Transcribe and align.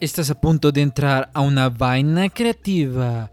Estás 0.00 0.30
a 0.30 0.40
punto 0.40 0.72
de 0.72 0.80
entrar 0.80 1.30
a 1.34 1.42
una 1.42 1.68
vaina 1.68 2.30
creativa. 2.30 3.30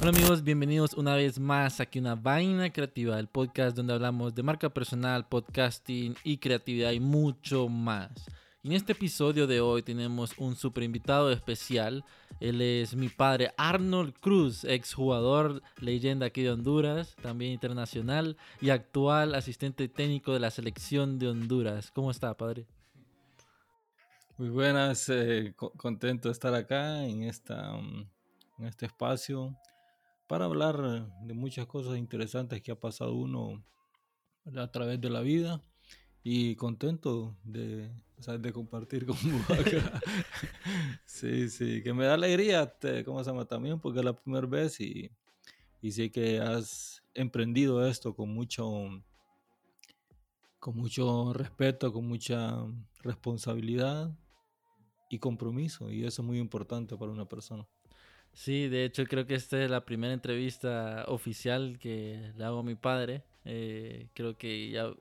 Hola 0.00 0.08
amigos, 0.08 0.42
bienvenidos 0.42 0.94
una 0.94 1.14
vez 1.14 1.38
más 1.38 1.78
aquí 1.78 1.98
a 1.98 2.00
una 2.00 2.14
vaina 2.14 2.72
creativa, 2.72 3.18
el 3.18 3.28
podcast 3.28 3.76
donde 3.76 3.92
hablamos 3.92 4.34
de 4.34 4.42
marca 4.42 4.70
personal, 4.70 5.28
podcasting 5.28 6.14
y 6.24 6.38
creatividad 6.38 6.92
y 6.92 7.00
mucho 7.00 7.68
más. 7.68 8.10
Y 8.62 8.68
en 8.68 8.72
este 8.76 8.92
episodio 8.92 9.46
de 9.46 9.60
hoy 9.60 9.82
tenemos 9.82 10.32
un 10.38 10.56
super 10.56 10.82
invitado 10.82 11.30
especial. 11.30 12.02
Él 12.40 12.62
es 12.62 12.96
mi 12.96 13.10
padre 13.10 13.52
Arnold 13.58 14.14
Cruz, 14.20 14.64
exjugador, 14.64 15.62
leyenda 15.78 16.24
aquí 16.24 16.40
de 16.40 16.52
Honduras, 16.52 17.14
también 17.20 17.52
internacional 17.52 18.38
y 18.62 18.70
actual 18.70 19.34
asistente 19.34 19.86
técnico 19.88 20.32
de 20.32 20.40
la 20.40 20.50
selección 20.50 21.18
de 21.18 21.28
Honduras. 21.28 21.90
¿Cómo 21.90 22.10
está, 22.10 22.32
padre? 22.32 22.66
Muy 24.40 24.48
buenas, 24.48 25.06
eh, 25.10 25.52
contento 25.54 26.28
de 26.28 26.32
estar 26.32 26.54
acá 26.54 27.04
en, 27.04 27.24
esta, 27.24 27.74
mm, 27.74 28.08
en 28.60 28.66
este 28.66 28.86
espacio 28.86 29.54
para 30.26 30.46
hablar 30.46 31.12
de 31.20 31.34
muchas 31.34 31.66
cosas 31.66 31.98
interesantes 31.98 32.62
que 32.62 32.72
ha 32.72 32.80
pasado 32.80 33.12
uno 33.12 33.62
a 34.56 34.70
través 34.72 34.98
de 34.98 35.10
la 35.10 35.20
vida 35.20 35.62
y 36.22 36.56
contento 36.56 37.36
de, 37.44 37.90
de 38.38 38.52
compartir 38.54 39.04
con 39.04 39.18
vos 39.30 39.50
acá. 39.60 40.00
sí, 41.04 41.50
sí, 41.50 41.82
que 41.82 41.92
me 41.92 42.06
da 42.06 42.14
alegría, 42.14 42.64
te, 42.64 43.04
¿cómo 43.04 43.22
se 43.22 43.30
llama? 43.30 43.44
También 43.44 43.78
porque 43.78 43.98
es 43.98 44.06
la 44.06 44.18
primera 44.18 44.46
vez 44.46 44.80
y, 44.80 45.10
y 45.82 45.92
sé 45.92 46.10
que 46.10 46.40
has 46.40 47.02
emprendido 47.12 47.86
esto 47.86 48.16
con 48.16 48.32
mucho, 48.32 48.88
con 50.58 50.76
mucho 50.78 51.34
respeto, 51.34 51.92
con 51.92 52.08
mucha 52.08 52.56
responsabilidad 53.02 54.10
y 55.10 55.18
compromiso, 55.18 55.90
y 55.90 56.04
eso 56.04 56.22
es 56.22 56.26
muy 56.26 56.38
importante 56.38 56.96
para 56.96 57.10
una 57.10 57.26
persona. 57.26 57.66
Sí, 58.32 58.68
de 58.68 58.84
hecho 58.84 59.04
creo 59.04 59.26
que 59.26 59.34
esta 59.34 59.62
es 59.62 59.68
la 59.68 59.84
primera 59.84 60.14
entrevista 60.14 61.04
oficial 61.08 61.78
que 61.78 62.32
le 62.36 62.44
hago 62.44 62.60
a 62.60 62.62
mi 62.62 62.76
padre. 62.76 63.24
Eh, 63.44 64.08
creo 64.14 64.38
que 64.38 64.70
ya, 64.70 64.92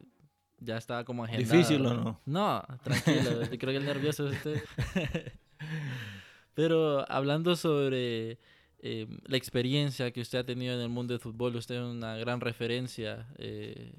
ya 0.58 0.78
estaba 0.78 1.06
como 1.06 1.24
agendado. 1.24 1.56
¿Difícil 1.56 1.86
o 1.86 1.94
no? 1.94 2.22
No, 2.26 2.64
tranquilo, 2.84 3.42
creo 3.60 3.72
que 3.72 3.78
el 3.78 3.86
nervioso 3.86 4.28
es 4.28 4.36
usted. 4.36 4.64
Pero 6.56 7.10
hablando 7.10 7.56
sobre 7.56 8.40
eh, 8.80 9.08
la 9.26 9.38
experiencia 9.38 10.12
que 10.12 10.22
usted 10.22 10.40
ha 10.40 10.44
tenido 10.44 10.74
en 10.74 10.82
el 10.82 10.90
mundo 10.90 11.14
del 11.14 11.22
fútbol, 11.22 11.56
usted 11.56 11.76
es 11.76 11.82
una 11.82 12.18
gran 12.18 12.42
referencia 12.42 13.28
eh, 13.38 13.94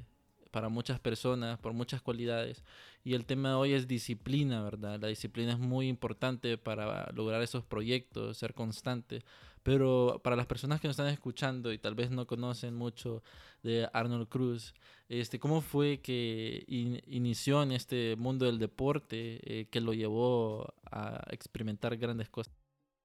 para 0.50 0.68
muchas 0.68 1.00
personas, 1.00 1.58
por 1.58 1.72
muchas 1.72 2.02
cualidades. 2.02 2.62
Y 3.04 3.14
el 3.14 3.24
tema 3.24 3.50
de 3.50 3.54
hoy 3.54 3.72
es 3.72 3.88
disciplina, 3.88 4.62
¿verdad? 4.62 5.00
La 5.00 5.08
disciplina 5.08 5.52
es 5.52 5.58
muy 5.58 5.88
importante 5.88 6.58
para 6.58 7.10
lograr 7.12 7.42
esos 7.42 7.64
proyectos, 7.64 8.36
ser 8.36 8.54
constante. 8.54 9.22
Pero 9.62 10.20
para 10.24 10.36
las 10.36 10.46
personas 10.46 10.80
que 10.80 10.88
nos 10.88 10.98
están 10.98 11.12
escuchando 11.12 11.72
y 11.72 11.78
tal 11.78 11.94
vez 11.94 12.10
no 12.10 12.26
conocen 12.26 12.74
mucho 12.74 13.22
de 13.62 13.88
Arnold 13.92 14.28
Cruz, 14.28 14.74
este, 15.08 15.38
¿cómo 15.38 15.60
fue 15.60 16.00
que 16.00 16.64
inició 16.66 17.62
en 17.62 17.72
este 17.72 18.16
mundo 18.16 18.46
del 18.46 18.58
deporte 18.58 19.40
eh, 19.42 19.66
que 19.70 19.80
lo 19.80 19.92
llevó 19.92 20.72
a 20.90 21.22
experimentar 21.30 21.96
grandes 21.96 22.30
cosas? 22.30 22.54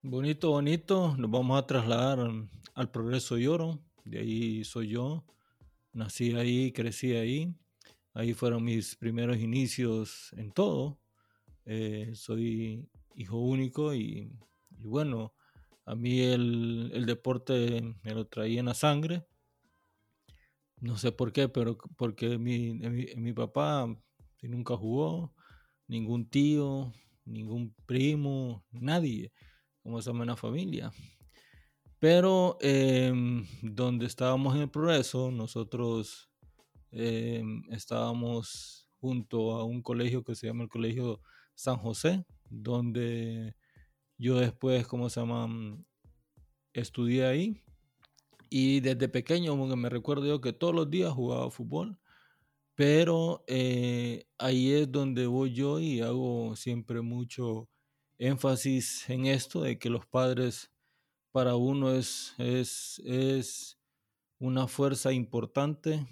Bonito, 0.01 0.51
bonito. 0.51 1.16
Nos 1.17 1.31
vamos 1.31 1.57
a 1.57 1.66
trasladar 1.66 2.31
al 2.75 2.91
Progreso 2.91 3.38
Lloro. 3.38 3.79
De 4.05 4.19
ahí 4.19 4.63
soy 4.63 4.89
yo. 4.89 5.23
Nací 5.95 6.35
ahí, 6.35 6.73
crecí 6.73 7.13
ahí. 7.13 7.55
Ahí 8.13 8.33
fueron 8.33 8.65
mis 8.65 8.97
primeros 8.97 9.38
inicios 9.38 10.33
en 10.33 10.51
todo. 10.51 10.99
Eh, 11.63 12.11
soy 12.15 12.85
hijo 13.15 13.38
único 13.38 13.95
y, 13.95 14.29
bueno, 14.71 15.33
a 15.85 15.95
mí 15.95 16.19
el, 16.19 17.06
deporte 17.06 17.81
me 18.03 18.13
lo 18.13 18.28
traía 18.28 18.59
en 18.59 18.66
la 18.66 18.73
sangre. 18.73 19.25
No 20.81 20.97
sé 20.97 21.13
por 21.13 21.31
qué, 21.31 21.47
pero 21.47 21.78
porque 21.95 22.38
mi, 22.38 22.73
mi, 22.73 23.31
papá 23.31 23.88
nunca 24.41 24.75
jugó, 24.75 25.33
ningún 25.88 26.29
tío, 26.29 26.91
ningún 27.23 27.73
primo, 27.85 28.66
nadie, 28.69 29.31
como 29.81 30.01
en 30.01 30.27
la 30.27 30.35
familia. 30.35 30.91
Pero 32.05 32.57
em, 32.61 33.47
donde 33.63 34.05
estábamos 34.05 34.53
en 34.55 34.61
el 34.61 34.69
progreso, 34.69 35.31
nosotros 35.31 36.29
Em, 36.97 37.61
estábamos 37.71 38.88
junto 39.01 39.51
a 39.51 39.66
un 39.66 39.81
colegio 39.81 40.23
que 40.23 40.33
se 40.33 40.47
llama 40.47 40.63
el 40.63 40.69
Colegio 40.69 41.19
San 41.53 41.75
José, 41.75 42.25
donde 42.49 43.53
yo 44.17 44.39
después, 44.39 44.88
¿cómo 44.88 45.09
se 45.09 45.19
llama? 45.19 45.45
Mm, 45.47 45.83
estudié 46.71 47.25
ahí. 47.25 47.61
Y 48.49 48.79
desde 48.79 49.09
pequeño 49.09 49.57
me 49.57 49.89
recuerdo 49.89 50.25
yo 50.25 50.39
que 50.39 50.53
todos 50.53 50.73
los 50.73 50.89
días 50.89 51.11
jugaba 51.11 51.51
fútbol. 51.51 51.99
Pero 52.75 53.44
eh, 53.47 54.25
ahí 54.38 54.71
es 54.71 54.89
donde 54.89 55.27
voy 55.27 55.53
yo 55.53 55.79
y 55.79 55.99
hago 55.99 56.55
siempre 56.55 57.01
mucho 57.01 57.69
énfasis 58.19 59.09
en 59.09 59.25
esto 59.25 59.61
de 59.63 59.77
que 59.77 59.89
los 59.89 60.05
padres 60.05 60.71
para 61.35 61.57
uno 61.57 61.91
es, 61.91 62.34
es, 62.38 63.01
es 63.03 63.78
una 64.40 64.69
fuerza 64.69 65.12
importante 65.12 66.07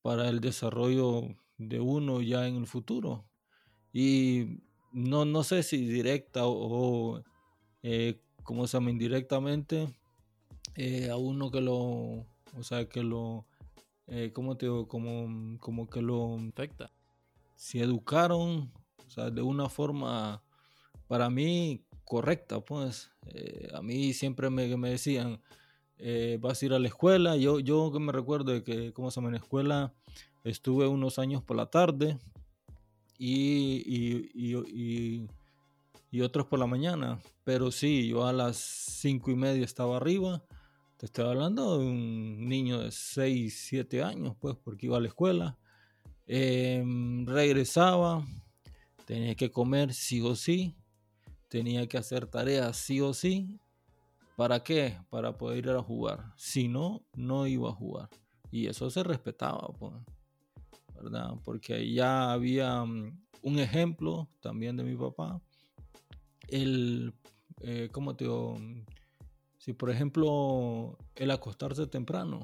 para 0.00 0.28
el 0.28 0.40
desarrollo 0.40 1.34
de 1.58 1.80
uno 1.80 2.22
ya 2.22 2.46
en 2.46 2.54
el 2.54 2.68
futuro. 2.68 3.28
Y 3.92 4.60
no, 4.92 5.24
no 5.24 5.42
sé 5.42 5.64
si 5.64 5.88
directa 5.88 6.42
o, 6.46 7.20
eh, 7.82 8.22
como 8.44 8.68
se 8.68 8.76
llama, 8.76 8.92
indirectamente, 8.92 9.92
eh, 10.76 11.10
a 11.10 11.16
uno 11.16 11.50
que 11.50 11.60
lo, 11.60 11.74
o 11.76 12.62
sea, 12.62 12.88
que 12.88 13.02
lo, 13.02 13.44
eh, 14.06 14.30
¿cómo 14.32 14.56
te 14.56 14.66
digo? 14.66 14.86
Como, 14.86 15.58
como 15.58 15.90
que 15.90 16.00
lo 16.00 16.38
afecta. 16.48 16.92
Si 17.56 17.80
educaron, 17.80 18.72
o 19.04 19.10
sea, 19.10 19.30
de 19.30 19.42
una 19.42 19.68
forma, 19.68 20.44
para 21.08 21.28
mí, 21.28 21.84
correcta, 22.04 22.60
pues. 22.60 23.10
a 23.74 23.82
mí 23.82 24.12
siempre 24.12 24.50
me, 24.50 24.76
me 24.76 24.90
decían, 24.90 25.40
eh, 26.04 26.36
vas 26.40 26.60
a 26.60 26.66
ir 26.66 26.72
a 26.72 26.80
la 26.80 26.88
escuela. 26.88 27.36
Yo, 27.36 27.60
yo 27.60 27.88
me 27.92 28.10
recuerdo 28.10 28.64
que, 28.64 28.92
¿cómo 28.92 29.10
se 29.10 29.20
llama? 29.20 29.28
En 29.28 29.34
la 29.34 29.38
escuela 29.38 29.94
estuve 30.42 30.88
unos 30.88 31.20
años 31.20 31.44
por 31.44 31.56
la 31.56 31.66
tarde 31.66 32.18
y, 33.16 34.28
y, 34.34 36.20
otros 36.20 36.46
por 36.46 36.58
la 36.58 36.66
mañana. 36.66 37.20
Pero 37.44 37.70
sí, 37.70 38.08
yo 38.08 38.26
a 38.26 38.32
las 38.32 38.56
cinco 38.56 39.30
y 39.30 39.36
media 39.36 39.64
estaba 39.64 39.96
arriba. 39.96 40.42
Te 40.96 41.06
estoy 41.06 41.24
hablando 41.24 41.78
de 41.78 41.86
un 41.86 42.48
niño 42.48 42.80
de 42.80 42.90
6, 42.90 43.66
7 43.68 44.02
años, 44.02 44.36
pues, 44.40 44.56
porque 44.56 44.86
iba 44.86 44.96
a 44.96 45.00
la 45.00 45.08
escuela. 45.08 45.56
Em, 46.26 47.26
regresaba, 47.26 48.26
tenía 49.06 49.34
que 49.36 49.50
comer 49.50 49.94
sí 49.94 50.20
o 50.20 50.34
sí, 50.36 50.76
tenía 51.52 51.86
que 51.86 51.98
hacer 51.98 52.26
tareas 52.26 52.78
sí 52.78 53.02
o 53.02 53.12
sí, 53.12 53.60
¿Para 54.36 54.64
qué? 54.64 54.96
Para 55.10 55.36
poder 55.36 55.58
ir 55.58 55.70
a 55.70 55.82
jugar. 55.82 56.32
Si 56.36 56.66
no, 56.66 57.02
no 57.14 57.46
iba 57.46 57.68
a 57.68 57.74
jugar. 57.74 58.08
Y 58.50 58.66
eso 58.66 58.88
se 58.88 59.02
respetaba, 59.02 59.68
pues, 59.78 59.92
¿verdad? 60.94 61.34
Porque 61.44 61.92
ya 61.92 62.32
había 62.32 62.82
mm, 62.82 63.20
un 63.42 63.58
ejemplo 63.58 64.30
también 64.40 64.78
de 64.78 64.84
mi 64.84 64.96
papá. 64.96 65.42
El, 66.48 67.12
eh, 67.60 67.90
¿cómo 67.92 68.16
te 68.16 68.24
digo? 68.24 68.56
Si 69.58 69.74
por 69.74 69.90
ejemplo 69.90 70.96
el 71.14 71.30
acostarse 71.30 71.86
temprano, 71.86 72.40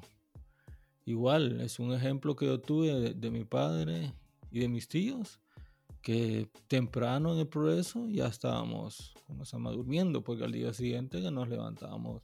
igual 1.06 1.62
es 1.62 1.78
un 1.78 1.94
ejemplo 1.94 2.36
que 2.36 2.44
yo 2.44 2.60
tuve 2.60 3.14
de 3.14 3.30
mi 3.30 3.44
padre 3.44 4.12
y 4.50 4.60
de 4.60 4.68
mis 4.68 4.86
tíos 4.86 5.40
que 6.08 6.48
temprano 6.68 7.34
en 7.34 7.40
el 7.40 7.48
progreso 7.48 8.08
ya 8.08 8.28
estábamos, 8.28 9.12
como 9.26 9.44
se 9.44 9.58
llama, 9.58 9.72
durmiendo, 9.72 10.24
porque 10.24 10.42
al 10.42 10.52
día 10.52 10.72
siguiente 10.72 11.20
que 11.20 11.30
nos 11.30 11.50
levantábamos 11.50 12.22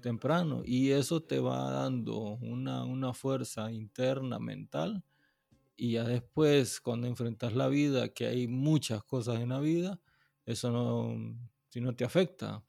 temprano. 0.00 0.62
Y 0.64 0.90
eso 0.90 1.22
te 1.22 1.38
va 1.38 1.70
dando 1.70 2.18
una, 2.40 2.82
una 2.82 3.14
fuerza 3.14 3.70
interna, 3.70 4.40
mental. 4.40 5.04
Y 5.76 5.92
ya 5.92 6.02
después, 6.02 6.80
cuando 6.80 7.06
enfrentas 7.06 7.54
la 7.54 7.68
vida, 7.68 8.08
que 8.08 8.26
hay 8.26 8.48
muchas 8.48 9.04
cosas 9.04 9.38
en 9.38 9.50
la 9.50 9.60
vida, 9.60 10.00
eso 10.44 10.72
no, 10.72 11.38
si 11.68 11.80
no 11.80 11.94
te 11.94 12.02
afecta. 12.02 12.64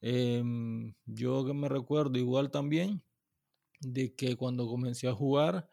Em, 0.00 0.94
yo 1.06 1.46
que 1.46 1.54
me 1.54 1.68
recuerdo 1.68 2.18
igual 2.18 2.50
también 2.50 3.04
de 3.78 4.16
que 4.16 4.34
cuando 4.34 4.66
comencé 4.66 5.06
a 5.06 5.14
jugar, 5.14 5.70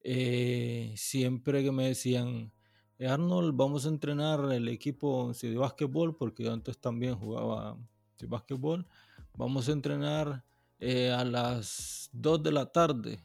eh, 0.00 0.94
siempre 0.96 1.62
que 1.62 1.70
me 1.70 1.86
decían, 1.86 2.50
Arnold, 3.06 3.56
vamos 3.56 3.86
a 3.86 3.90
entrenar 3.90 4.40
el 4.52 4.68
equipo 4.68 5.32
de 5.40 5.56
básquetbol, 5.56 6.16
porque 6.16 6.48
antes 6.48 6.78
también 6.78 7.14
jugaba 7.14 7.76
de 8.18 8.26
básquetbol. 8.26 8.86
Vamos 9.36 9.68
a 9.68 9.72
entrenar 9.72 10.44
eh, 10.80 11.10
a 11.10 11.24
las 11.24 12.10
2 12.12 12.42
de 12.42 12.52
la 12.52 12.66
tarde, 12.66 13.20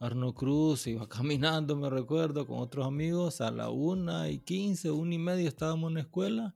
Arno 0.00 0.34
Cruz 0.34 0.86
iba 0.86 1.08
caminando, 1.08 1.76
me 1.76 1.88
recuerdo, 1.88 2.46
con 2.46 2.58
otros 2.58 2.86
amigos 2.86 3.40
a 3.40 3.50
la 3.50 3.70
una 3.70 4.28
y 4.28 4.38
quince, 4.38 4.90
una 4.90 5.14
y 5.14 5.18
media 5.18 5.48
estábamos 5.48 5.88
en 5.90 5.94
la 5.94 6.00
escuela 6.00 6.54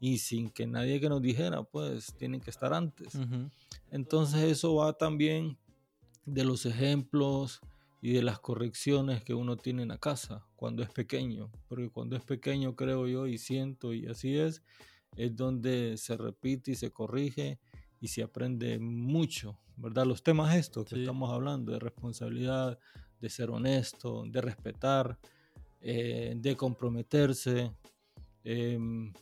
y 0.00 0.18
sin 0.18 0.50
que 0.50 0.66
nadie 0.66 1.00
que 1.00 1.08
nos 1.08 1.22
dijera, 1.22 1.62
pues 1.62 2.14
tienen 2.14 2.40
que 2.40 2.50
estar 2.50 2.72
antes. 2.74 3.18
Entonces 3.90 4.42
eso 4.42 4.74
va 4.76 4.92
también 4.92 5.56
de 6.24 6.44
los 6.44 6.66
ejemplos 6.66 7.60
y 8.00 8.12
de 8.12 8.22
las 8.22 8.38
correcciones 8.38 9.24
que 9.24 9.34
uno 9.34 9.56
tiene 9.56 9.82
en 9.82 9.88
la 9.88 9.98
casa 9.98 10.46
cuando 10.56 10.82
es 10.82 10.90
pequeño, 10.90 11.50
porque 11.68 11.90
cuando 11.90 12.16
es 12.16 12.22
pequeño 12.22 12.76
creo 12.76 13.06
yo 13.06 13.26
y 13.26 13.38
siento 13.38 13.92
y 13.94 14.06
así 14.06 14.36
es, 14.36 14.62
es 15.16 15.34
donde 15.34 15.96
se 15.96 16.16
repite 16.16 16.72
y 16.72 16.74
se 16.74 16.90
corrige 16.90 17.58
y 18.00 18.08
se 18.08 18.22
aprende 18.22 18.78
mucho, 18.78 19.58
¿verdad? 19.76 20.06
Los 20.06 20.22
temas 20.22 20.54
estos 20.54 20.84
que 20.84 21.00
estamos 21.00 21.32
hablando, 21.32 21.72
de 21.72 21.78
responsabilidad, 21.78 22.78
de 23.20 23.30
ser 23.30 23.50
honesto, 23.50 24.24
de 24.26 24.40
respetar, 24.40 25.18
eh, 25.80 26.34
de 26.36 26.56
comprometerse, 26.56 27.72
em, 28.44 29.12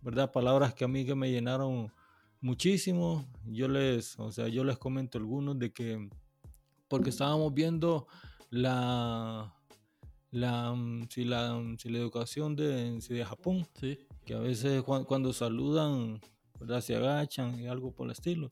¿verdad? 0.00 0.32
Palabras 0.32 0.74
que 0.74 0.84
a 0.84 0.88
mí 0.88 1.04
que 1.04 1.14
me 1.14 1.30
llenaron 1.30 1.92
muchísimo. 2.40 3.26
Yo 3.44 3.68
les, 3.68 4.18
o 4.18 4.30
sea, 4.32 4.48
yo 4.48 4.64
les 4.64 4.78
comento 4.78 5.18
algunos 5.18 5.58
de 5.58 5.72
que, 5.72 6.08
porque 6.88 7.10
estábamos 7.10 7.54
viendo 7.54 8.06
la, 8.50 9.54
la, 10.30 10.72
mm, 10.72 11.08
si 11.08 11.24
la, 11.24 11.54
mm, 11.54 11.78
si 11.78 11.88
la 11.88 11.98
educación 11.98 12.56
de, 12.56 12.98
de 12.98 13.24
Japón, 13.24 13.66
sí. 13.78 13.98
que 14.24 14.34
a 14.34 14.40
veces 14.40 14.82
cuando, 14.82 15.32
saludan, 15.32 16.20
¿verdad? 16.58 16.80
Se 16.80 16.96
agachan 16.96 17.58
y 17.60 17.66
algo 17.66 17.92
por 17.92 18.06
el 18.06 18.12
estilo. 18.12 18.50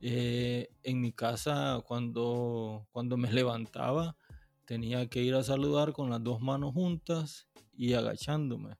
Eh, 0.00 0.68
en 0.82 1.00
mi 1.00 1.12
casa, 1.12 1.82
cuando, 1.86 2.86
cuando 2.92 3.16
me 3.16 3.32
levantaba, 3.32 4.16
tenía 4.64 5.08
que 5.08 5.22
ir 5.22 5.34
a 5.34 5.42
saludar 5.42 5.92
con 5.92 6.10
las 6.10 6.22
dos 6.22 6.40
manos 6.40 6.74
juntas 6.74 7.48
y 7.76 7.94
agachándome. 7.94 8.76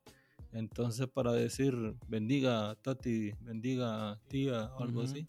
Entonces, 0.52 1.06
para 1.08 1.32
decir 1.32 1.74
bendiga 2.06 2.74
Tati, 2.82 3.32
bendiga 3.40 4.20
tía 4.28 4.72
o 4.78 4.82
algo 4.82 5.02
así, 5.02 5.26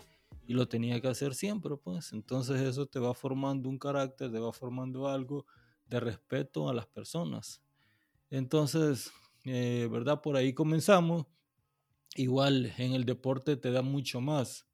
y 0.50 0.54
lo 0.54 0.68
tenía 0.68 1.00
que 1.00 1.07
hacer 1.07 1.36
siempre, 1.36 1.78
pues. 1.78 2.12
Entonces, 2.12 2.60
eso 2.62 2.88
te 2.88 2.98
va 2.98 3.13
formando 3.13 3.69
un 3.69 3.78
carácter, 3.78 4.31
te 4.31 4.40
va 4.40 4.51
formando 4.51 5.07
algo 5.07 5.46
de 5.86 6.00
respeto 6.00 6.68
a 6.68 6.74
las 6.74 6.88
personas. 6.88 7.62
Entonces, 8.31 9.12
eh, 9.46 9.88
¿verdad? 9.92 10.24
Por 10.24 10.38
ahí 10.38 10.54
comenzamos. 10.54 11.28
Igual 12.16 12.74
en 12.80 12.94
el 12.94 13.06
deporte 13.06 13.57
te 13.57 13.69
da 13.69 13.84
mucho 13.84 14.22
más 14.22 14.68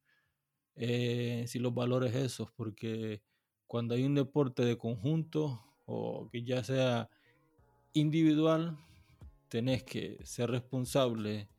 eh, 0.78 1.44
si 1.46 1.60
los 1.60 1.74
valores 1.74 2.16
esos, 2.16 2.54
porque 2.54 3.22
cuando 3.68 3.96
hay 3.96 4.06
un 4.06 4.16
deporte 4.16 4.64
de 4.64 4.78
conjunto 4.78 5.62
o 5.84 6.30
que 6.30 6.46
ya 6.46 6.64
sea 6.64 7.10
individual, 7.92 8.78
tenés 9.50 9.84
que 9.84 10.20
ser 10.24 10.52
responsable 10.52 11.50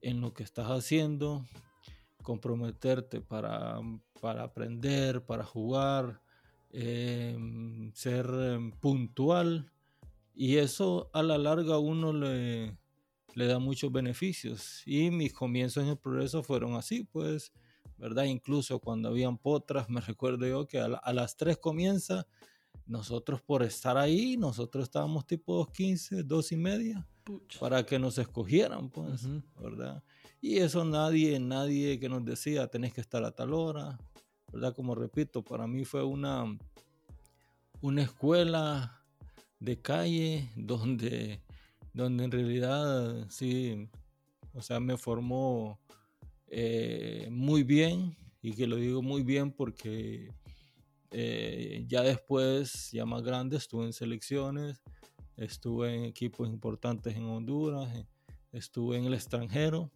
en 0.00 0.22
lo 0.22 0.32
que 0.32 0.42
estás 0.42 0.68
haciendo, 0.68 1.44
comprometerte 2.22 3.20
para, 3.20 3.80
para 4.20 4.44
aprender, 4.44 5.24
para 5.24 5.44
jugar, 5.44 6.22
em, 6.70 7.92
ser 7.94 8.26
em, 8.26 8.72
puntual. 8.72 9.70
Y 10.34 10.56
eso 10.56 11.10
a 11.12 11.22
la 11.22 11.38
larga 11.38 11.78
uno 11.78 12.12
le, 12.12 12.78
le 13.34 13.46
da 13.46 13.58
muchos 13.58 13.92
beneficios. 13.92 14.82
Y 14.86 15.10
mis 15.10 15.32
comienzos 15.32 15.84
en 15.84 15.90
el 15.90 15.98
progreso 15.98 16.42
fueron 16.42 16.74
así 16.74 17.04
pues 17.04 17.52
verdad 17.98 18.24
incluso 18.24 18.80
cuando 18.80 19.10
habían 19.10 19.38
potras 19.38 19.88
me 19.88 20.00
recuerdo 20.00 20.46
yo 20.46 20.66
que 20.66 20.78
a, 20.78 20.86
a 20.86 21.12
las 21.12 21.36
tres 21.36 21.58
comienza 21.58 22.26
nosotros 22.86 23.40
por 23.42 23.62
estar 23.62 23.96
ahí, 23.96 24.36
nosotros 24.36 24.84
estábamos 24.84 25.26
tipo 25.26 25.66
2.15, 25.66 26.24
2 26.24 26.52
y 26.52 26.56
media, 26.56 27.06
para 27.60 27.84
que 27.84 27.98
nos 27.98 28.18
escogieran, 28.18 28.90
pues, 28.90 29.22
¿verdad? 29.60 30.02
Y 30.42 30.58
eso 30.58 30.84
nadie, 30.84 31.40
nadie 31.40 31.98
que 31.98 32.10
nos 32.10 32.22
decía, 32.24 32.66
tenés 32.66 32.92
que 32.92 33.00
estar 33.00 33.24
a 33.24 33.30
tal 33.30 33.54
hora, 33.54 33.96
¿verdad? 34.52 34.74
Como 34.74 34.94
repito, 34.94 35.42
para 35.42 35.66
mí 35.66 35.86
fue 35.86 36.04
una, 36.04 36.58
una 37.80 38.02
escuela 38.02 39.02
de 39.58 39.80
calle 39.80 40.50
donde, 40.56 41.40
donde 41.94 42.24
en 42.24 42.30
realidad 42.30 43.26
sí, 43.30 43.88
o 44.52 44.60
sea, 44.60 44.80
me 44.80 44.98
formó 44.98 45.80
eh, 46.48 47.28
muy 47.30 47.62
bien, 47.62 48.14
y 48.42 48.52
que 48.52 48.66
lo 48.66 48.76
digo 48.76 49.00
muy 49.02 49.22
bien 49.22 49.52
porque 49.52 50.28
eh, 51.12 51.84
ya 51.86 52.02
después, 52.02 52.90
ya 52.90 53.06
más 53.06 53.22
grande, 53.22 53.56
estuve 53.56 53.84
en 53.84 53.92
selecciones, 53.92 54.82
estuve 55.36 55.94
en 55.94 56.04
equipos 56.04 56.48
importantes 56.48 57.16
en 57.16 57.24
Honduras, 57.24 57.88
estuve 58.50 58.98
en 58.98 59.04
el 59.04 59.14
extranjero. 59.14 59.92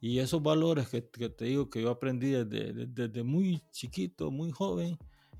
Y 0.00 0.18
esos 0.18 0.42
valores 0.42 0.88
que, 0.88 1.02
te 1.02 1.44
digo 1.44 1.68
que 1.68 1.82
yo 1.82 1.90
aprendí 1.90 2.30
desde, 2.30 2.86
desde, 2.86 3.22
muy 3.22 3.60
chiquito, 3.70 4.30
muy 4.30 4.50
joven, 4.50 4.96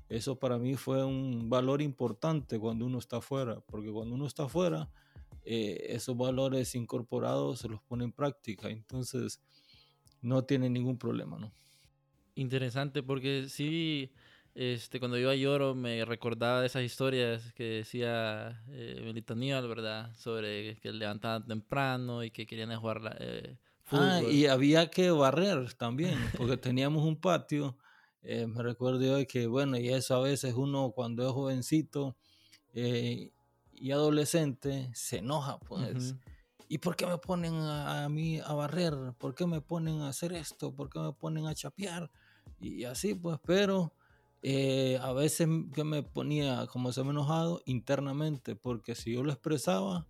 eso 0.07 0.37
para 0.37 0.59
mí 0.59 0.75
fue 0.75 1.03
un 1.03 1.49
valor 1.49 1.81
importante 1.81 2.59
cuando 2.59 2.85
uno 2.85 2.99
está 2.99 3.17
afuera, 3.17 3.59
porque 3.67 3.91
cuando 3.91 4.13
uno 4.13 4.27
está 4.27 4.43
afuera, 4.43 4.89
eh, 5.43 5.87
esos 5.89 6.15
valores 6.15 6.75
incorporados 6.75 7.59
se 7.59 7.69
los 7.69 7.81
pone 7.81 8.03
en 8.03 8.11
práctica, 8.11 8.69
entonces 8.69 9.41
no 10.21 10.43
tiene 10.43 10.69
ningún 10.69 10.97
problema, 10.97 11.39
¿no? 11.39 11.51
Interesante, 12.35 13.01
porque 13.01 13.47
sí, 13.49 14.11
este, 14.53 14.99
cuando 14.99 15.17
iba 15.17 15.31
a 15.31 15.35
Lloro 15.35 15.75
me 15.75 16.05
recordaba 16.05 16.65
esas 16.65 16.83
historias 16.83 17.53
que 17.53 17.63
decía 17.63 18.63
eh, 18.69 19.01
Melito 19.03 19.33
Aníbal, 19.33 19.67
¿verdad? 19.67 20.13
Sobre 20.15 20.77
que 20.77 20.91
levantaban 20.91 21.47
temprano 21.47 22.23
y 22.23 22.31
que 22.31 22.45
querían 22.45 22.77
jugar 22.79 23.17
eh, 23.19 23.57
ah, 23.57 23.70
fútbol. 23.83 24.05
Ah, 24.05 24.21
y 24.21 24.45
había 24.45 24.89
que 24.89 25.11
barrer 25.11 25.73
también, 25.73 26.17
porque 26.37 26.57
teníamos 26.57 27.03
un 27.03 27.15
patio. 27.15 27.77
Eh, 28.23 28.47
me 28.47 28.61
recuerdo 28.61 29.15
hoy 29.15 29.25
que, 29.25 29.47
bueno, 29.47 29.77
y 29.77 29.89
eso 29.89 30.15
a 30.15 30.21
veces 30.21 30.53
uno 30.55 30.91
cuando 30.91 31.25
es 31.25 31.31
jovencito 31.31 32.15
eh, 32.73 33.31
y 33.73 33.91
adolescente 33.91 34.89
se 34.93 35.17
enoja, 35.17 35.59
pues. 35.59 36.15
¿Y 36.67 36.77
por 36.77 36.95
qué 36.95 37.05
me 37.05 37.17
ponen 37.17 37.55
a, 37.55 38.05
a, 38.05 38.09
mí 38.09 38.39
a 38.39 38.53
barrer? 38.53 38.93
¿Por 39.17 39.35
qué 39.35 39.45
me 39.45 39.59
ponen 39.59 40.01
a 40.01 40.09
hacer 40.09 40.31
esto? 40.31 40.73
¿Por 40.73 40.89
qué 40.89 40.99
me 40.99 41.11
ponen 41.11 41.47
a 41.47 41.55
chapear? 41.55 42.09
Y 42.61 42.85
así, 42.85 43.13
pues, 43.13 43.39
pero 43.45 43.93
eh, 44.43 44.97
a 45.01 45.13
veces 45.13 45.47
que 45.73 45.83
me 45.83 46.01
ponía 46.01 46.65
como 46.67 46.91
se 46.91 47.03
me 47.03 47.11
enojado 47.11 47.61
internamente, 47.65 48.55
porque 48.55 48.95
si 48.95 49.13
yo 49.13 49.23
lo 49.23 49.31
expresaba, 49.31 50.07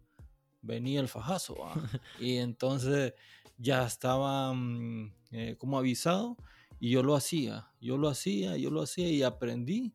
venía 0.62 1.01
el 1.01 1.09
fajazo. 1.09 1.56
y 2.19 2.37
entonces 2.37 3.13
ya 3.61 3.85
estaba 3.85 4.53
mm, 4.53 5.13
eh, 5.31 5.56
como 5.57 5.77
avisado 5.77 6.35
y 6.80 6.89
yo 6.89 7.03
lo 7.03 7.15
hacía, 7.15 7.68
yo 7.80 7.97
lo 7.97 8.09
hacía, 8.09 8.57
yo 8.57 8.71
lo 8.71 8.81
hacía 8.81 9.09
y 9.09 9.23
aprendí. 9.23 9.94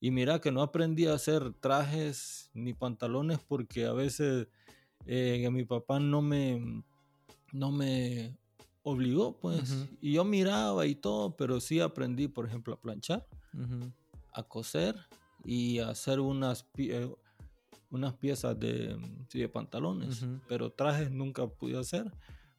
Y 0.00 0.10
mira 0.10 0.40
que 0.40 0.50
no 0.50 0.62
aprendí 0.62 1.06
a 1.06 1.14
hacer 1.14 1.52
trajes 1.54 2.50
ni 2.54 2.72
pantalones 2.72 3.38
porque 3.40 3.84
a 3.84 3.92
veces 3.92 4.48
eh, 5.04 5.46
mi 5.50 5.64
papá 5.64 6.00
no 6.00 6.22
me, 6.22 6.82
no 7.52 7.70
me 7.70 8.38
obligó, 8.82 9.36
pues. 9.38 9.88
Y 10.00 10.12
yo 10.14 10.24
miraba 10.24 10.86
y 10.86 10.94
todo, 10.94 11.36
pero 11.36 11.60
sí 11.60 11.80
aprendí, 11.80 12.28
por 12.28 12.46
ejemplo, 12.46 12.74
a 12.74 12.80
planchar 12.80 13.26
a 14.32 14.42
coser 14.44 14.96
y 15.44 15.80
a 15.80 15.90
hacer 15.90 16.20
unas, 16.20 16.66
eh, 16.76 17.12
unas 17.90 18.14
piezas 18.14 18.58
de, 18.58 18.96
de 19.32 19.48
pantalones, 19.48 20.24
pero 20.48 20.70
trajes 20.70 21.10
nunca 21.10 21.46
pude 21.46 21.78
hacer. 21.78 22.10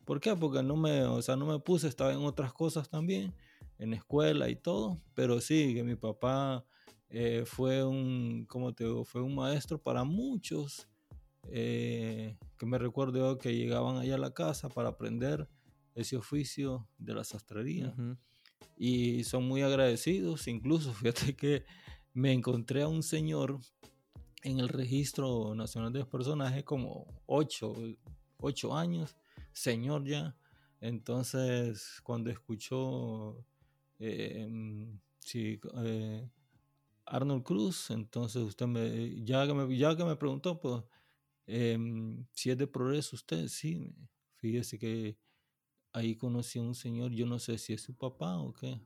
¿Por 0.05 0.19
qué? 0.19 0.35
Porque 0.35 0.63
no 0.63 0.75
me, 0.75 1.03
o 1.03 1.21
sea, 1.21 1.35
no 1.35 1.45
me 1.45 1.59
puse, 1.59 1.87
estaba 1.87 2.11
en 2.11 2.19
otras 2.19 2.53
cosas 2.53 2.89
también, 2.89 3.33
en 3.77 3.93
escuela 3.93 4.49
y 4.49 4.55
todo, 4.55 5.01
pero 5.13 5.39
sí, 5.41 5.73
que 5.73 5.83
mi 5.83 5.95
papá 5.95 6.65
eh, 7.09 7.43
fue 7.45 7.83
un, 7.83 8.45
como 8.47 8.73
te 8.73 8.85
digo, 8.85 9.03
fue 9.03 9.21
un 9.21 9.35
maestro 9.35 9.81
para 9.81 10.03
muchos, 10.03 10.87
eh, 11.49 12.37
que 12.57 12.65
me 12.65 12.77
recuerdo 12.77 13.37
que 13.37 13.55
llegaban 13.55 13.97
allá 13.97 14.15
a 14.15 14.19
la 14.19 14.33
casa 14.33 14.69
para 14.69 14.89
aprender 14.89 15.49
ese 15.95 16.15
oficio 16.15 16.87
de 16.97 17.13
la 17.13 17.23
sastrería 17.23 17.93
y 18.77 19.23
son 19.25 19.47
muy 19.47 19.61
agradecidos. 19.61 20.47
Incluso 20.47 20.93
fíjate 20.93 21.35
que 21.35 21.65
me 22.13 22.33
encontré 22.33 22.81
a 22.81 22.87
un 22.87 23.03
señor 23.03 23.59
en 24.43 24.59
el 24.59 24.69
registro 24.69 25.53
nacional 25.55 25.93
de 25.93 26.05
personajes 26.05 26.63
como 26.63 27.05
8, 27.27 27.75
años, 28.75 29.15
señor 29.53 30.05
ya. 30.05 30.35
Entonces, 30.79 32.01
cuando 32.03 32.29
escuchó 32.31 33.45
eh, 33.99 34.47
eh, 35.33 36.29
Arnold 37.05 37.43
Cruz, 37.43 37.91
entonces 37.91 38.41
usted 38.41 38.65
me 38.67 39.23
ya, 39.23 39.45
que 39.45 39.53
me, 39.53 39.77
ya 39.77 39.95
que 39.95 40.03
me 40.03 40.15
preguntó, 40.15 40.59
pues, 40.59 40.83
em, 41.45 42.25
si 42.33 42.49
es 42.51 42.57
de 42.57 42.67
progreso 42.67 43.15
usted, 43.15 43.47
sí, 43.47 43.93
fíjese 44.37 44.79
que 44.79 45.17
ahí 45.93 46.15
conocí 46.15 46.59
a 46.59 46.63
un 46.63 46.75
señor, 46.75 47.11
yo 47.11 47.25
no 47.25 47.39
sé 47.39 47.57
si 47.57 47.73
es 47.73 47.81
su 47.81 47.93
papá 47.95 48.37
o 48.37 48.53
qué. 48.53 48.79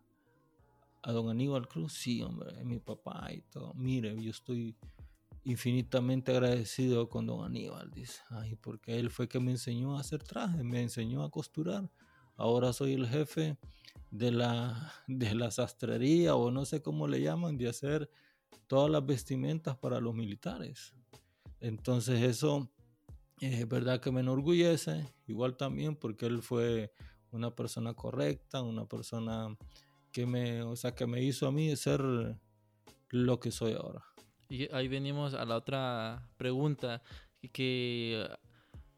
a 1.03 1.11
don 1.11 1.29
Aníbal 1.29 1.67
Cruz, 1.67 1.93
sí, 1.93 2.21
hombre, 2.23 2.51
es 2.59 2.65
mi 2.65 2.79
papá 2.79 3.31
y 3.31 3.41
todo. 3.41 3.73
Mire, 3.75 4.21
yo 4.21 4.31
estoy 4.31 4.75
infinitamente 5.45 6.31
agradecido 6.31 7.07
con 7.07 7.27
don 7.27 7.45
Aníbal, 7.45 7.91
dice, 7.91 8.19
ay, 8.29 8.55
porque 8.55 8.99
él 8.99 9.11
fue 9.11 9.27
que 9.27 9.39
me 9.39 9.51
enseñó 9.51 9.95
a 9.95 10.01
hacer 10.01 10.23
trajes, 10.23 10.63
me 10.63 10.81
enseñó 10.81 11.23
a 11.23 11.29
costurar. 11.29 11.89
Ahora 12.35 12.73
soy 12.73 12.93
el 12.93 13.07
jefe 13.07 13.57
de 14.09 14.31
la, 14.31 14.91
de 15.07 15.35
la 15.35 15.51
sastrería 15.51 16.35
o 16.35 16.51
no 16.51 16.65
sé 16.65 16.81
cómo 16.81 17.07
le 17.07 17.21
llaman, 17.21 17.57
de 17.57 17.69
hacer 17.69 18.09
todas 18.67 18.89
las 18.89 19.05
vestimentas 19.05 19.77
para 19.77 19.99
los 19.99 20.15
militares. 20.15 20.95
Entonces 21.59 22.21
eso 22.23 22.71
es 23.39 23.67
verdad 23.67 24.01
que 24.01 24.11
me 24.11 24.21
enorgullece, 24.21 25.13
igual 25.27 25.57
también 25.57 25.95
porque 25.95 26.25
él 26.25 26.41
fue 26.41 26.91
una 27.31 27.53
persona 27.53 27.93
correcta, 27.93 28.61
una 28.61 28.85
persona 28.85 29.55
que 30.11 30.25
me, 30.25 30.63
o 30.63 30.75
sea, 30.75 30.95
que 30.95 31.05
me 31.05 31.21
hizo 31.21 31.45
a 31.45 31.51
mí 31.51 31.75
ser 31.75 32.01
lo 33.09 33.39
que 33.39 33.51
soy 33.51 33.73
ahora. 33.73 34.03
Y 34.49 34.71
ahí 34.73 34.87
venimos 34.87 35.33
a 35.33 35.45
la 35.45 35.55
otra 35.55 36.27
pregunta 36.37 37.01
que 37.51 38.27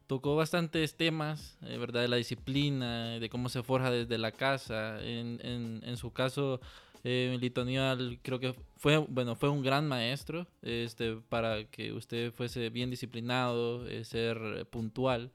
tocó 0.06 0.36
bastantes 0.36 0.96
temas, 0.96 1.58
eh, 1.62 1.76
¿verdad? 1.78 2.02
De 2.02 2.08
la 2.08 2.16
disciplina, 2.16 3.18
de 3.18 3.28
cómo 3.28 3.48
se 3.48 3.62
forja 3.62 3.90
desde 3.90 4.18
la 4.18 4.32
casa. 4.32 5.02
En, 5.02 5.40
en, 5.84 5.96
su 5.96 6.12
caso, 6.12 6.60
eh, 7.04 7.36
Litonial 7.40 8.18
creo 8.22 8.40
que 8.40 8.54
fue, 8.76 8.98
bueno, 8.98 9.36
fue 9.36 9.48
un 9.48 9.62
gran 9.62 9.86
maestro 9.86 10.46
este, 10.62 11.16
para 11.28 11.64
que 11.64 11.92
usted 11.92 12.32
fuese 12.32 12.70
bien 12.70 12.90
disciplinado, 12.90 13.86
eh, 13.88 14.04
ser 14.04 14.66
puntual. 14.70 15.30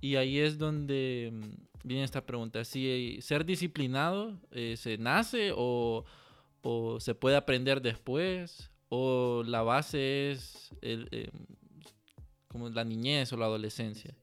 Y 0.00 0.16
ahí 0.16 0.38
es 0.38 0.58
donde 0.58 1.30
mm, 1.32 1.72
viene 1.84 2.04
esta 2.04 2.26
pregunta, 2.26 2.64
si 2.64 3.18
ser 3.22 3.44
disciplinado 3.44 4.36
eh, 4.50 4.76
se 4.76 4.98
nace 4.98 5.52
o, 5.54 6.04
o, 6.62 7.00
se 7.00 7.14
puede 7.14 7.36
aprender 7.36 7.80
después, 7.80 8.70
o 8.94 9.42
la 9.42 9.62
base 9.62 10.32
es 10.32 10.68
el, 10.82 11.08
eh, 11.12 11.30
como 12.46 12.68
la 12.68 12.84
niñez 12.84 13.32
o 13.32 13.38
la 13.38 13.46
adolescencia. 13.46 14.14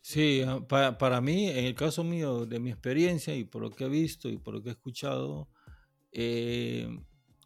Sí, 0.00 0.42
ah, 0.44 0.66
para, 0.66 0.98
para 0.98 1.20
mí, 1.20 1.48
en 1.48 1.64
el 1.64 1.76
caso 1.76 2.02
mío, 2.02 2.44
de 2.44 2.58
mi 2.58 2.70
experiencia 2.70 3.36
y 3.36 3.44
por 3.44 3.62
lo 3.62 3.70
que 3.70 3.84
he 3.84 3.88
visto 3.88 4.28
y 4.28 4.36
por 4.36 4.54
lo 4.54 4.64
que 4.64 4.70
he 4.70 4.72
escuchado, 4.72 5.48
eh, 6.10 6.88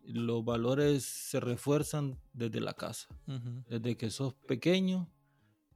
los 0.05 0.43
valores 0.43 1.05
se 1.05 1.39
refuerzan 1.39 2.19
desde 2.33 2.63
la 2.63 2.73
casa, 2.73 3.09
uh 3.27 3.33
-huh. 3.33 3.65
desde 3.67 3.99
que 3.99 4.09
sos 4.09 4.33
pequeño, 4.49 5.13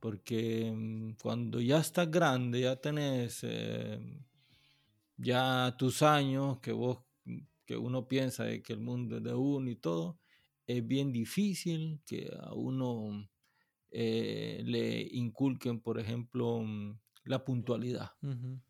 porque 0.01 0.73
mm, 0.75 1.17
cuando 1.23 1.61
ya 1.61 1.81
estás 1.81 2.11
grande, 2.11 2.63
ya 2.63 2.77
tenés 2.77 3.41
eh, 3.43 4.01
ya 5.19 5.77
tus 5.79 6.01
años, 6.01 6.61
que 6.61 6.73
vos, 6.73 7.01
que 7.67 7.77
uno 7.77 8.09
piensa 8.09 8.45
de 8.45 8.63
que 8.63 8.73
el 8.73 8.81
mundo 8.81 9.19
es 9.19 9.23
de 9.23 9.35
uno 9.35 9.69
y 9.69 9.77
todo, 9.77 10.19
es 10.67 10.87
bien 10.87 11.13
difícil 11.13 12.01
que 12.07 12.31
a 12.41 12.53
uno 12.55 13.29
eh, 13.91 14.63
le 14.65 15.03
inculquen, 15.03 15.81
por 15.81 15.99
ejemplo, 16.01 16.61
mm, 16.61 16.99
la 17.25 17.45
puntualidad, 17.45 18.13
uh 18.23 18.27
-huh. 18.29 18.61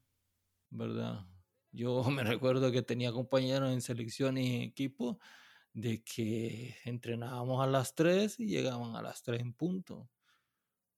¿verdad? 0.71 1.27
Yo 1.73 2.03
me 2.11 2.25
recuerdo 2.25 2.73
que 2.73 2.83
tenía 2.83 3.13
compañeros 3.13 3.73
en 3.73 3.81
selección 3.83 4.39
y 4.39 4.63
equipo 4.65 5.19
de 5.75 6.03
que 6.05 6.77
entrenábamos 6.85 7.63
a 7.63 7.67
las 7.67 7.95
3 7.95 8.39
y 8.41 8.47
llegaban 8.47 8.97
a 8.97 9.03
las 9.03 9.23
3 9.23 9.41
en 9.43 9.53
punto. 9.55 10.11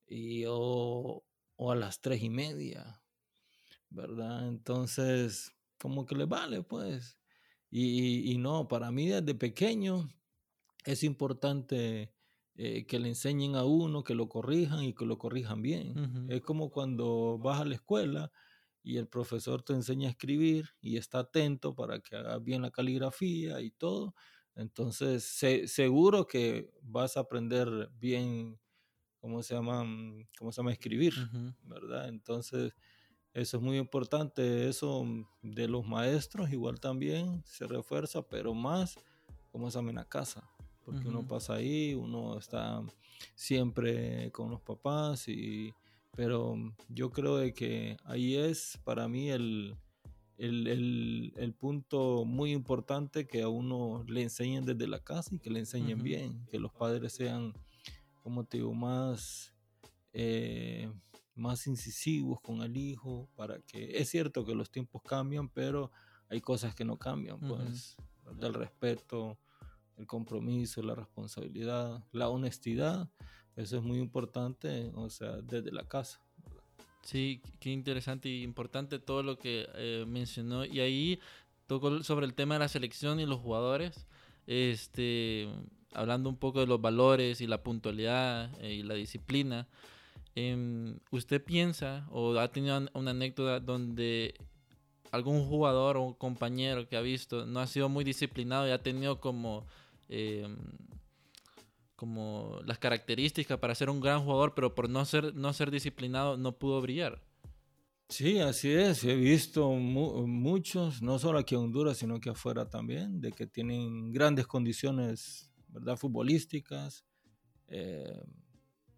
Y, 0.06 0.44
o, 0.48 1.24
o 1.56 1.72
a 1.72 1.76
las 1.76 2.00
3 2.00 2.22
y 2.22 2.30
media, 2.30 3.02
¿verdad? 3.90 4.48
Entonces, 4.48 5.52
como 5.78 6.06
que 6.06 6.14
le 6.16 6.26
vale, 6.26 6.62
pues. 6.62 7.18
Y, 7.70 8.32
y 8.32 8.38
no, 8.38 8.68
para 8.68 8.90
mí 8.92 9.08
desde 9.08 9.34
pequeño 9.34 10.08
es 10.86 11.02
importante 11.02 12.12
eh, 12.54 12.86
que 12.86 12.98
le 12.98 13.08
enseñen 13.08 13.54
a 13.56 13.64
uno, 13.64 14.02
que 14.02 14.14
lo 14.14 14.28
corrijan 14.28 14.82
y 14.84 14.94
que 14.94 15.04
lo 15.04 15.18
corrijan 15.18 15.60
bien. 15.60 15.90
Uh 15.90 16.02
-huh. 16.02 16.32
Es 16.32 16.40
como 16.40 16.70
cuando 16.70 17.38
vas 17.38 17.60
a 17.60 17.64
la 17.64 17.74
escuela 17.74 18.32
y 18.82 18.96
el 18.96 19.08
profesor 19.08 19.62
te 19.62 19.74
enseña 19.74 20.08
a 20.08 20.12
escribir 20.12 20.70
y 20.80 20.96
está 20.96 21.18
atento 21.18 21.74
para 21.74 21.98
que 22.00 22.16
hagas 22.16 22.42
bien 22.42 22.62
la 22.62 22.70
caligrafía 22.70 23.60
y 23.60 23.72
todo, 23.72 24.14
entonces 24.54 25.24
se, 25.24 25.68
seguro 25.68 26.26
que 26.26 26.70
vas 26.82 27.16
a 27.16 27.20
aprender 27.20 27.68
bien 27.98 28.58
cómo 29.18 29.42
se 29.42 29.54
llama, 29.54 29.84
cómo 30.38 30.52
se 30.52 30.58
llama 30.58 30.72
escribir, 30.72 31.14
uh 31.18 31.36
-huh. 31.36 31.54
¿verdad? 31.64 32.08
Entonces 32.08 32.72
eso 33.34 33.56
es 33.58 33.62
muy 33.62 33.76
importante, 33.76 34.68
eso 34.68 35.04
de 35.42 35.68
los 35.68 35.84
maestros 35.86 36.50
igual 36.52 36.80
también 36.80 37.42
se 37.44 37.66
refuerza, 37.66 38.22
pero 38.22 38.54
más 38.54 38.94
cómo 39.50 39.70
se 39.70 39.78
llama 39.78 39.90
en 39.90 39.96
la 39.96 40.08
casa, 40.08 40.48
porque 40.86 41.00
uh 41.00 41.04
-huh. 41.04 41.18
uno 41.18 41.28
pasa 41.28 41.54
ahí, 41.54 41.92
uno 41.94 42.38
está 42.38 42.82
siempre 43.34 44.30
con 44.30 44.50
los 44.50 44.60
papás 44.62 45.28
y 45.28 45.74
pero 46.16 46.56
yo 46.88 47.10
creo 47.10 47.36
de 47.36 47.52
que 47.52 47.98
ahí 48.04 48.36
es 48.36 48.78
para 48.84 49.06
mí 49.06 49.30
el, 49.30 49.76
el, 50.38 50.66
el, 50.66 51.32
el, 51.36 51.52
punto 51.52 52.24
muy 52.24 52.52
importante 52.52 53.26
que 53.26 53.42
a 53.42 53.48
uno 53.48 54.02
le 54.08 54.22
enseñen 54.22 54.64
desde 54.64 54.88
la 54.88 54.98
casa 54.98 55.34
y 55.34 55.38
que 55.38 55.50
le 55.50 55.58
enseñen 55.60 55.98
uh 55.98 56.00
-huh. 56.00 56.04
bien, 56.04 56.46
que 56.50 56.58
los 56.58 56.72
padres 56.72 57.12
sean, 57.12 57.52
como 58.22 58.44
te 58.44 58.56
digo, 58.56 58.72
más, 58.72 59.52
eh, 60.14 60.90
más 61.34 61.66
incisivos 61.66 62.40
con 62.40 62.62
el 62.62 62.78
hijo, 62.78 63.28
para 63.36 63.60
que 63.60 63.98
es 63.98 64.08
cierto 64.08 64.46
que 64.46 64.54
los 64.54 64.70
tiempos 64.70 65.02
cambian, 65.02 65.50
pero 65.50 65.90
hay 66.30 66.40
cosas 66.40 66.74
que 66.74 66.86
no 66.86 66.96
cambian, 66.96 67.38
pues, 67.40 67.96
uh 68.24 68.30
-huh. 68.30 68.46
el 68.46 68.54
respeto, 68.54 69.36
el 69.96 70.06
compromiso, 70.06 70.82
la 70.82 70.94
responsabilidad, 70.94 72.04
la 72.12 72.28
honestidad 72.28 73.08
eso 73.56 73.78
es 73.78 73.82
muy 73.82 73.98
importante, 73.98 74.90
o 74.94 75.08
sea, 75.08 75.36
desde 75.36 75.72
la 75.72 75.88
casa. 75.88 76.20
Sí, 77.02 77.40
qué 77.58 77.70
interesante 77.70 78.28
y 78.28 78.42
importante 78.42 78.98
todo 78.98 79.22
lo 79.22 79.38
que 79.38 79.66
eh, 79.74 80.04
mencionó. 80.06 80.64
Y 80.64 80.80
ahí 80.80 81.20
tocó 81.66 82.02
sobre 82.02 82.26
el 82.26 82.34
tema 82.34 82.56
de 82.56 82.60
la 82.60 82.68
selección 82.68 83.18
y 83.18 83.24
los 83.24 83.40
jugadores. 83.40 84.06
Este, 84.46 85.48
hablando 85.94 86.28
un 86.28 86.36
poco 86.36 86.60
de 86.60 86.66
los 86.66 86.80
valores 86.80 87.40
y 87.40 87.46
la 87.46 87.62
puntualidad 87.62 88.52
eh, 88.60 88.74
y 88.74 88.82
la 88.82 88.94
disciplina. 88.94 89.66
Eh, 90.34 90.94
¿Usted 91.10 91.42
piensa 91.42 92.06
o 92.10 92.38
ha 92.38 92.48
tenido 92.48 92.78
una 92.92 93.12
anécdota 93.12 93.58
donde 93.58 94.34
algún 95.12 95.46
jugador 95.48 95.96
o 95.96 96.14
compañero 96.18 96.86
que 96.88 96.96
ha 96.96 97.00
visto 97.00 97.46
no 97.46 97.60
ha 97.60 97.66
sido 97.66 97.88
muy 97.88 98.04
disciplinado 98.04 98.68
y 98.68 98.72
ha 98.72 98.82
tenido 98.82 99.18
como 99.18 99.64
eh, 100.08 100.46
como 101.96 102.60
las 102.64 102.78
características 102.78 103.58
para 103.58 103.74
ser 103.74 103.90
un 103.90 104.00
gran 104.00 104.22
jugador, 104.22 104.54
pero 104.54 104.74
por 104.74 104.88
no 104.88 105.04
ser, 105.04 105.34
no 105.34 105.52
ser 105.52 105.70
disciplinado 105.70 106.36
no 106.36 106.58
pudo 106.58 106.80
brillar. 106.80 107.22
Sí, 108.08 108.38
así 108.38 108.70
es. 108.70 109.02
He 109.02 109.16
visto 109.16 109.68
mu 109.72 110.26
muchos, 110.28 111.02
no 111.02 111.18
solo 111.18 111.40
aquí 111.40 111.56
en 111.56 111.62
Honduras, 111.62 111.98
sino 111.98 112.20
que 112.20 112.30
afuera 112.30 112.68
también, 112.68 113.20
de 113.20 113.32
que 113.32 113.46
tienen 113.46 114.12
grandes 114.12 114.46
condiciones, 114.46 115.50
¿verdad? 115.68 115.96
Futbolísticas, 115.96 117.04
eh, 117.66 118.22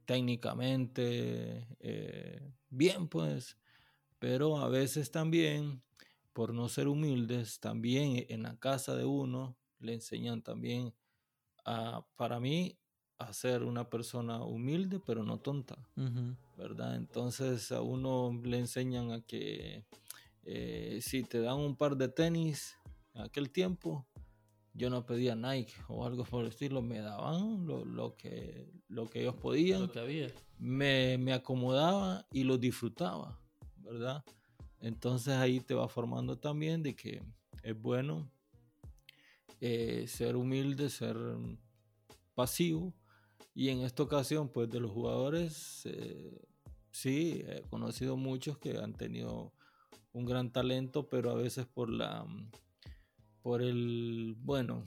técnicamente, 0.04 1.66
eh, 1.80 2.52
bien 2.68 3.08
pues, 3.08 3.56
pero 4.18 4.58
a 4.58 4.68
veces 4.68 5.10
también, 5.10 5.82
por 6.34 6.52
no 6.52 6.68
ser 6.68 6.88
humildes, 6.88 7.60
también 7.60 8.26
en 8.28 8.42
la 8.42 8.58
casa 8.58 8.94
de 8.94 9.06
uno 9.06 9.56
le 9.80 9.94
enseñan 9.94 10.42
también 10.42 10.92
a, 11.64 12.04
para 12.16 12.40
mí, 12.40 12.78
a 13.18 13.32
ser 13.32 13.64
una 13.64 13.88
persona 13.90 14.44
humilde, 14.44 15.00
pero 15.04 15.24
no 15.24 15.38
tonta, 15.38 15.76
uh 15.96 16.02
-huh. 16.02 16.36
¿verdad? 16.56 16.94
Entonces 16.94 17.72
a 17.72 17.82
uno 17.82 18.40
le 18.44 18.58
enseñan 18.58 19.10
a 19.10 19.20
que 19.22 19.84
eh, 20.44 21.00
si 21.02 21.24
te 21.24 21.40
dan 21.40 21.56
un 21.58 21.76
par 21.76 21.96
de 21.96 22.08
tenis 22.08 22.76
en 23.14 23.22
aquel 23.22 23.50
tiempo, 23.50 24.06
yo 24.72 24.88
no 24.88 25.04
pedía 25.04 25.34
Nike 25.34 25.74
o 25.88 26.06
algo 26.06 26.24
por 26.24 26.42
el 26.42 26.50
estilo, 26.50 26.80
me 26.80 27.00
daban 27.00 27.66
lo, 27.66 27.84
lo 27.84 28.14
que, 28.16 28.70
lo 28.86 29.08
que 29.10 29.22
ellos 29.22 29.34
podían, 29.34 29.80
lo 29.82 29.90
que 29.90 29.98
había. 29.98 30.28
Me, 30.58 31.18
me 31.18 31.32
acomodaba 31.32 32.24
y 32.32 32.44
lo 32.44 32.56
disfrutaba, 32.56 33.40
¿verdad? 33.78 34.24
Entonces 34.80 35.34
ahí 35.34 35.58
te 35.58 35.74
va 35.74 35.88
formando 35.88 36.38
también 36.38 36.84
de 36.84 36.94
que 36.94 37.20
es 37.64 37.80
bueno 37.80 38.30
eh, 39.60 40.04
ser 40.06 40.36
humilde, 40.36 40.90
ser 40.90 41.16
pasivo, 42.34 42.94
y 43.54 43.70
en 43.70 43.80
esta 43.80 44.04
ocasión, 44.04 44.48
pues 44.48 44.70
de 44.70 44.78
los 44.78 44.92
jugadores, 44.92 45.82
eh, 45.86 46.46
sí, 46.92 47.42
he 47.44 47.62
conocido 47.62 48.16
muchos 48.16 48.56
que 48.58 48.78
han 48.78 48.94
tenido 48.94 49.52
un 50.12 50.24
gran 50.24 50.52
talento, 50.52 51.08
pero 51.08 51.32
a 51.32 51.34
veces 51.34 51.66
por 51.66 51.90
la, 51.90 52.24
por 53.42 53.60
el, 53.62 54.36
bueno, 54.38 54.84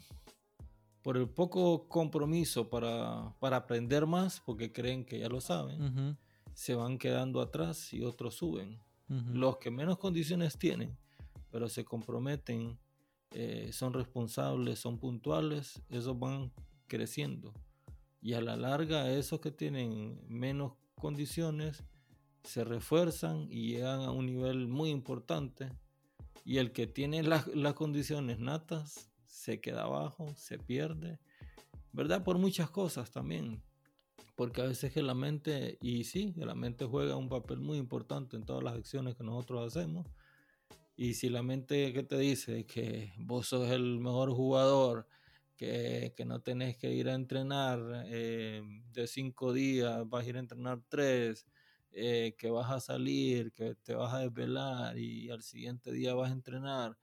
por 1.02 1.18
el 1.18 1.28
poco 1.28 1.88
compromiso 1.90 2.70
para, 2.70 3.36
para 3.40 3.58
aprender 3.58 4.06
más, 4.06 4.40
porque 4.40 4.72
creen 4.72 5.04
que 5.04 5.20
ya 5.20 5.28
lo 5.28 5.42
saben, 5.42 5.82
uh 5.82 5.90
-huh. 5.90 6.18
se 6.54 6.76
van 6.76 6.98
quedando 6.98 7.42
atrás 7.42 7.92
y 7.94 8.04
otros 8.04 8.36
suben. 8.36 8.80
Uh 9.10 9.16
-huh. 9.16 9.34
Los 9.34 9.58
que 9.58 9.70
menos 9.70 9.98
condiciones 9.98 10.58
tienen, 10.58 10.98
pero 11.50 11.68
se 11.68 11.84
comprometen 11.84 12.80
eh, 13.32 13.70
son 13.72 13.94
responsables, 13.94 14.80
son 14.80 14.98
puntuales, 14.98 15.82
esos 15.90 16.18
van 16.20 16.52
creciendo. 16.88 17.54
Y 18.22 18.34
a 18.34 18.42
la 18.42 18.56
larga, 18.56 19.12
esos 19.12 19.40
que 19.40 19.52
tienen 19.52 20.20
menos 20.28 20.74
condiciones 20.96 21.84
se 22.44 22.64
refuerzan 22.64 23.48
y 23.50 23.70
llegan 23.70 24.02
a 24.02 24.12
un 24.12 24.26
nivel 24.26 24.68
muy 24.68 24.90
importante. 24.90 25.70
Y 26.44 26.58
el 26.58 26.72
que 26.72 26.88
tiene 26.88 27.24
las, 27.24 27.48
las 27.48 27.74
condiciones 27.74 28.40
natas 28.40 29.12
se 29.26 29.62
queda 29.62 29.84
abajo, 29.84 30.34
se 30.36 30.60
pierde, 30.60 31.20
¿verdad? 31.94 32.24
Por 32.24 32.38
muchas 32.38 32.70
cosas 32.70 33.12
también. 33.12 33.64
Porque 34.36 34.62
a 34.62 34.66
veces 34.66 34.92
que 34.92 35.04
la 35.04 35.14
mente, 35.14 35.78
y 35.82 36.04
sí, 36.04 36.34
la 36.36 36.56
mente 36.56 36.86
juega 36.86 37.16
un 37.16 37.30
papel 37.30 37.60
muy 37.60 37.78
importante 37.78 38.36
en 38.36 38.44
todas 38.44 38.64
las 38.64 38.76
acciones 38.76 39.16
que 39.16 39.24
nosotros 39.24 39.68
hacemos. 39.68 40.08
Y 41.02 41.16
si 41.16 41.30
la 41.30 41.42
mente 41.42 41.94
que 41.94 42.04
te 42.04 42.16
dice 42.16 42.68
que 42.68 43.12
vos 43.18 43.48
sos 43.48 43.72
el 43.72 44.00
mejor 44.00 44.32
jugador, 44.34 45.08
que, 45.58 46.14
que 46.16 46.26
no 46.26 46.42
tenés 46.42 46.78
que 46.78 46.94
ir 46.94 47.10
a 47.10 47.16
entrenar 47.16 48.04
eh, 48.06 48.62
de 48.94 49.08
cinco 49.08 49.52
días, 49.52 50.08
vas 50.08 50.24
a 50.24 50.30
ir 50.30 50.36
a 50.38 50.42
entrenar 50.42 50.80
tres, 50.90 51.48
eh, 51.92 52.36
que 52.38 52.52
vas 52.52 52.70
a 52.70 52.80
salir, 52.80 53.52
que 53.52 53.74
te 53.74 53.96
vas 53.96 54.14
a 54.14 54.20
desvelar 54.20 54.96
y 54.96 55.32
al 55.32 55.42
siguiente 55.42 55.92
día 55.92 56.14
vas 56.14 56.30
a 56.30 56.34
entrenar, 56.34 56.96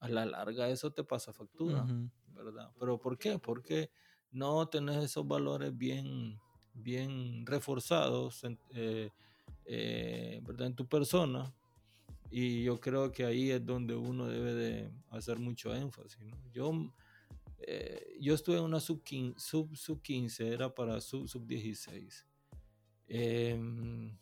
a 0.00 0.08
la 0.08 0.24
larga 0.24 0.70
eso 0.70 0.90
te 0.94 1.04
pasa 1.04 1.34
factura, 1.34 1.84
¿verdad? 2.28 2.70
Pero 2.80 2.98
¿por 2.98 3.18
qué? 3.18 3.38
Porque 3.38 3.90
no 4.30 4.66
tenés 4.70 5.04
esos 5.04 5.28
valores 5.28 5.76
bien, 5.76 6.40
bien 6.72 7.44
reforzados 7.44 8.42
eh, 8.70 9.10
¿verdad? 10.46 10.66
en 10.66 10.74
tu 10.74 10.88
persona. 10.88 11.54
Y 12.36 12.64
yo 12.64 12.80
creo 12.80 13.12
que 13.12 13.24
ahí 13.24 13.52
es 13.52 13.64
donde 13.64 13.94
uno 13.94 14.26
debe 14.26 14.54
de 14.54 14.90
hacer 15.10 15.38
mucho 15.38 15.72
énfasis. 15.72 16.18
Yo 16.52 16.72
eh, 17.60 18.16
yo 18.20 18.34
estuve 18.34 18.58
en 18.58 18.64
una 18.64 18.80
sub 18.80 19.04
15, 19.04 19.38
sub, 19.38 19.76
sub 19.76 20.02
15 20.02 20.52
era 20.52 20.74
para 20.74 21.00
sub, 21.00 21.28
sub 21.28 21.46
16. 21.46 22.26
Em, 23.06 24.18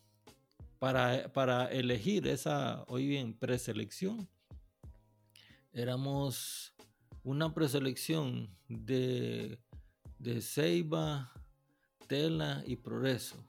para, 0.77 1.33
para, 1.33 1.65
elegir 1.71 2.27
esa, 2.27 2.83
hoy 2.87 3.07
bien, 3.07 3.33
preselección, 3.33 4.29
éramos 5.71 6.75
una 7.23 7.51
preselección 7.51 8.55
de, 8.67 9.57
de 10.19 10.39
Ceiba, 10.39 11.33
Tela 12.07 12.63
y 12.67 12.75
Progreso. 12.75 13.43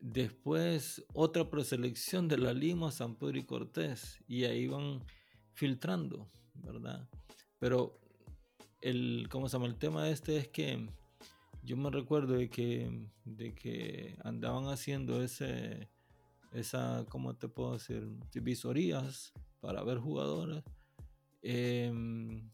Después 0.00 1.04
otra 1.12 1.50
preselección 1.50 2.28
de 2.28 2.38
la 2.38 2.52
Lima, 2.52 2.92
San 2.92 3.16
Pedro 3.16 3.38
y 3.38 3.44
Cortés. 3.44 4.22
Y 4.28 4.44
ahí 4.44 4.68
van 4.68 5.04
filtrando, 5.52 6.30
¿verdad? 6.54 7.08
Pero 7.58 7.98
el, 8.80 9.26
¿cómo 9.30 9.48
se 9.48 9.56
llama? 9.56 9.66
El 9.66 9.76
tema 9.76 10.08
este 10.08 10.36
es 10.36 10.48
que 10.48 10.88
yo 11.62 11.76
me 11.76 11.90
recuerdo 11.90 12.34
de 12.34 12.48
que, 12.48 13.08
de 13.24 13.54
que 13.54 14.16
andaban 14.22 14.66
haciendo 14.66 15.22
ese, 15.22 15.88
esa, 16.52 17.04
¿cómo 17.08 17.34
te 17.34 17.48
puedo 17.48 17.72
decir? 17.72 18.08
Visorías 18.34 19.32
para 19.60 19.82
ver 19.82 19.98
jugadores. 19.98 20.62
Em, 21.42 22.50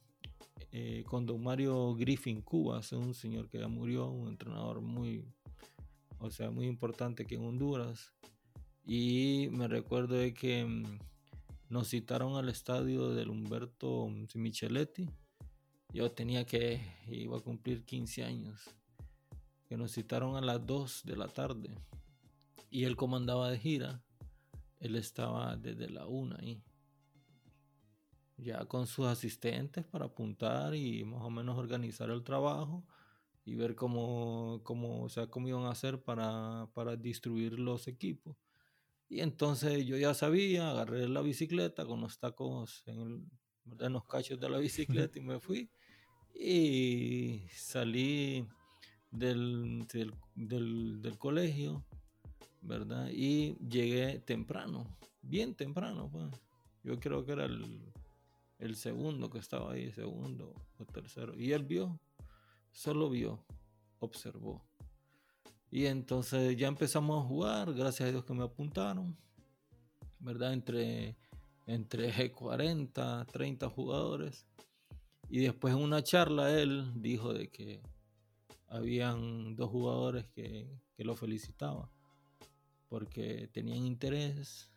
eh, 0.73 1.05
con 1.07 1.27
don 1.27 1.43
Mario 1.43 1.95
Griffin 1.95 2.43
Cubas, 2.43 2.93
un 2.93 3.15
señor 3.15 3.49
que 3.49 3.59
ya 3.59 3.69
murió, 3.69 4.09
un 4.09 4.29
entrenador 4.29 4.81
muy, 4.81 5.25
o 6.25 6.31
sea, 6.31 6.51
muy 6.51 6.67
importante 6.67 7.27
que 7.27 7.35
en 7.35 7.45
Honduras. 7.45 8.13
Y 8.87 9.49
me 9.51 9.69
recuerdo 9.69 10.15
de 10.15 10.35
que 10.35 10.61
em, 10.61 10.99
nos 11.69 11.89
citaron 11.89 12.37
al 12.37 12.49
estadio 12.49 13.11
del 13.11 13.31
Humberto 13.31 14.09
Micheletti 14.35 15.09
yo 15.95 16.11
tenía 16.11 16.45
que, 16.45 16.81
iba 17.07 17.39
a 17.39 17.41
cumplir 17.41 17.85
15 17.85 18.25
años, 18.25 18.69
que 19.69 19.77
nos 19.77 19.93
citaron 19.93 20.35
a 20.35 20.41
las 20.41 20.67
2 20.67 21.03
de 21.05 21.17
la 21.17 21.29
tarde. 21.29 21.71
Y 22.69 22.83
él 22.83 22.97
comandaba 22.97 23.49
de 23.49 23.61
gira, 23.61 24.03
él 24.81 24.97
estaba 24.97 25.57
desde 25.57 25.89
la 25.89 26.09
1 26.09 26.37
ahí, 26.41 26.65
ya 28.39 28.65
con 28.65 28.89
sus 28.89 29.07
asistentes 29.07 29.85
para 29.85 30.07
apuntar 30.07 30.75
y 30.75 31.05
más 31.05 31.23
o 31.23 31.31
menos 31.31 31.57
organizar 31.57 32.11
el 32.11 32.25
trabajo 32.25 32.85
y 33.45 33.55
ver 33.55 33.75
cómo, 33.75 34.61
cómo, 34.63 35.03
o 35.03 35.09
sea, 35.09 35.27
cómo 35.27 35.49
iban 35.49 35.65
a 35.65 35.71
hacer 35.71 36.03
para, 36.03 36.69
para 36.75 36.97
distribuir 36.97 37.59
los 37.59 37.89
equipos. 37.89 38.37
Y 39.09 39.21
entonces 39.21 39.85
yo 39.87 39.97
ya 39.97 40.15
sabía, 40.15 40.71
agarré 40.71 41.09
la 41.09 41.21
bicicleta 41.21 41.85
con 41.85 42.01
los 42.01 42.19
tacos 42.19 42.83
en, 42.87 43.31
en 43.79 43.93
los 43.93 44.05
cachos 44.07 44.41
de 44.41 44.49
la 44.49 44.59
bicicleta 44.61 45.19
y 45.19 45.23
me 45.23 45.41
fui 45.41 45.71
y 46.35 47.43
salí 47.53 48.47
del, 49.11 49.87
del, 50.35 51.19
colegio, 51.19 51.85
¿verdad? 52.61 53.09
Y 53.13 53.57
llegué 53.59 54.19
temprano, 54.21 54.97
bien 55.23 55.55
temprano, 55.55 56.11
pues. 56.11 56.31
Yo 56.83 57.01
creo 57.01 57.25
que 57.25 57.33
era 57.33 57.47
el, 57.47 58.77
segundo 58.77 59.31
que 59.31 59.39
estaba 59.39 59.73
ahí, 59.73 59.91
segundo 59.93 60.55
o 60.79 60.85
tercero. 60.85 61.35
Y 61.39 61.53
él 61.53 61.65
vio, 61.65 61.99
solo 62.75 63.09
vio, 63.09 63.43
observó. 64.01 64.63
Y 65.71 65.87
entonces 65.87 66.57
ya 66.57 66.69
empezamos 66.69 67.25
a 67.25 67.27
jugar, 67.27 67.73
gracias 67.73 68.09
a 68.09 68.13
Dios 68.13 68.25
que 68.25 68.35
me 68.35 68.45
apuntaron, 68.45 69.17
¿verdad? 70.19 70.53
Entre, 70.53 71.17
entre 71.67 72.33
40, 72.33 73.27
30 73.33 73.69
jugadores. 73.71 74.47
Y 75.31 75.41
después 75.41 75.75
en 75.75 75.81
una 75.81 76.03
charla 76.03 76.53
él 76.53 76.93
dijo 76.97 77.33
de 77.33 77.49
que 77.49 77.81
habían 78.69 79.57
dos 79.57 79.71
jugadores 79.71 80.27
que, 80.27 80.69
lo 80.99 81.17
felicitaban 81.17 81.89
porque 82.89 83.49
tenían 83.53 83.85
interés, 83.85 84.71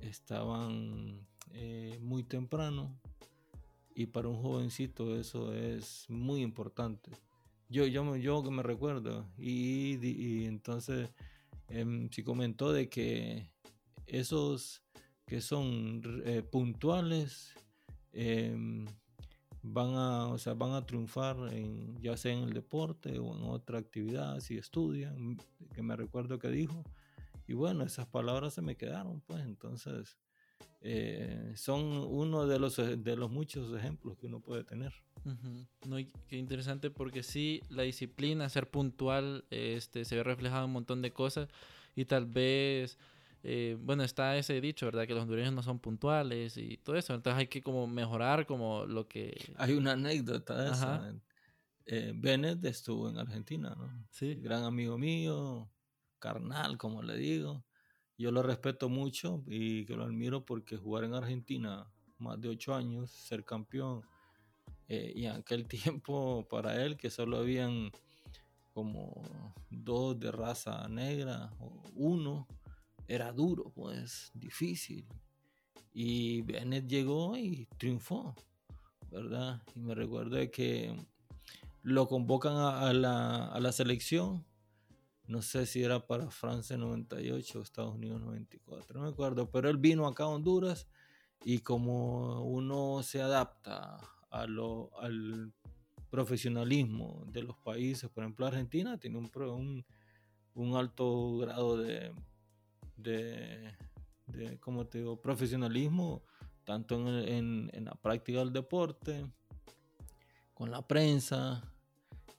estaban 0.00 1.26
eh, 1.52 1.96
muy 2.02 2.24
temprano 2.24 3.00
y 3.94 4.06
para 4.06 4.28
un 4.28 4.40
jovencito 4.40 5.18
eso 5.18 5.54
es 5.54 6.06
muy 6.08 6.42
importante. 6.42 7.10
Yo, 7.68 7.86
yo, 7.86 8.16
yo 8.16 8.42
que 8.42 8.50
me 8.50 8.62
recuerdo 8.62 9.26
y, 9.38 10.44
entonces 10.44 11.08
eh, 11.68 12.08
sí 12.10 12.22
comentó 12.22 12.72
de 12.72 12.88
que 12.88 13.48
esos 14.06 14.82
que 15.26 15.40
son 15.40 16.02
eh, 16.26 16.42
puntuales 16.42 17.54
em, 18.12 18.84
van 19.62 19.94
a, 19.94 20.26
o 20.26 20.38
sea, 20.38 20.54
van 20.54 20.72
a 20.72 20.84
triunfar 20.84 21.36
en, 21.52 21.96
ya 22.02 22.16
sea 22.16 22.32
en 22.32 22.40
el 22.40 22.52
deporte 22.52 23.18
o 23.18 23.34
en 23.34 23.44
otra 23.44 23.78
actividad, 23.78 24.40
si 24.40 24.58
estudian, 24.58 25.38
que 25.74 25.82
me 25.82 25.96
recuerdo 25.96 26.38
que 26.38 26.48
dijo. 26.48 26.84
Y 27.46 27.54
bueno, 27.54 27.84
esas 27.84 28.06
palabras 28.06 28.54
se 28.54 28.62
me 28.62 28.76
quedaron, 28.76 29.20
pues 29.22 29.42
entonces 29.44 30.18
eh, 30.82 31.52
son 31.56 31.82
uno 31.82 32.46
de 32.46 32.58
los, 32.58 32.76
de 32.76 33.16
los 33.16 33.30
muchos 33.30 33.76
ejemplos 33.76 34.18
que 34.18 34.26
uno 34.26 34.40
puede 34.40 34.64
tener. 34.64 34.92
no, 35.86 35.96
qué 36.28 36.36
interesante 36.36 36.90
porque 36.90 37.22
sí, 37.22 37.62
la 37.68 37.82
disciplina, 37.82 38.48
ser 38.48 38.68
puntual, 38.68 39.44
este, 39.50 40.04
se 40.04 40.16
ve 40.16 40.22
reflejado 40.22 40.64
en 40.64 40.70
un 40.70 40.72
montón 40.74 41.02
de 41.02 41.12
cosas 41.12 41.48
y 41.94 42.04
tal 42.04 42.26
vez 42.26 42.98
eh, 43.44 43.76
bueno, 43.80 44.04
está 44.04 44.36
ese 44.36 44.60
dicho, 44.60 44.86
¿verdad? 44.86 45.06
Que 45.06 45.14
los 45.14 45.22
hondureños 45.22 45.52
no 45.52 45.62
son 45.62 45.80
puntuales 45.80 46.56
y 46.56 46.76
todo 46.78 46.96
eso. 46.96 47.14
Entonces 47.14 47.38
hay 47.38 47.46
que 47.48 47.62
como 47.62 47.86
mejorar 47.86 48.46
como 48.46 48.86
lo 48.86 49.08
que... 49.08 49.54
Hay 49.56 49.72
una 49.72 49.92
anécdota 49.92 50.62
de 50.62 50.70
eso. 50.70 51.20
Eh, 51.86 52.12
Bennett 52.14 52.64
estuvo 52.64 53.10
en 53.10 53.18
Argentina, 53.18 53.74
¿no? 53.76 54.06
Sí. 54.10 54.36
Gran 54.36 54.62
amigo 54.62 54.96
mío, 54.96 55.68
carnal, 56.20 56.78
como 56.78 57.02
le 57.02 57.16
digo. 57.16 57.64
Yo 58.18 58.30
lo 58.30 58.42
respeto 58.42 58.88
mucho 58.88 59.42
y 59.46 59.84
que 59.84 59.96
lo 59.96 60.04
admiro 60.04 60.44
porque 60.44 60.76
jugar 60.76 61.04
en 61.04 61.14
Argentina 61.14 61.86
más 62.18 62.40
de 62.40 62.48
ocho 62.48 62.74
años, 62.74 63.10
ser 63.10 63.44
campeón, 63.44 64.02
eh, 64.88 65.12
y 65.14 65.26
en 65.26 65.32
aquel 65.32 65.66
tiempo 65.68 66.46
para 66.48 66.82
él 66.84 66.96
que 66.96 67.10
solo 67.10 67.38
habían 67.38 67.90
como 68.72 69.54
dos 69.70 70.18
de 70.18 70.32
raza 70.32 70.88
negra, 70.88 71.52
o 71.58 71.82
uno, 71.94 72.46
era 73.06 73.32
duro, 73.32 73.70
pues, 73.74 74.30
difícil. 74.34 75.06
Y 75.92 76.40
Bennett 76.42 76.86
llegó 76.86 77.36
y 77.36 77.66
triunfó, 77.76 78.34
¿verdad? 79.10 79.62
Y 79.74 79.80
me 79.80 79.94
recuerdo 79.94 80.38
que 80.50 80.96
lo 81.82 82.08
convocan 82.08 82.56
a, 82.56 82.92
la, 82.94 83.46
a, 83.46 83.60
la, 83.60 83.72
selección. 83.72 84.44
No 85.26 85.42
sé 85.42 85.66
si 85.66 85.82
era 85.82 86.06
para 86.06 86.30
Francia 86.30 86.76
98 86.76 87.58
o 87.58 87.62
Estados 87.62 87.94
Unidos 87.94 88.20
94, 88.20 88.98
no 88.98 89.06
me 89.06 89.12
acuerdo, 89.12 89.50
pero 89.50 89.68
él 89.68 89.76
vino 89.76 90.06
acá 90.06 90.24
a 90.24 90.28
Honduras 90.28 90.88
y 91.44 91.60
como 91.60 92.44
uno 92.44 93.02
se 93.02 93.22
adapta 93.22 93.98
a 94.30 94.46
lo, 94.46 94.90
al 94.98 95.52
profesionalismo 96.10 97.24
de 97.28 97.42
los 97.42 97.56
países, 97.58 98.10
por 98.10 98.24
ejemplo 98.24 98.46
Argentina 98.46 98.98
tiene 98.98 99.18
un, 99.18 99.30
un, 99.34 99.84
un 100.54 100.76
alto 100.76 101.38
grado 101.38 101.76
de, 101.76 102.12
de, 102.96 103.74
de 104.26 104.58
como 104.58 104.86
te 104.86 104.98
digo, 104.98 105.20
profesionalismo 105.20 106.22
tanto 106.64 106.96
en, 106.96 107.70
la 107.84 107.94
práctica 107.94 108.38
del 108.38 108.52
deporte, 108.52 109.26
con 110.54 110.70
la 110.70 110.86
prensa. 110.86 111.71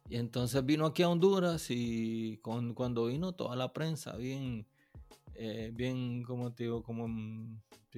Y 0.10 0.18
entonces 0.18 0.66
vino 0.66 0.86
aquí 0.86 1.04
a 1.04 1.10
Honduras 1.10 1.68
y 1.70 2.38
con, 2.38 2.74
cuando 2.74 3.06
vino 3.06 3.32
toda 3.34 3.56
la 3.56 3.72
prensa, 3.74 4.16
bien, 4.16 4.68
eh, 5.36 5.72
bien, 5.74 6.24
como 6.24 6.52
te 6.54 6.64
digo, 6.64 6.84
como, 6.84 7.08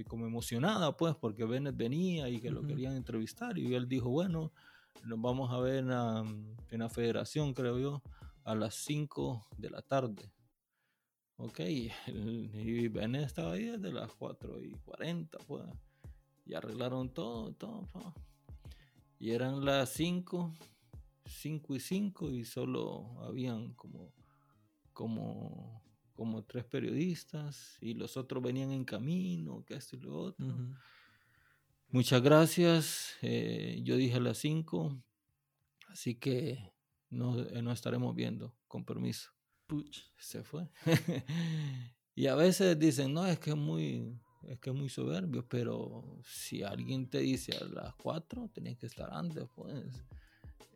como 0.07 0.25
emocionada, 0.25 0.95
pues, 0.95 1.15
porque 1.15 1.45
Bennett 1.45 1.75
venía 1.75 2.29
y 2.29 2.39
que 2.39 2.51
lo 2.51 2.61
querían 2.65 2.95
entrevistar. 2.95 3.57
Y 3.57 3.73
él 3.73 3.87
dijo, 3.87 4.09
bueno, 4.09 4.51
nos 5.03 5.19
vamos 5.19 5.51
a 5.51 5.59
ver 5.59 5.83
en, 5.83 5.91
en 6.71 6.79
la 6.79 6.89
federación, 6.89 7.53
creo 7.53 7.79
yo, 7.79 8.01
a 8.43 8.55
las 8.55 8.75
5 8.75 9.47
de 9.57 9.69
la 9.71 9.81
tarde. 9.81 10.31
Ok, 11.37 11.59
y 11.59 12.87
Bennett 12.87 13.25
estaba 13.25 13.53
ahí 13.53 13.65
desde 13.65 13.91
las 13.91 14.13
4 14.13 14.63
y 14.63 14.71
40, 14.85 15.37
pues. 15.47 15.63
Y 16.45 16.53
arreglaron 16.53 17.09
todo, 17.09 17.51
todo. 17.53 17.87
Y 19.19 19.31
eran 19.31 19.65
las 19.65 19.89
5, 19.89 20.53
5 21.25 21.75
y 21.75 21.79
5 21.79 22.31
y 22.31 22.45
solo 22.45 23.21
habían 23.23 23.73
como, 23.73 24.13
como, 24.93 25.83
como 26.13 26.43
tres 26.43 26.65
periodistas 26.65 27.77
y 27.81 27.93
los 27.93 28.17
otros 28.17 28.43
venían 28.43 28.71
en 28.71 28.85
camino, 28.85 29.63
que 29.65 29.75
esto 29.75 29.95
y 29.95 29.99
lo 29.99 30.17
otro. 30.17 30.45
Muchas 31.89 32.21
gracias. 32.21 33.15
Eh, 33.21 33.79
yo 33.83 33.95
dije 33.95 34.15
a 34.15 34.19
las 34.19 34.38
5, 34.39 35.01
así 35.88 36.15
que 36.15 36.73
no, 37.09 37.39
eh, 37.39 37.61
no 37.61 37.71
estaremos 37.71 38.15
viendo. 38.15 38.55
Con 38.67 38.83
permiso. 38.85 39.31
Puch. 39.67 39.99
Se 40.17 40.43
fue. 40.43 40.69
y 42.15 42.27
a 42.27 42.35
veces 42.35 42.77
dicen, 42.77 43.13
no, 43.13 43.25
es 43.25 43.39
que 43.39 43.51
es 43.51 43.55
muy, 43.55 44.19
es 44.47 44.59
que 44.59 44.69
es 44.71 44.75
muy 44.75 44.89
soberbio, 44.89 45.47
pero 45.47 46.19
si 46.23 46.63
alguien 46.63 47.09
te 47.09 47.19
dice 47.19 47.55
a 47.55 47.63
las 47.65 47.95
4, 47.95 48.49
tenés 48.53 48.77
que 48.77 48.88
estar 48.88 49.09
antes, 49.13 49.45
pues. 49.55 49.85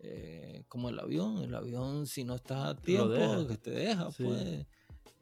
Eh, 0.01 0.63
como 0.67 0.89
el 0.89 0.99
avión, 0.99 1.43
el 1.43 1.53
avión 1.53 2.07
si 2.07 2.23
no 2.23 2.35
está 2.35 2.69
a 2.69 2.75
tiempo, 2.75 3.47
que 3.47 3.57
te 3.57 3.71
deja, 3.71 4.09
pues. 4.11 4.65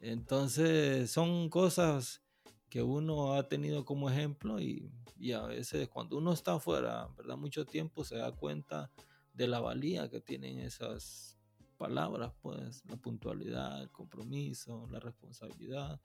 Entonces 0.00 1.10
son 1.10 1.48
cosas 1.48 2.22
que 2.68 2.82
uno 2.82 3.34
ha 3.34 3.48
tenido 3.48 3.84
como 3.84 4.08
ejemplo 4.08 4.60
y, 4.60 4.92
y, 5.18 5.32
a 5.32 5.42
veces 5.42 5.88
cuando 5.88 6.18
uno 6.18 6.32
está 6.32 6.54
afuera, 6.54 7.08
¿verdad? 7.16 7.36
Mucho 7.36 7.64
tiempo 7.64 8.04
se 8.04 8.16
da 8.16 8.30
cuenta 8.30 8.90
de 9.34 9.48
la 9.48 9.58
valía 9.58 10.08
que 10.08 10.20
tienen 10.20 10.60
esas 10.60 11.38
palabras, 11.78 12.32
pues, 12.42 12.82
la 12.86 12.96
puntualidad, 12.96 13.80
el 13.80 13.90
compromiso, 13.90 14.86
la 14.90 15.00
responsabilidad, 15.00 16.00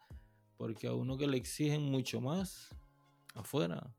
porque 0.55 0.87
a 0.87 0.93
uno 0.93 1.17
que 1.17 1.27
le 1.27 1.37
exigen 1.37 1.81
mucho 1.83 2.21
más 2.21 2.69
afuera. 3.33 3.93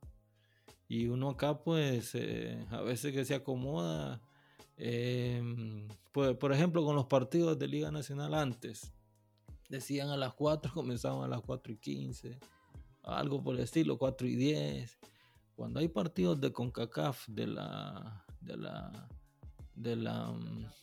Y 0.88 1.08
uno 1.08 1.30
acá, 1.30 1.62
pues, 1.62 2.14
eh, 2.14 2.64
a 2.70 2.80
veces 2.80 3.12
que 3.12 3.24
se 3.24 3.34
acomoda, 3.34 4.22
em, 4.76 5.88
pues, 6.12 6.36
por 6.36 6.52
ejemplo, 6.52 6.84
con 6.84 6.96
los 6.96 7.06
partidos 7.06 7.58
de 7.58 7.68
Liga 7.68 7.90
Nacional 7.90 8.34
antes, 8.34 8.92
decían 9.68 10.10
a 10.10 10.16
las 10.16 10.34
4, 10.34 10.72
comenzaban 10.74 11.24
a 11.24 11.28
las 11.28 11.42
4 11.42 11.72
y 11.72 11.76
15, 11.76 12.38
algo 13.02 13.42
por 13.42 13.56
el 13.56 13.62
estilo, 13.62 13.98
4 13.98 14.26
y 14.26 14.36
10. 14.36 14.98
Cuando 15.56 15.80
hay 15.80 15.88
partidos 15.88 16.40
de 16.40 16.52
CONCACAF, 16.52 17.28
de 17.28 17.46
la, 17.46 18.24
de 18.40 18.56
la, 18.56 19.08
de 19.74 19.96
la, 19.96 20.34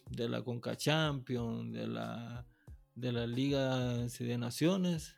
de 0.09 0.29
la 0.29 0.41
CONCA 0.41 0.77
Champions, 0.77 1.73
de 1.73 1.87
la, 1.87 2.45
de 2.95 3.11
la 3.11 3.27
Liga 3.27 4.07
de 4.07 4.37
Naciones, 4.37 5.15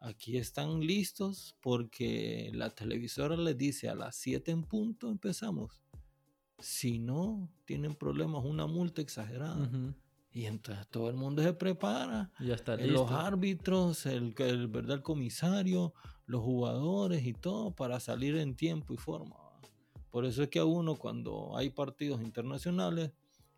aquí 0.00 0.36
están 0.36 0.80
listos 0.80 1.56
porque 1.62 2.50
la 2.52 2.70
televisora 2.70 3.36
les 3.36 3.56
dice 3.56 3.88
a 3.88 3.94
las 3.94 4.16
7 4.16 4.50
en 4.50 4.62
punto 4.62 5.10
empezamos. 5.10 5.83
Si 6.64 6.98
no, 6.98 7.50
tienen 7.64 7.94
problemas, 7.94 8.44
una 8.44 8.66
multa 8.66 9.02
exagerada. 9.02 9.70
Y 10.32 10.46
entonces 10.46 10.86
todo 10.88 11.08
el 11.08 11.16
mundo 11.16 11.42
se 11.42 11.52
prepara. 11.52 12.32
Ya 12.40 12.54
está 12.54 12.74
eh, 12.74 12.86
Los 12.88 13.10
árbitros, 13.10 14.06
el, 14.06 14.34
el, 14.38 14.68
¿verdad? 14.68 14.96
el 14.96 15.02
comisario, 15.02 15.94
los 16.26 16.42
jugadores 16.42 17.24
y 17.24 17.34
todo 17.34 17.70
para 17.70 18.00
salir 18.00 18.36
en 18.36 18.56
tiempo 18.56 18.94
y 18.94 18.96
forma. 18.96 19.36
Por 20.10 20.24
eso 20.24 20.42
es 20.42 20.48
que 20.48 20.58
a 20.58 20.64
uno 20.64 20.96
cuando 20.96 21.56
hay 21.56 21.70
partidos 21.70 22.22
internacionales, 22.22 23.12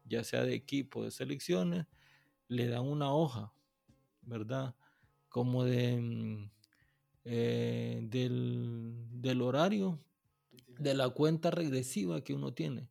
ya 0.05 0.25
sea 0.25 0.43
de 0.43 0.55
equipo, 0.55 1.05
de 1.05 1.11
selecciones, 1.11 1.87
le 2.49 2.69
dan 2.69 2.85
una 2.85 3.13
hoja, 3.13 3.53
¿verdad? 4.23 4.75
como 5.37 5.65
de, 5.65 6.01
mm, 6.01 6.51
eh, 7.25 8.01
del, 8.09 9.43
horario, 9.43 10.01
de 10.79 10.95
la 10.95 11.11
cuenta 11.11 11.51
regresiva 11.51 12.23
que 12.23 12.33
uno 12.33 12.55
tiene. 12.55 12.89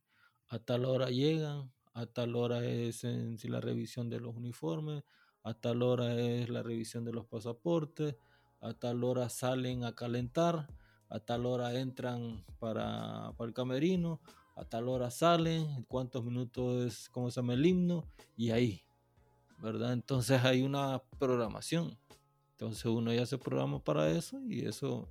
A 0.56 0.60
tal 0.60 0.86
hora 0.86 1.10
llegan, 1.10 1.70
a 1.94 2.06
tal 2.06 2.34
hora 2.38 2.64
es 2.64 3.04
la 3.44 3.60
revisión 3.60 4.10
de 4.10 4.22
los 4.22 4.38
uniformes, 4.38 5.04
a 5.44 5.54
tal 5.54 5.84
hora 5.84 6.16
es 6.16 6.48
la 6.48 6.64
revisión 6.64 7.04
de 7.04 7.12
los 7.12 7.26
pasaportes, 7.26 8.16
a 8.62 8.74
tal 8.74 9.04
hora 9.04 9.28
salen 9.28 9.84
a 9.84 9.96
calentar, 9.96 10.70
a 11.10 11.20
tal 11.20 11.46
hora 11.46 11.78
entran 11.78 12.46
para, 12.58 13.34
para 13.36 13.50
el 13.50 13.54
camerino, 13.54 14.22
a 14.56 14.64
tal 14.64 14.88
hora 14.88 15.12
salen, 15.12 15.84
cuántos 15.90 16.24
minutos 16.24 16.86
es, 16.86 17.10
cómo 17.10 17.30
se 17.30 17.42
llama 17.42 17.56
el 17.56 17.66
himno, 17.66 18.06
y 18.38 18.52
ahí, 18.52 18.82
¿verdad? 19.62 19.92
Entonces 19.92 20.42
hay 20.46 20.62
una 20.62 21.04
programación. 21.20 21.98
Entonces 22.52 22.86
uno 22.86 23.14
ya 23.14 23.26
se 23.26 23.38
programa 23.38 23.84
para 23.84 24.10
eso 24.10 24.40
y 24.48 24.66
eso 24.66 25.10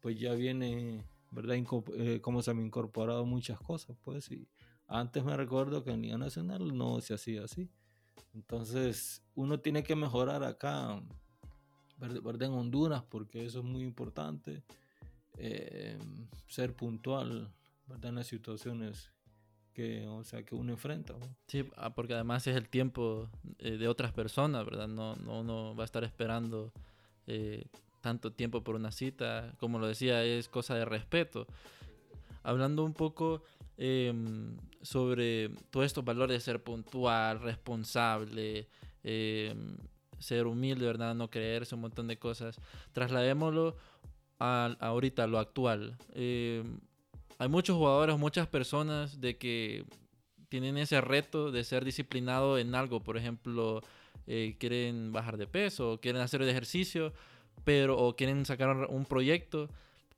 pues 0.00 0.18
ya 0.18 0.32
viene, 0.32 1.04
¿verdad? 1.30 1.58
Eh, 1.98 2.22
como 2.22 2.40
se 2.40 2.52
han 2.52 2.64
incorporado 2.64 3.26
muchas 3.26 3.60
cosas, 3.60 3.94
pues 4.02 4.30
y 4.30 4.48
antes 4.88 5.22
me 5.24 5.36
recuerdo 5.36 5.84
que 5.84 5.90
en 5.90 6.02
Liga 6.02 6.18
Nacional 6.18 6.76
no 6.76 7.00
se 7.00 7.14
hacía 7.14 7.44
así. 7.44 7.68
Entonces 8.34 9.22
uno 9.34 9.60
tiene 9.60 9.82
que 9.82 9.94
mejorar 9.94 10.42
acá, 10.42 11.00
¿verdad? 11.98 12.42
En 12.42 12.52
Honduras 12.52 13.02
porque 13.08 13.44
eso 13.44 13.60
es 13.60 13.64
muy 13.64 13.82
importante. 13.82 14.62
Eh, 15.36 15.96
ser 16.48 16.74
puntual, 16.74 17.52
¿verdad? 17.86 18.08
En 18.08 18.14
las 18.16 18.26
situaciones 18.26 19.12
que, 19.72 20.06
o 20.08 20.24
sea, 20.24 20.42
que 20.42 20.56
uno 20.56 20.72
enfrenta. 20.72 21.14
Sí, 21.46 21.64
ah, 21.76 21.94
porque 21.94 22.14
además 22.14 22.46
es 22.48 22.56
el 22.56 22.68
tiempo 22.68 23.28
eh, 23.58 23.76
de 23.76 23.86
otras 23.86 24.12
personas, 24.12 24.64
¿verdad? 24.64 24.88
No, 24.88 25.14
no 25.16 25.40
uno 25.40 25.76
va 25.76 25.84
a 25.84 25.86
estar 25.86 26.02
esperando 26.02 26.72
eh, 27.28 27.66
tanto 28.00 28.32
tiempo 28.32 28.64
por 28.64 28.74
una 28.74 28.90
cita. 28.90 29.54
Como 29.60 29.78
lo 29.78 29.86
decía, 29.86 30.24
es 30.24 30.48
cosa 30.48 30.74
de 30.74 30.84
respeto. 30.84 31.46
Hablando 32.42 32.84
un 32.84 32.94
poco 32.94 33.42
em, 33.78 34.56
sobre 34.82 35.50
todos 35.70 35.86
estos 35.86 36.04
valores 36.04 36.36
de 36.36 36.40
ser 36.40 36.62
puntual, 36.62 37.40
responsable, 37.40 38.68
em, 39.04 39.76
ser 40.18 40.46
humilde, 40.46 40.84
¿verdad? 40.84 41.14
No 41.14 41.30
creerse 41.30 41.74
un 41.74 41.82
montón 41.82 42.08
de 42.08 42.18
cosas. 42.18 42.60
Trasladémoslo 42.92 43.76
a, 44.38 44.76
ahorita, 44.80 45.24
a 45.24 45.26
lo 45.26 45.38
actual. 45.38 45.96
Eh, 46.14 46.64
hay 47.38 47.48
muchos 47.48 47.76
jugadores, 47.76 48.18
muchas 48.18 48.48
personas 48.48 49.20
de 49.20 49.38
que 49.38 49.84
tienen 50.48 50.76
ese 50.76 51.00
reto 51.00 51.52
de 51.52 51.62
ser 51.62 51.84
disciplinado 51.84 52.58
en 52.58 52.74
algo. 52.74 53.00
Por 53.00 53.16
ejemplo, 53.16 53.80
eh, 54.26 54.56
quieren 54.58 55.12
bajar 55.12 55.36
de 55.36 55.46
peso, 55.46 56.00
quieren 56.02 56.20
hacer 56.20 56.42
el 56.42 56.48
ejercicio, 56.48 57.12
pero, 57.64 57.96
o 57.96 58.16
quieren 58.16 58.44
sacar 58.44 58.88
un 58.90 59.04
proyecto, 59.04 59.68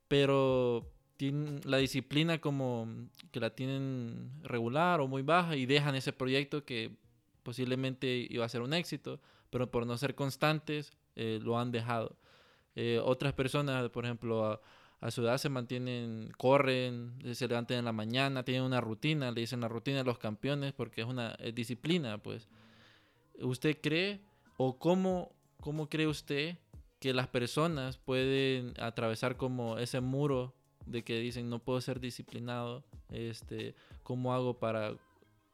pero 0.09 0.91
tienen 1.21 1.61
la 1.65 1.77
disciplina 1.77 2.41
como 2.41 2.89
que 3.31 3.41
la 3.41 3.51
tienen 3.51 4.31
regular 4.43 5.03
o 5.03 5.07
muy 5.07 5.21
baja 5.21 5.55
y 5.55 5.67
dejan 5.67 5.95
ese 5.95 6.15
proyecto 6.15 6.65
que 6.65 6.97
posiblemente 7.43 8.27
iba 8.31 8.47
a 8.47 8.49
ser 8.49 8.63
un 8.63 8.73
éxito, 8.73 9.21
pero 9.51 9.71
por 9.71 9.87
no 9.87 9.99
ser 9.99 10.15
constantes 10.15 10.95
eh, 11.17 11.39
lo 11.43 11.59
han 11.59 11.73
dejado. 11.73 12.17
Eh, 12.75 12.99
otras 13.05 13.35
personas, 13.35 13.91
por 13.91 14.07
ejemplo, 14.07 14.63
a 14.99 15.11
su 15.11 15.21
edad 15.21 15.37
se 15.37 15.51
mantienen, 15.51 16.33
corren, 16.39 17.19
se 17.35 17.47
levantan 17.47 17.77
en 17.77 17.85
la 17.85 17.93
mañana, 17.93 18.43
tienen 18.43 18.63
una 18.63 18.81
rutina, 18.81 19.31
le 19.31 19.43
dicen 19.43 19.61
la 19.61 19.69
rutina 19.69 19.99
de 19.99 20.05
los 20.05 20.17
campeones 20.17 20.73
porque 20.73 21.03
es 21.03 21.07
una 21.07 21.37
disciplina, 21.53 22.17
pues. 22.17 22.49
¿Usted 23.43 23.77
cree 23.83 24.23
o 24.57 24.79
cómo, 24.79 25.35
cómo 25.61 25.91
cree 25.91 26.07
usted 26.07 26.57
que 26.99 27.13
las 27.13 27.29
personas 27.29 27.99
pueden 27.99 28.73
atravesar 28.81 29.37
como 29.37 29.77
ese 29.77 30.01
muro 30.01 30.55
de 30.91 31.03
que 31.03 31.19
dicen 31.21 31.49
no 31.49 31.61
puedo 31.61 31.81
ser 31.81 32.01
disciplinado, 32.01 32.85
este, 33.11 33.75
cómo 34.03 34.35
hago 34.35 34.59
para 34.59 34.95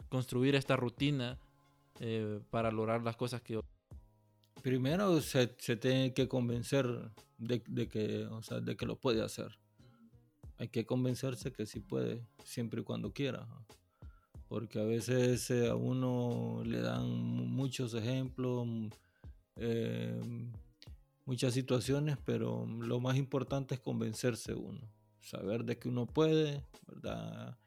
construir 0.08 0.54
esta 0.54 0.76
rutina 0.76 1.38
eh, 2.00 2.40
para 2.50 2.70
lograr 2.70 3.02
las 3.02 3.16
cosas 3.16 3.40
que 3.42 3.60
primero 4.62 5.20
se, 5.20 5.54
se 5.58 5.76
tiene 5.76 6.12
que 6.12 6.28
convencer 6.28 6.86
de, 7.38 7.62
de, 7.68 7.88
que, 7.88 8.26
o 8.26 8.42
sea, 8.42 8.60
de 8.60 8.76
que 8.76 8.86
lo 8.86 8.96
puede 8.96 9.22
hacer. 9.22 9.58
Hay 10.58 10.68
que 10.68 10.86
convencerse 10.86 11.52
que 11.52 11.66
sí 11.66 11.80
puede, 11.80 12.26
siempre 12.44 12.80
y 12.80 12.84
cuando 12.84 13.12
quiera. 13.12 13.46
Porque 14.48 14.80
a 14.80 14.84
veces 14.84 15.50
eh, 15.50 15.68
a 15.68 15.74
uno 15.74 16.62
le 16.64 16.80
dan 16.80 17.08
muchos 17.08 17.94
ejemplos, 17.94 18.66
eh, 19.56 20.20
muchas 21.24 21.52
situaciones, 21.52 22.16
pero 22.24 22.66
lo 22.66 23.00
más 23.00 23.16
importante 23.16 23.74
es 23.74 23.80
convencerse 23.80 24.54
uno. 24.54 24.80
Saber 25.26 25.64
de 25.64 25.76
que 25.76 25.88
uno 25.88 26.06
puede, 26.06 26.62
¿verdad? 26.86 27.58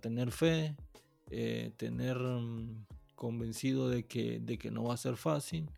Tener 0.00 0.30
fe, 0.30 0.76
eh, 1.30 1.72
tener 1.76 2.16
mm, 2.18 2.86
convencido 3.14 3.88
de 3.88 4.04
que, 4.04 4.38
de 4.38 4.56
que 4.56 4.70
no 4.70 4.84
va 4.84 4.94
a 4.94 4.96
ser 4.96 5.16
fácil, 5.16 5.68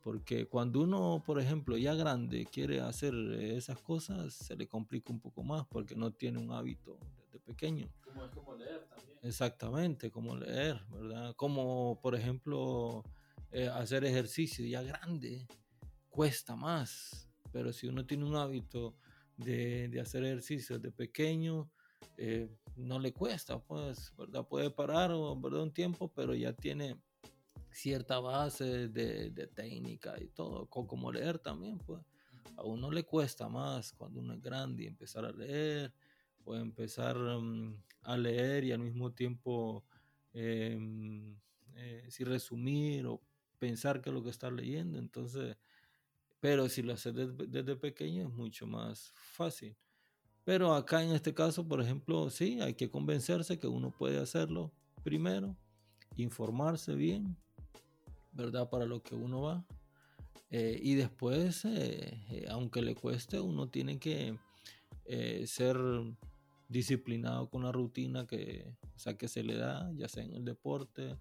porque 0.00 0.46
cuando 0.46 0.82
uno, 0.82 1.22
por 1.24 1.40
ejemplo, 1.40 1.76
ya 1.76 1.94
grande 1.94 2.46
quiere 2.46 2.80
hacer 2.80 3.14
esas 3.14 3.80
cosas, 3.80 4.32
se 4.32 4.56
le 4.56 4.68
complica 4.68 5.12
un 5.12 5.20
poco 5.20 5.42
más 5.42 5.66
porque 5.66 5.96
no 5.96 6.12
tiene 6.12 6.38
un 6.38 6.52
hábito 6.52 6.98
desde 7.16 7.40
pequeño. 7.40 7.88
Como 8.02 8.24
es 8.24 8.30
como 8.30 8.54
leer 8.54 8.84
también. 8.84 9.18
Exactamente, 9.22 10.10
como 10.10 10.36
leer, 10.36 10.80
¿verdad? 10.90 11.34
Como, 11.34 11.98
por 12.00 12.14
ejemplo, 12.14 13.02
eh, 13.50 13.68
hacer 13.68 14.04
ejercicio 14.04 14.64
ya 14.66 14.82
grande, 14.82 15.48
cuesta 16.10 16.54
más, 16.54 17.28
pero 17.50 17.72
si 17.72 17.88
uno 17.88 18.04
tiene 18.04 18.24
un 18.24 18.36
hábito 18.36 18.94
de, 19.36 19.88
de 19.88 20.00
hacer 20.00 20.24
ejercicio 20.24 20.78
desde 20.78 20.92
pequeño, 20.92 21.70
eh, 22.16 22.48
no 22.76 22.98
le 22.98 23.12
cuesta, 23.12 23.58
pues, 23.58 24.12
¿verdad? 24.16 24.46
Puede 24.46 24.70
parar, 24.70 25.10
¿verdad? 25.38 25.62
Un 25.62 25.72
tiempo, 25.72 26.12
pero 26.14 26.34
ya 26.34 26.52
tiene 26.52 26.96
cierta 27.70 28.20
base 28.20 28.88
de, 28.88 29.30
de 29.30 29.46
técnica 29.46 30.14
y 30.20 30.28
todo, 30.28 30.66
como 30.66 31.12
leer 31.12 31.38
también, 31.38 31.78
pues. 31.78 32.00
A 32.56 32.62
uno 32.62 32.90
le 32.90 33.02
cuesta 33.02 33.48
más 33.48 33.92
cuando 33.92 34.20
uno 34.20 34.34
es 34.34 34.40
grande 34.40 34.84
y 34.84 34.86
empezar 34.86 35.24
a 35.24 35.32
leer, 35.32 35.92
o 36.44 36.54
empezar 36.54 37.16
mm, 37.16 37.82
a 38.02 38.16
leer 38.16 38.64
y 38.64 38.72
al 38.72 38.80
mismo 38.80 39.12
tiempo, 39.12 39.84
em, 40.32 41.36
eh, 41.74 42.06
si 42.10 42.24
resumir 42.24 43.06
o 43.06 43.20
pensar 43.58 44.00
que 44.00 44.10
es 44.10 44.14
lo 44.14 44.22
que 44.22 44.30
está 44.30 44.50
leyendo, 44.50 44.98
entonces, 44.98 45.56
pero 46.44 46.68
si 46.68 46.82
lo 46.82 46.92
haces 46.92 47.14
desde, 47.14 47.46
desde 47.46 47.74
pequeño 47.74 48.28
es 48.28 48.34
mucho 48.34 48.66
más 48.66 49.14
fácil. 49.14 49.74
Pero 50.44 50.74
acá 50.74 51.02
en 51.02 51.12
este 51.12 51.32
caso, 51.32 51.66
por 51.66 51.80
ejemplo, 51.80 52.28
sí, 52.28 52.60
hay 52.60 52.74
que 52.74 52.90
convencerse 52.90 53.58
que 53.58 53.66
uno 53.66 53.90
puede 53.90 54.18
hacerlo 54.18 54.70
primero, 55.02 55.56
informarse 56.16 56.94
bien, 56.94 57.34
¿verdad? 58.32 58.68
Para 58.68 58.84
lo 58.84 59.02
que 59.02 59.14
uno 59.14 59.40
va. 59.40 59.64
Eh, 60.50 60.78
y 60.82 60.96
después, 60.96 61.64
eh, 61.64 62.22
eh, 62.28 62.44
aunque 62.50 62.82
le 62.82 62.94
cueste, 62.94 63.40
uno 63.40 63.70
tiene 63.70 63.98
que 63.98 64.38
ser 65.46 65.78
disciplinado 66.68 67.48
con 67.48 67.62
la 67.62 67.72
rutina 67.72 68.26
que, 68.26 68.70
o 68.94 68.98
sea, 68.98 69.16
que 69.16 69.28
se 69.28 69.42
le 69.42 69.56
da, 69.56 69.90
ya 69.94 70.08
sea 70.08 70.22
en 70.22 70.34
el 70.34 70.44
deporte 70.44 71.16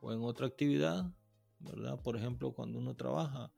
o 0.00 0.12
en 0.12 0.22
otra 0.22 0.46
actividad, 0.46 1.12
¿verdad? 1.58 2.00
Por 2.00 2.16
ejemplo, 2.16 2.52
cuando 2.52 2.78
uno 2.78 2.94
trabaja, 2.94 3.50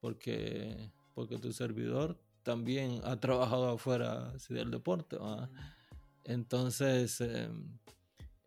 porque, 0.00 0.90
porque 1.14 1.38
tu 1.38 1.52
servidor 1.52 2.18
también 2.42 3.00
ha 3.04 3.18
trabajado 3.20 3.68
afuera 3.68 4.32
del 4.48 4.70
deporte. 4.70 5.16
Entonces, 6.24 7.20
em, 7.20 7.78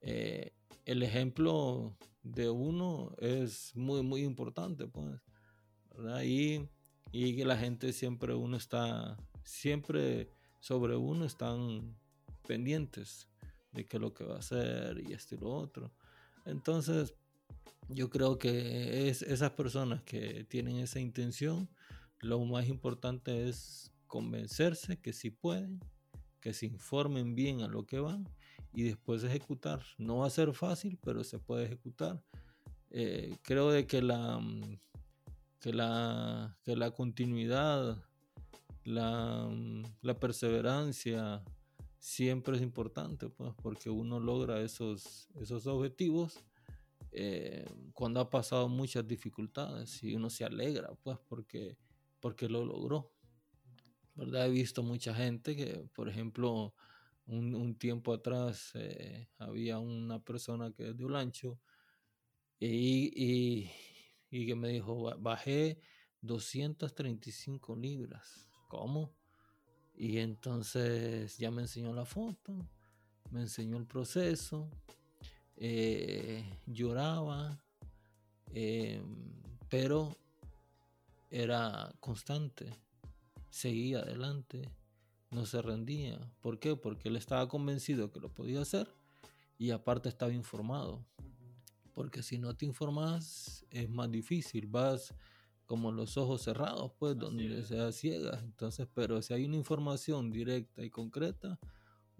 eh, 0.01 0.53
el 0.85 1.03
ejemplo 1.03 1.95
de 2.23 2.49
uno 2.49 3.15
es 3.19 3.75
muy, 3.75 4.01
muy 4.03 4.23
importante, 4.23 4.87
pues, 4.87 5.19
Y, 6.23 6.67
y 7.11 7.35
que 7.35 7.45
la 7.45 7.57
gente 7.57 7.93
siempre 7.93 8.33
uno 8.33 8.57
está, 8.57 9.17
siempre 9.43 10.29
sobre 10.59 10.95
uno 10.95 11.25
están 11.25 11.95
pendientes 12.47 13.27
de 13.71 13.85
qué 13.85 13.97
es 13.97 14.01
lo 14.01 14.13
que 14.13 14.23
va 14.23 14.35
a 14.35 14.39
hacer 14.39 14.99
y 15.07 15.13
esto 15.13 15.35
y 15.35 15.37
lo 15.37 15.53
otro. 15.53 15.91
Entonces, 16.45 17.13
yo 17.89 18.09
creo 18.09 18.37
que 18.37 19.09
es 19.09 19.21
esas 19.21 19.51
personas 19.51 20.01
que 20.03 20.43
tienen 20.45 20.77
esa 20.77 20.99
intención, 20.99 21.69
lo 22.19 22.43
más 22.45 22.67
importante 22.67 23.49
es 23.49 23.91
convencerse 24.07 24.99
que 24.99 25.13
sí 25.13 25.29
pueden, 25.29 25.79
que 26.39 26.53
se 26.53 26.65
informen 26.65 27.35
bien 27.35 27.61
a 27.61 27.67
lo 27.67 27.85
que 27.85 27.99
van 27.99 28.27
y 28.73 28.83
después 28.83 29.23
ejecutar. 29.23 29.83
No 29.97 30.17
va 30.17 30.27
a 30.27 30.31
ser 30.31 30.53
fácil, 30.53 30.97
pero 31.03 31.23
se 31.23 31.39
puede 31.39 31.65
ejecutar. 31.65 32.21
Eh, 32.89 33.37
creo 33.41 33.71
de 33.71 33.87
que 33.87 34.01
la, 34.01 34.39
mm, 34.39 34.79
que 35.59 35.73
la, 35.73 36.57
que 36.63 36.75
la 36.75 36.91
continuidad, 36.91 38.03
la, 38.83 39.47
mm, 39.49 39.83
la, 40.01 40.19
perseverancia 40.19 41.43
siempre 41.99 42.57
es 42.57 42.63
importante, 42.63 43.29
pues, 43.29 43.53
porque 43.61 43.89
uno 43.89 44.19
logra 44.19 44.61
esos, 44.61 45.29
esos 45.39 45.67
objetivos 45.67 46.43
eh, 47.11 47.65
cuando 47.93 48.19
ha 48.19 48.29
pasado 48.29 48.69
muchas 48.69 49.07
dificultades 49.07 50.01
y 50.03 50.15
uno 50.15 50.29
se 50.29 50.45
alegra, 50.45 50.93
pues, 51.03 51.17
porque, 51.27 51.77
porque 52.19 52.47
lo 52.47 52.65
logró. 52.65 53.11
¿verdad? 54.15 54.47
He 54.47 54.51
visto 54.51 54.83
mucha 54.83 55.13
gente 55.13 55.55
que, 55.55 55.87
por 55.93 56.09
ejemplo, 56.09 56.73
un, 57.25 57.75
tiempo 57.75 58.13
atrás 58.13 58.71
eh, 58.75 59.29
había 59.37 59.79
una 59.79 60.23
persona 60.23 60.71
que 60.71 60.89
es 60.89 60.97
de 60.97 61.05
Olancho 61.05 61.59
y, 62.59 63.69
y, 64.29 64.45
que 64.45 64.55
me 64.55 64.69
dijo, 64.69 65.17
bajé 65.19 65.79
235 66.21 67.75
libras. 67.75 68.47
¿Cómo? 68.67 69.13
Y 69.95 70.19
entonces 70.19 71.37
ya 71.37 71.51
me 71.51 71.63
enseñó 71.63 71.93
la 71.93 72.05
foto, 72.05 72.69
me 73.31 73.41
enseñó 73.41 73.77
el 73.77 73.87
proceso, 73.87 74.69
eh, 75.63 76.43
lloraba, 76.65 77.63
eh, 78.53 79.01
pero 79.69 80.17
era 81.29 81.93
constante 81.99 82.75
seguía 83.51 83.99
adelante, 83.99 84.67
no 85.29 85.45
se 85.45 85.61
rendía. 85.61 86.19
¿Por 86.41 86.57
qué? 86.57 86.75
Porque 86.75 87.09
él 87.09 87.17
estaba 87.17 87.47
convencido 87.47 88.11
que 88.11 88.19
lo 88.19 88.33
podía 88.33 88.61
hacer 88.61 88.87
y 89.59 89.69
aparte 89.69 90.09
estaba 90.09 90.33
informado. 90.33 91.05
Porque 91.93 92.23
si 92.23 92.39
no 92.39 92.55
te 92.55 92.65
informas 92.65 93.65
es 93.69 93.89
más 93.89 94.09
difícil, 94.09 94.65
vas 94.65 95.13
como 95.65 95.91
los 95.91 96.17
ojos 96.17 96.41
cerrados, 96.41 96.93
pues, 96.97 97.17
donde 97.17 97.63
sea 97.63 97.91
ciega. 97.91 98.39
Entonces, 98.39 98.87
pero 98.93 99.21
si 99.21 99.33
hay 99.33 99.45
una 99.45 99.57
información 99.57 100.31
directa 100.31 100.83
y 100.83 100.89
concreta, 100.89 101.59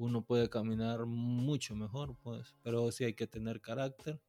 uno 0.01 0.23
puede 0.23 0.49
caminar 0.49 1.05
mucho 1.05 1.75
mejor, 1.75 2.15
pues. 2.23 2.55
Pero 2.63 2.91
sí 2.91 3.03
hay 3.03 3.13
que 3.13 3.27
tener 3.27 3.61
carácter 3.61 4.19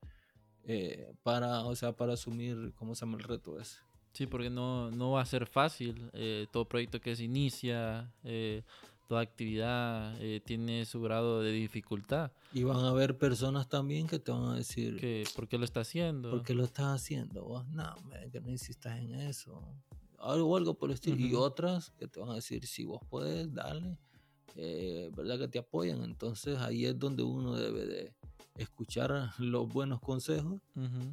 eh, 0.64 1.12
para, 1.22 1.64
o 1.64 1.74
sea, 1.74 1.96
para 1.96 2.12
asumir, 2.14 2.72
¿cómo 2.76 2.94
se 2.94 3.04
llama 3.04 3.18
el 3.18 3.24
reto 3.24 3.58
ese? 3.58 3.78
Sí, 4.12 4.26
porque 4.26 4.50
no, 4.50 4.90
no 4.90 5.12
va 5.12 5.22
a 5.22 5.26
ser 5.26 5.46
fácil. 5.46 6.10
Eh, 6.12 6.46
todo 6.52 6.66
proyecto 6.66 7.00
que 7.00 7.16
se 7.16 7.24
inicia, 7.24 8.12
eh, 8.24 8.62
toda 9.08 9.22
actividad 9.22 10.14
eh, 10.20 10.40
tiene 10.44 10.84
su 10.84 11.00
grado 11.00 11.40
de 11.40 11.50
dificultad. 11.52 12.30
Y 12.52 12.64
van 12.64 12.84
a 12.84 12.90
haber 12.90 13.16
personas 13.16 13.68
también 13.68 14.06
que 14.06 14.18
te 14.18 14.30
van 14.30 14.50
a 14.50 14.56
decir... 14.56 14.98
Que, 15.00 15.24
¿Por 15.34 15.48
qué 15.48 15.56
lo 15.56 15.64
está 15.64 15.80
haciendo? 15.80 16.30
¿Por 16.30 16.42
qué 16.42 16.52
lo 16.52 16.64
estás 16.64 16.94
haciendo? 16.94 17.44
Vos, 17.44 17.66
no, 17.68 17.94
que 18.30 18.40
no 18.40 18.50
insistas 18.50 18.98
en 18.98 19.14
eso. 19.14 19.62
Algo, 20.18 20.56
algo 20.56 20.74
por 20.74 20.90
el 20.90 20.94
estilo. 20.94 21.16
Y 21.16 21.34
otras 21.34 21.90
que 21.92 22.06
te 22.06 22.20
van 22.20 22.30
a 22.30 22.34
decir, 22.34 22.66
si 22.66 22.84
vos 22.84 23.00
puedes, 23.08 23.52
dale. 23.52 23.96
¿Verdad 24.54 25.38
que 25.38 25.48
te 25.48 25.58
apoyan? 25.58 26.02
Entonces 26.04 26.58
ahí 26.58 26.86
es 26.86 26.98
donde 26.98 27.22
uno 27.22 27.56
debe 27.56 27.86
de 27.86 28.12
escuchar 28.56 29.30
los 29.38 29.72
buenos 29.72 30.00
consejos 30.00 30.60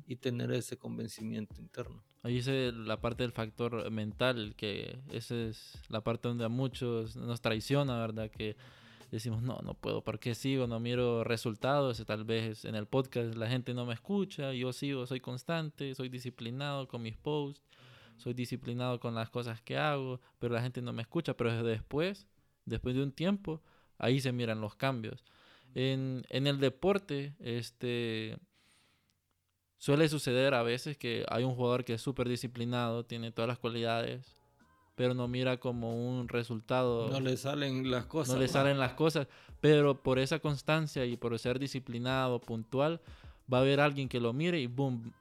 y 0.08 0.16
tener 0.16 0.52
ese 0.52 0.78
convencimiento 0.78 1.56
interno. 1.60 2.04
Ahí 2.22 2.40
es 2.40 2.48
la 2.48 3.00
parte 3.00 3.24
del 3.24 3.32
factor 3.32 3.90
mental, 3.92 4.54
que 4.58 5.00
esa 5.12 5.36
es 5.36 5.82
la 5.88 6.02
parte 6.02 6.28
donde 6.28 6.44
a 6.44 6.50
muchos 6.50 7.16
nos 7.16 7.40
traiciona, 7.40 7.98
¿verdad? 7.98 8.30
Que 8.30 8.58
decimos, 9.10 9.42
no, 9.42 9.60
no 9.64 9.74
puedo, 9.74 10.04
¿por 10.04 10.20
qué 10.20 10.36
sigo? 10.36 10.68
No 10.68 10.80
miro 10.82 11.24
resultados, 11.24 12.04
tal 12.06 12.26
vez 12.26 12.66
en 12.66 12.76
el 12.76 12.88
podcast 12.88 13.36
la 13.36 13.48
gente 13.48 13.74
no 13.74 13.86
me 13.86 13.94
escucha, 13.94 14.54
yo 14.54 14.74
sigo, 14.74 15.06
soy 15.06 15.22
constante, 15.22 15.96
soy 15.96 16.10
disciplinado 16.10 16.88
con 16.88 17.02
mis 17.02 17.16
posts, 17.16 17.64
soy 18.18 18.34
disciplinado 18.34 19.00
con 19.00 19.16
las 19.16 19.30
cosas 19.30 19.62
que 19.62 19.78
hago, 19.78 20.20
pero 20.40 20.54
la 20.54 20.62
gente 20.62 20.82
no 20.82 20.92
me 20.92 21.02
escucha, 21.02 21.36
pero 21.36 21.64
después, 21.64 22.28
después 22.70 22.96
de 22.96 23.04
un 23.04 23.12
tiempo, 23.12 23.62
ahí 23.98 24.22
se 24.22 24.32
miran 24.32 24.62
los 24.62 24.76
cambios. 24.76 25.26
En, 25.76 26.26
en 26.30 26.48
el 26.48 26.60
deporte, 26.60 27.36
este, 27.40 28.38
suele 29.78 30.10
suceder 30.10 30.54
a 30.54 30.64
veces 30.64 30.98
que 30.98 31.26
hay 31.30 31.44
un 31.44 31.56
jugador 31.56 31.86
que 31.86 31.94
es 31.94 32.02
súper 32.02 32.28
disciplinado, 32.28 33.06
tiene 33.06 33.32
todas 33.32 33.48
las 33.48 33.60
cualidades, 33.60 34.36
pero 34.96 35.14
no 35.14 35.28
mira 35.28 35.60
como 35.60 36.10
un 36.10 36.28
resultado. 36.28 37.10
No 37.10 37.20
le 37.20 37.38
salen 37.38 37.90
las 37.90 38.06
cosas. 38.06 38.36
No 38.36 38.42
le 38.42 38.48
salen 38.48 38.80
las 38.80 38.94
cosas, 38.94 39.28
pero 39.62 40.04
por 40.04 40.20
esa 40.20 40.40
constancia 40.40 41.06
y 41.06 41.16
por 41.16 41.38
ser 41.40 41.60
disciplinado, 41.60 42.42
puntual, 42.42 43.00
va 43.52 43.60
a 43.60 43.62
haber 43.62 43.80
alguien 43.80 44.10
que 44.10 44.20
lo 44.20 44.34
mire 44.34 44.60
y 44.60 44.68
boom, 44.68 45.14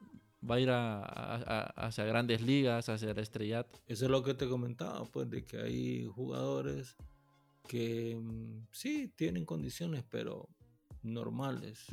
va 0.48 0.56
a 0.56 0.61
ir 0.61 0.70
a, 0.70 1.02
hacia 1.76 2.04
grandes 2.04 2.42
ligas, 2.42 2.88
hacia 2.88 3.11
el 3.11 3.18
estrellato. 3.18 3.78
Eso 3.87 4.06
es 4.06 4.11
lo 4.11 4.22
que 4.22 4.34
te 4.34 4.48
comentaba, 4.48 5.04
pues, 5.04 5.30
de 5.30 5.44
que 5.44 5.58
hay 5.58 6.06
jugadores 6.06 6.96
que 7.68 8.18
mm, 8.20 8.66
sí 8.72 9.12
tienen 9.14 9.44
condiciones, 9.44 10.02
pero 10.11 10.48
normales, 11.04 11.87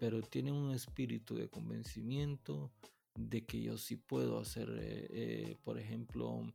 pero 0.00 0.20
tienen 0.22 0.54
un 0.54 0.74
espíritu 0.74 1.36
de 1.36 1.48
convencimiento 1.48 2.72
de 3.14 3.44
que 3.44 3.62
yo 3.62 3.78
sí 3.78 3.96
puedo 3.96 4.40
hacer, 4.40 4.68
eh, 4.70 5.06
eh, 5.10 5.56
por 5.62 5.78
ejemplo, 5.78 6.52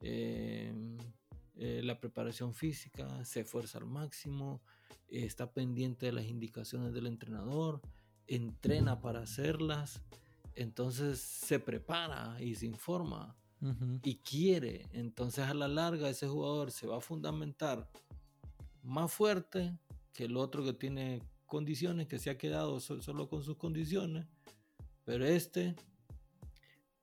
em, 0.00 0.96
eh, 1.56 1.82
la 1.84 2.00
preparación 2.00 2.54
física, 2.54 3.24
se 3.24 3.40
esfuerza 3.40 3.78
al 3.78 3.86
máximo, 3.86 4.62
está 5.08 5.52
pendiente 5.52 6.06
de 6.06 6.12
las 6.12 6.26
indicaciones 6.26 6.94
del 6.94 7.06
entrenador, 7.06 7.82
entrena 8.26 9.00
para 9.00 9.20
hacerlas, 9.20 10.00
entonces 10.54 11.18
se 11.20 11.58
prepara 11.58 12.40
y 12.40 12.54
se 12.54 12.66
informa 12.66 13.36
y 14.02 14.16
quiere. 14.16 14.86
Entonces 14.92 15.44
a 15.46 15.54
la 15.54 15.68
larga 15.68 16.08
ese 16.08 16.28
jugador 16.28 16.70
se 16.70 16.86
va 16.86 16.98
a 16.98 17.00
fundamentar 17.00 17.88
más 18.82 19.12
fuerte 19.12 19.76
que 20.12 20.24
el 20.24 20.36
otro 20.36 20.64
que 20.64 20.72
tiene 20.72 21.22
condiciones, 21.46 22.06
que 22.06 22.18
se 22.18 22.30
ha 22.30 22.38
quedado 22.38 22.80
solo 22.80 23.28
con 23.28 23.42
sus 23.42 23.56
condiciones, 23.56 24.26
pero 25.04 25.24
este 25.24 25.74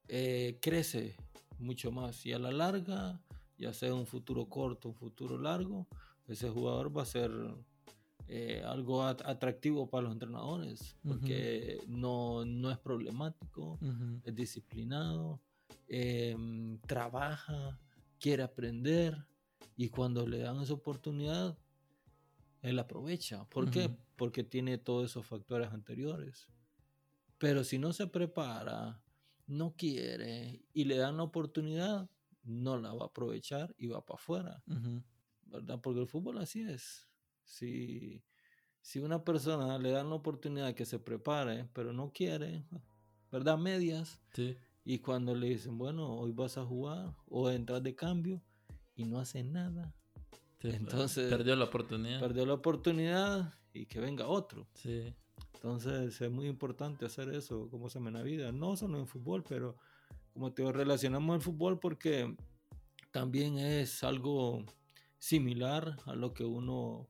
eh, 0.08 0.60
crece 0.62 1.16
mucho 1.60 1.92
más. 1.92 2.26
Y 2.26 2.34
a 2.34 2.40
la 2.40 2.52
larga, 2.52 3.22
ya 3.58 3.74
sea 3.74 3.94
un 3.94 4.06
futuro 4.06 4.48
corto, 4.48 4.90
un 4.90 4.96
futuro 4.96 5.38
largo, 5.38 5.88
ese 6.28 6.50
jugador 6.50 6.96
va 6.96 7.04
a 7.04 7.06
ser 7.06 7.32
eh, 8.28 8.64
algo 8.66 9.04
atractivo 9.04 9.90
para 9.90 10.04
los 10.04 10.14
entrenadores, 10.14 10.96
porque 11.08 11.80
no, 11.88 12.44
no, 12.46 12.72
es 12.72 12.78
problemático, 12.80 13.80
es 14.24 14.36
disciplinado, 14.36 15.40
em, 15.88 16.80
trabaja, 16.82 17.80
quiere 18.20 18.44
aprender 18.44 19.28
y 19.78 19.90
cuando 19.90 20.26
le 20.28 20.40
dan 20.40 20.62
esa 20.62 20.74
oportunidad, 20.74 21.58
él 22.62 22.80
aprovecha. 22.80 23.48
¿Por 23.50 23.70
qué? 23.70 23.96
Porque 24.16 24.44
tiene 24.44 24.78
todos 24.78 25.12
esos 25.12 25.26
factores 25.26 25.70
anteriores. 25.70 26.48
Pero 27.38 27.64
si 27.64 27.78
no 27.78 27.94
se 27.94 28.08
prepara, 28.08 29.04
no 29.48 29.76
quiere 29.76 30.66
y 30.74 30.86
le 30.86 30.98
dan 30.98 31.18
la 31.18 31.24
oportunidad, 31.24 32.10
no 32.44 32.78
la 32.78 32.94
va 32.94 33.04
a 33.04 33.08
aprovechar 33.08 33.76
y 33.78 33.88
va 33.88 34.06
para 34.06 34.20
afuera. 34.20 34.64
¿Verdad? 35.44 35.80
Porque 35.82 36.02
el 36.02 36.08
fútbol 36.08 36.40
así 36.40 36.62
es. 36.62 37.08
Si, 37.44 38.24
si 38.82 39.00
una 39.00 39.24
persona 39.24 39.78
le 39.78 39.92
dan 39.92 40.10
la 40.10 40.16
oportunidad 40.16 40.74
que 40.74 40.86
se 40.86 41.00
prepare, 41.00 41.70
pero 41.74 41.94
no 41.94 42.12
quiere, 42.12 42.66
¿verdad? 43.32 43.58
Medias. 43.58 44.22
Y 44.86 45.00
cuando 45.00 45.34
le 45.34 45.50
dicen, 45.50 45.78
bueno, 45.78 46.14
hoy 46.14 46.32
vas 46.32 46.58
a 46.58 46.64
jugar 46.64 47.12
o 47.28 47.50
entras 47.50 47.82
de 47.82 47.96
cambio 47.96 48.42
y 48.96 49.04
no 49.04 49.20
hace 49.20 49.44
nada. 49.44 49.94
Entonces. 50.62 51.30
Perdió 51.30 51.56
la 51.56 51.66
oportunidad. 51.66 52.20
Perdió 52.20 52.46
la 52.46 52.54
oportunidad 52.54 53.54
y 53.74 53.88
que 53.88 54.00
venga 54.00 54.28
otro. 54.28 54.68
Sí. 54.76 55.14
Entonces 55.56 56.22
es 56.22 56.32
muy 56.32 56.48
importante 56.48 57.06
hacer 57.06 57.30
eso, 57.30 57.68
como 57.70 57.90
se 57.90 58.00
me 58.00 58.10
en 58.10 58.14
la 58.14 58.22
vida. 58.22 58.52
No 58.52 58.76
solo 58.78 59.00
en 59.00 59.08
fútbol, 59.08 59.44
pero 59.44 59.76
como 60.34 60.54
te 60.54 60.72
relacionamos 60.72 61.36
el 61.36 61.42
fútbol 61.42 61.80
porque 61.80 62.36
también 63.12 63.58
es 63.58 64.04
algo 64.04 64.64
similar 65.18 65.98
a 66.06 66.14
lo 66.14 66.34
que 66.34 66.44
uno 66.44 67.08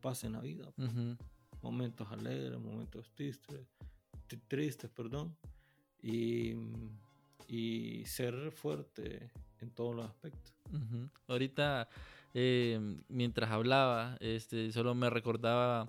pasa 0.00 0.26
en 0.26 0.32
la 0.32 0.40
vida. 0.40 0.72
Momentos 1.62 2.10
alegres, 2.10 2.58
momentos 2.58 3.10
tristes, 3.14 3.60
tristes, 4.48 4.90
perdón. 4.90 5.36
Y, 6.02 6.54
y 7.48 8.04
ser 8.06 8.50
fuerte 8.52 9.30
en 9.60 9.70
todos 9.70 9.94
los 9.94 10.06
aspectos. 10.06 10.52
Ahorita, 11.28 11.88
eh, 12.32 12.98
mientras 13.08 13.50
hablaba, 13.50 14.16
este, 14.20 14.72
solo 14.72 14.94
me 14.94 15.10
recordaba 15.10 15.88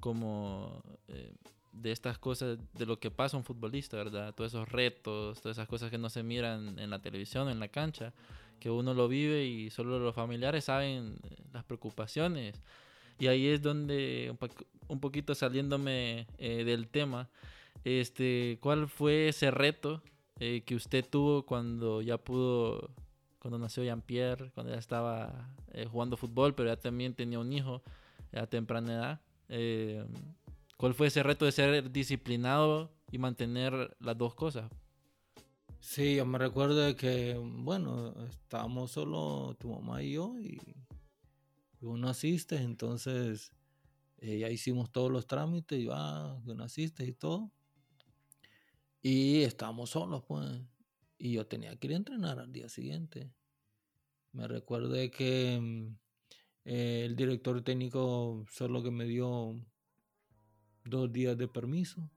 como 0.00 0.82
eh, 1.08 1.32
de 1.72 1.92
estas 1.92 2.18
cosas, 2.18 2.58
de 2.74 2.86
lo 2.86 2.98
que 2.98 3.10
pasa 3.10 3.36
un 3.36 3.44
futbolista, 3.44 3.96
¿verdad? 3.96 4.34
Todos 4.34 4.52
esos 4.52 4.68
retos, 4.68 5.40
todas 5.40 5.58
esas 5.58 5.68
cosas 5.68 5.90
que 5.90 5.98
no 5.98 6.08
se 6.08 6.22
miran 6.22 6.78
en 6.78 6.90
la 6.90 7.00
televisión, 7.00 7.48
en 7.48 7.60
la 7.60 7.68
cancha, 7.68 8.12
que 8.60 8.70
uno 8.70 8.94
lo 8.94 9.08
vive 9.08 9.44
y 9.44 9.70
solo 9.70 9.98
los 9.98 10.14
familiares 10.14 10.64
saben 10.64 11.18
eh, 11.22 11.36
las 11.52 11.64
preocupaciones. 11.64 12.60
Y 13.18 13.28
ahí 13.28 13.46
es 13.48 13.62
donde, 13.62 14.34
un, 14.88 15.00
poquito 15.00 15.34
saliéndome 15.34 16.26
eh, 16.38 16.64
del 16.64 16.88
tema, 16.88 17.28
este, 17.84 18.58
¿cuál 18.60 18.88
fue 18.88 19.28
ese 19.28 19.50
reto 19.50 20.02
que 20.38 20.74
usted 20.74 21.04
tuvo 21.08 21.46
cuando 21.46 22.02
ya 22.02 22.18
pudo, 22.18 22.90
cuando 23.38 23.58
nació 23.58 23.84
Jean-Pierre, 23.84 24.50
cuando 24.52 24.72
ya 24.72 24.78
estaba 24.78 25.48
jugando 25.90 26.16
fútbol, 26.16 26.54
pero 26.54 26.68
ya 26.68 26.76
también 26.76 27.14
tenía 27.14 27.38
un 27.38 27.52
hijo 27.52 27.82
a 28.32 28.46
temprana 28.46 28.92
edad? 28.92 29.20
Eh, 29.48 30.04
¿Cuál 30.76 30.94
fue 30.94 31.06
ese 31.06 31.22
reto 31.22 31.44
de 31.44 31.52
ser 31.52 31.90
disciplinado 31.90 32.92
y 33.10 33.18
mantener 33.18 33.96
las 34.00 34.18
dos 34.18 34.34
cosas? 34.34 34.70
Sí, 35.80 36.16
yo 36.16 36.26
me 36.26 36.38
recuerdo 36.38 36.96
que, 36.96 37.36
bueno, 37.40 38.14
estábamos 38.28 38.90
solo 38.90 39.56
tu 39.58 39.70
mamá 39.70 40.02
y 40.02 40.12
yo 40.14 40.38
y, 40.38 40.60
uno 41.80 42.08
asiste, 42.08 42.56
entonces 42.56 43.52
eh, 44.18 44.38
ya 44.38 44.50
hicimos 44.50 44.90
todos 44.90 45.12
los 45.12 45.26
trámites 45.26 45.78
y 45.78 45.86
va, 45.86 46.34
uno 46.44 46.64
asiste 46.64 47.04
y 47.04 47.12
todo. 47.12 47.52
Y 49.02 49.42
estábamos 49.42 49.90
solos, 49.90 50.22
pues. 50.26 50.46
Y 51.18 51.32
yo 51.32 51.46
tenía 51.46 51.76
que 51.76 51.86
ir 51.86 51.92
a 51.94 51.96
entrenar 51.96 52.38
al 52.38 52.52
día 52.52 52.68
siguiente. 52.68 53.30
Me 54.32 54.46
recuerdo 54.46 54.88
de 54.90 55.10
que 55.10 55.58
mm, 55.60 55.96
eh, 56.66 57.04
el 57.06 57.16
director 57.16 57.62
técnico 57.62 58.44
solo 58.50 58.82
que 58.82 58.90
me 58.90 59.04
dio 59.06 59.54
dos 60.84 61.12
días 61.12 61.38
de 61.38 61.48
permiso, 61.48 62.10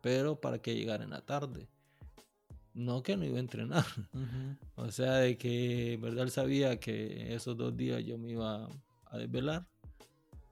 pero 0.00 0.40
para 0.40 0.60
que 0.60 0.74
llegara 0.74 1.04
en 1.04 1.10
la 1.10 1.22
tarde. 1.22 1.66
No 2.74 3.02
que 3.02 3.16
no 3.16 3.24
iba 3.24 3.36
a 3.36 3.40
entrenar. 3.40 3.84
O 4.76 4.90
sea, 4.90 5.14
de 5.14 5.38
que, 5.38 5.98
¿verdad? 6.02 6.24
Él 6.24 6.30
sabía 6.30 6.80
que 6.80 7.34
esos 7.34 7.56
dos 7.56 7.76
días 7.76 8.04
yo 8.04 8.18
me 8.18 8.32
iba 8.32 8.68
a 9.06 9.18
desvelar, 9.18 9.66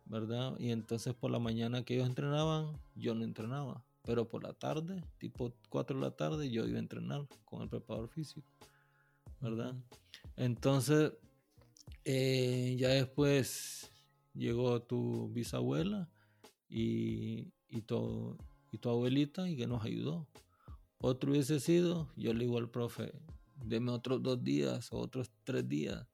¿verdad? 0.04 0.54
Y 0.58 0.70
entonces 0.70 1.12
por 1.12 1.30
la 1.30 1.38
mañana 1.38 1.84
que 1.84 1.94
ellos 1.94 2.08
entrenaban, 2.08 2.78
yo 2.94 3.14
no 3.14 3.24
entrenaba. 3.24 3.84
Pero 4.04 4.28
por 4.28 4.42
la 4.42 4.52
tarde, 4.52 5.02
tipo 5.18 5.52
4 5.68 5.96
de 5.96 6.02
la 6.02 6.10
tarde, 6.10 6.50
yo 6.50 6.66
iba 6.66 6.76
a 6.76 6.80
entrenar 6.80 7.26
con 7.44 7.62
el 7.62 7.68
preparador 7.68 8.08
físico, 8.08 8.48
¿verdad? 9.40 9.74
Entonces, 10.36 11.12
eh, 12.04 12.74
ya 12.78 12.88
después 12.88 13.92
llegó 14.34 14.82
tu 14.82 15.28
bisabuela 15.32 16.08
y, 16.68 17.52
y, 17.68 17.82
tu, 17.82 18.36
y 18.72 18.78
tu 18.78 18.88
abuelita 18.88 19.48
y 19.48 19.56
que 19.56 19.66
nos 19.66 19.84
ayudó. 19.84 20.26
Otro 20.98 21.32
hubiese 21.32 21.60
sido, 21.60 22.12
yo 22.16 22.32
le 22.32 22.44
digo 22.44 22.58
al 22.58 22.70
profe, 22.70 23.12
deme 23.64 23.90
otros 23.92 24.22
dos 24.22 24.42
días 24.42 24.92
o 24.92 24.98
otros 24.98 25.30
tres 25.44 25.68
días 25.68 26.06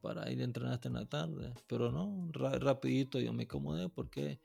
para 0.00 0.30
ir 0.30 0.40
a 0.40 0.44
entrenar 0.44 0.74
hasta 0.74 0.88
en 0.88 0.94
la 0.94 1.06
tarde. 1.06 1.52
Pero 1.66 1.92
no, 1.92 2.28
rapidito 2.32 3.20
yo 3.20 3.32
me 3.32 3.44
acomodé 3.44 3.88
porque, 3.88 4.40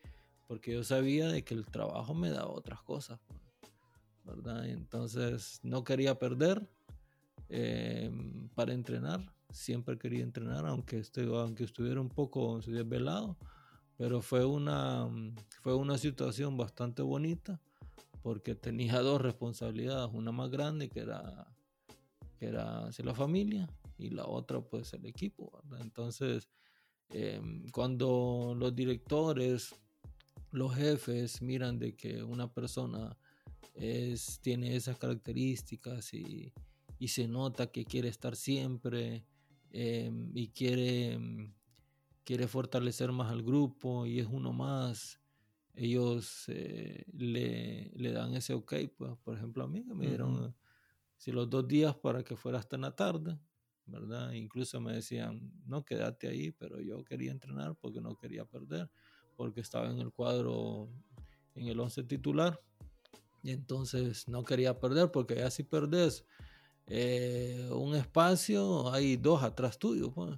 porque 0.48 0.74
yo 0.74 0.84
sabía 0.84 1.28
de 1.30 1.44
que 1.44 1.54
el 1.54 1.66
trabajo 1.66 2.14
me 2.14 2.30
daba 2.30 2.52
otras 2.52 2.82
cosas. 2.82 3.20
Pues, 4.24 4.38
¿verdad? 4.38 4.68
Entonces 4.68 5.60
no 5.64 5.84
quería 5.84 6.18
perder 6.18 6.68
eh, 7.50 8.12
para 8.56 8.74
entrenar 8.74 9.36
siempre 9.56 9.98
quería 9.98 10.24
entrenar, 10.24 10.66
aunque, 10.66 11.02
aunque 11.34 11.64
estuviera 11.64 12.02
un 12.02 12.10
poco 12.10 12.60
desvelado, 12.60 13.38
pero 13.98 14.22
fue 14.22 14.46
una, 14.46 15.10
fue 15.62 15.74
una 15.74 15.98
situación 15.98 16.58
bastante 16.58 17.02
bonita 17.02 17.62
porque 18.22 18.56
tenía 18.56 19.00
dos 19.00 19.22
responsabilidades, 19.22 20.14
una 20.14 20.32
más 20.32 20.50
grande 20.50 20.90
que 20.90 21.00
era, 21.00 21.48
que 22.38 22.48
era 22.48 22.88
hacia 22.88 23.06
la 23.06 23.16
familia 23.16 23.70
y 23.98 24.10
la 24.10 24.26
otra 24.26 24.60
pues 24.62 24.94
el 24.94 25.06
equipo. 25.06 25.62
Entonces, 25.80 26.50
em, 27.10 27.70
cuando 27.70 28.56
los 28.58 28.76
directores, 28.76 29.76
los 30.56 30.76
jefes 30.76 31.42
miran 31.42 31.80
de 31.80 31.96
que 31.96 32.24
una 32.24 32.52
persona 32.54 33.18
es, 33.74 34.40
tiene 34.42 34.76
esas 34.76 34.98
características 34.98 36.14
y, 36.14 36.54
y 37.00 37.08
se 37.10 37.28
nota 37.28 37.68
que 37.68 37.86
quiere 37.86 38.10
estar 38.10 38.36
siempre 38.36 39.26
Em, 39.78 40.32
y 40.34 40.48
quiere, 40.52 41.12
em, 41.12 41.54
quiere 42.24 42.48
fortalecer 42.48 43.12
más 43.12 43.30
al 43.30 43.44
grupo 43.44 44.06
y 44.06 44.22
es 44.22 44.28
uno 44.32 44.54
más, 44.54 45.20
ellos 45.74 46.46
eh, 46.48 47.04
le, 47.12 47.92
le, 47.94 48.12
dan 48.14 48.34
ese 48.36 48.54
ok, 48.54 48.74
pues 48.96 49.18
por 49.18 49.36
ejemplo 49.36 49.66
a 49.66 49.68
mí 49.68 49.84
que 49.84 49.94
me 49.94 50.08
dieron 50.08 50.56
si 51.18 51.34
los 51.34 51.50
dos 51.50 51.68
días 51.68 51.94
para 51.94 52.24
que 52.24 52.38
fuera 52.38 52.60
hasta 52.60 52.78
en 52.78 52.84
la 52.84 52.96
tarde, 52.96 53.38
¿verdad? 53.86 54.32
Incluso 54.32 54.80
me 54.80 54.94
decían, 54.94 55.52
no, 55.66 55.84
quédate 55.84 56.30
ahí, 56.30 56.52
pero 56.54 56.80
yo 56.80 57.04
quería 57.04 57.32
entrenar 57.34 57.76
porque 57.76 58.00
no 58.00 58.16
quería 58.16 58.46
perder, 58.46 58.90
porque 59.36 59.62
estaba 59.62 59.90
en 59.90 60.00
el 60.00 60.12
cuadro, 60.12 60.90
en 61.56 61.68
el 61.68 61.80
11 61.80 62.04
titular, 62.04 62.62
y 63.44 63.52
entonces 63.52 64.28
no 64.28 64.44
quería 64.44 64.80
perder, 64.80 65.12
porque 65.12 65.36
ya 65.36 65.52
si 65.52 65.64
perdés 65.64 66.26
eh, 66.88 67.70
un 67.72 67.96
espacio, 67.96 68.92
hay 68.92 69.18
dos 69.18 69.44
atrás 69.44 69.78
tuyo, 69.78 70.12
pues, 70.12 70.38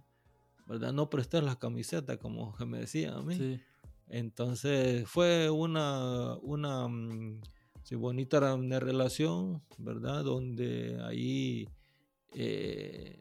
¿verdad? 0.66 0.92
No 0.94 1.10
prestar 1.10 1.44
las 1.44 1.58
camisetas, 1.58 2.18
como 2.18 2.56
me 2.66 2.80
decían 2.80 3.14
a 3.14 3.22
mí. 3.22 3.60
Entonces 4.10 5.08
fue 5.08 5.50
una, 5.50 6.36
una 6.38 6.88
mm, 6.88 7.42
bonita 7.94 8.56
relación, 8.58 9.62
¿verdad? 9.78 10.24
Donde 10.24 11.02
ahí 11.04 11.68
eh, 12.34 13.20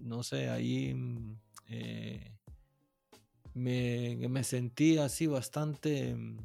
no 0.00 0.22
sé, 0.22 0.48
ahí 0.48 0.94
mm, 0.94 1.38
eh, 1.68 2.35
me, 3.56 4.28
me, 4.28 4.44
sentí 4.44 4.98
así 4.98 5.26
bastante 5.26 6.14
mm, 6.14 6.36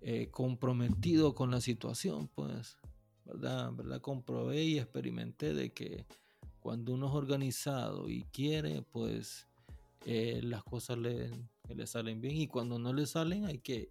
eh, 0.00 0.28
comprometido 0.32 1.36
con 1.36 1.52
la 1.52 1.60
situación, 1.60 2.28
pues, 2.34 2.78
¿verdad? 3.24 3.72
¿verdad? 3.72 4.00
Comprobé 4.00 4.64
y 4.64 4.78
experimenté 4.78 5.54
de 5.54 5.72
que 5.72 6.06
cuando 6.58 6.94
uno 6.94 7.06
es 7.06 7.14
organizado 7.14 8.08
y 8.08 8.24
quiere, 8.24 8.82
pues 8.82 9.46
eh, 10.04 10.40
las 10.42 10.64
cosas 10.64 10.98
le, 10.98 11.30
le 11.68 11.86
salen 11.86 12.20
bien 12.20 12.36
y 12.36 12.48
cuando 12.48 12.80
no 12.80 12.92
le 12.92 13.06
salen 13.06 13.44
hay 13.44 13.58
que 13.58 13.88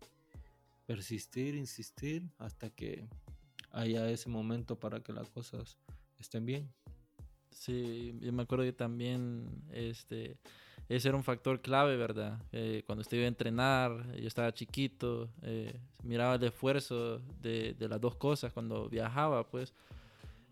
persistir, 0.85 1.55
insistir 1.55 2.29
hasta 2.37 2.69
que 2.69 3.07
haya 3.71 4.09
ese 4.11 4.27
momento 4.27 4.77
para 4.77 4.99
que 4.99 5.13
las 5.13 5.29
cosas 5.29 5.77
estén 6.19 6.45
bien. 6.45 6.69
Sí, 7.49 8.13
yo 8.19 8.33
me 8.33 8.43
acuerdo 8.43 8.65
que 8.65 8.73
también 8.73 9.63
este, 9.71 10.37
ese 10.89 11.07
era 11.07 11.17
un 11.17 11.23
factor 11.23 11.61
clave, 11.61 11.95
¿verdad? 11.97 12.41
Eh, 12.51 12.81
cuando 12.87 13.03
estuve 13.03 13.25
a 13.25 13.27
entrenar, 13.27 14.11
yo 14.15 14.27
estaba 14.27 14.51
chiquito, 14.51 15.29
eh, 15.43 15.79
miraba 16.03 16.35
el 16.35 16.43
esfuerzo 16.43 17.19
de, 17.41 17.75
las 17.79 18.01
dos 18.01 18.15
cosas 18.15 18.51
cuando 18.51 18.89
viajaba, 18.89 19.47
pues. 19.47 19.71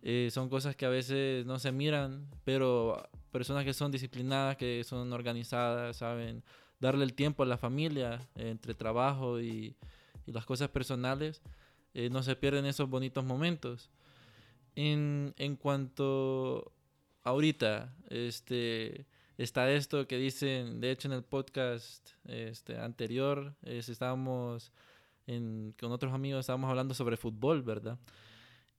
Eh, 0.03 0.29
son 0.31 0.47
cosas 0.47 0.75
que 0.75 0.85
a 0.85 0.89
veces 0.89 1.43
no 1.47 1.57
se 1.57 1.71
miran, 1.71 2.27
pero 2.45 3.09
personas 3.31 3.65
que 3.65 3.73
son 3.73 3.91
disciplinadas, 3.91 4.57
que 4.57 4.83
son 4.83 5.11
organizadas, 5.11 5.97
saben 5.97 6.43
darle 6.79 7.03
el 7.03 7.15
tiempo 7.15 7.41
a 7.41 7.47
la 7.47 7.57
familia 7.57 8.19
entre 8.35 8.75
trabajo 8.75 9.41
y, 9.41 9.75
y, 10.27 10.31
las 10.31 10.45
cosas 10.45 10.69
personales, 10.69 11.41
no 12.11 12.21
se 12.21 12.35
pierden 12.35 12.67
esos 12.67 12.87
bonitos 12.87 13.25
momentos. 13.25 13.89
En, 14.75 15.33
en 15.37 15.55
cuanto 15.55 16.71
ahorita, 17.23 17.95
este, 18.09 19.07
está 19.37 19.71
esto 19.71 20.07
que 20.07 20.17
dicen, 20.17 20.81
de 20.81 20.91
hecho 20.91 21.07
en 21.07 21.13
el 21.13 21.23
podcast 21.23 22.09
este, 22.25 22.77
anterior, 22.77 23.55
estábamos 23.63 24.71
con 25.25 25.91
otros 25.91 26.13
amigos, 26.13 26.41
estábamos 26.41 26.69
hablando 26.69 26.93
sobre 26.93 27.17
fútbol, 27.17 27.61
¿verdad? 27.61 27.97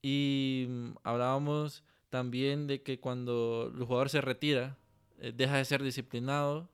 Y 0.00 0.66
mm, 0.68 0.90
hablábamos 1.02 1.84
también 2.08 2.66
de 2.66 2.82
que 2.82 2.98
cuando 2.98 3.70
el 3.74 3.84
jugador 3.84 4.08
se 4.08 4.20
retira, 4.20 4.76
eh, 5.20 5.32
deja 5.34 5.56
de 5.56 5.64
ser 5.64 5.82
disciplinado 5.82 6.68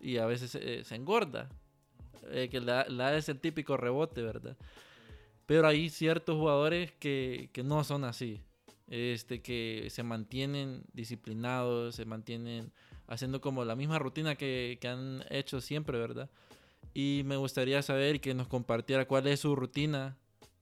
y 0.00 0.18
a 0.18 0.26
veces 0.26 0.50
se 0.50 0.94
engorda, 0.94 1.48
eh, 2.30 2.48
que 2.50 2.60
la, 2.60 2.86
la, 2.88 3.16
es 3.16 3.28
el 3.28 3.40
típico 3.40 3.76
rebote, 3.76 4.22
¿verdad? 4.22 4.56
Pero 5.46 5.66
hay 5.66 5.88
ciertos 5.88 6.36
jugadores 6.36 6.92
que, 6.92 7.48
que 7.52 7.62
no 7.62 7.84
son 7.84 8.04
así 8.04 8.42
este, 8.88 9.40
que 9.40 9.88
se 9.90 10.02
mantienen 10.02 10.84
disciplinados, 10.92 11.96
se 11.96 12.04
mantienen 12.04 12.72
haciendo 13.06 13.40
como 13.40 13.64
la 13.64 13.76
misma 13.76 13.98
rutina 13.98 14.34
que, 14.36 14.78
que, 14.80 14.88
han 14.88 15.24
hecho 15.30 15.60
siempre, 15.60 15.98
¿verdad? 15.98 16.30
Y 16.92 17.22
me 17.24 17.36
gustaría 17.36 17.82
saber 17.82 18.20
que 18.20 18.34
nos 18.34 18.48
compartiera 18.48 19.06
cuál 19.06 19.26
es 19.26 19.40
su 19.40 19.54
rutina 19.56 20.16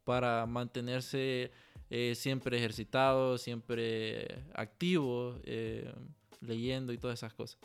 para 0.05 0.47
mantenerse 0.47 1.51
eh, 1.91 2.15
siempre 2.15 2.57
ejercitado, 2.57 3.37
siempre 3.37 4.47
activo, 4.55 5.39
eh, 5.45 5.93
leyendo 6.41 6.93
y 6.93 6.99
todas 6.99 7.19
esas 7.19 7.35
cosas. 7.35 7.61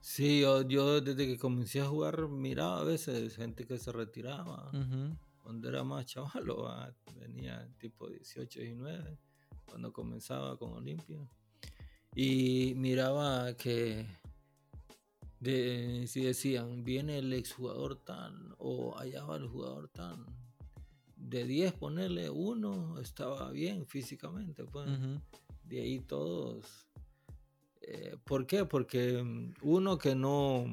Sí, 0.00 0.40
yo, 0.40 0.62
yo, 0.62 1.00
desde 1.00 1.26
que 1.26 1.38
comencé 1.38 1.80
a 1.80 1.86
jugar 1.86 2.28
miraba 2.28 2.80
a 2.80 2.84
veces 2.84 3.36
gente 3.36 3.64
que 3.64 3.78
se 3.78 3.92
retiraba. 3.92 4.72
Cuando 5.42 5.68
era 5.68 5.84
más 5.84 6.04
chaval, 6.06 6.94
venía 7.20 7.68
tipo 7.78 8.08
18, 8.08 8.60
19 8.60 9.18
cuando 9.66 9.92
comenzaba 9.92 10.58
con 10.58 10.72
Olimpia. 10.72 11.18
Y 12.14 12.74
miraba 12.76 13.54
que 13.56 14.06
si 15.44 16.22
decían, 16.22 16.84
viene 16.84 17.18
el 17.18 17.32
exjugador 17.32 17.96
tal 17.96 18.54
o 18.58 18.96
allá 18.98 19.24
va 19.24 19.36
el 19.36 19.46
jugador 19.46 19.88
tal. 19.88 20.24
De 21.16 21.44
10 21.44 21.74
ponerle 21.74 22.30
uno 22.30 22.98
estaba 23.00 23.50
bien 23.50 23.86
físicamente. 23.86 24.64
Pues. 24.64 24.88
De 25.64 25.80
ahí 25.80 26.00
todos. 26.00 26.88
Eh, 27.82 28.16
¿Por 28.24 28.46
qué? 28.46 28.64
Porque 28.64 29.22
mm, 29.22 29.54
uno 29.62 29.98
que 29.98 30.14
no 30.14 30.64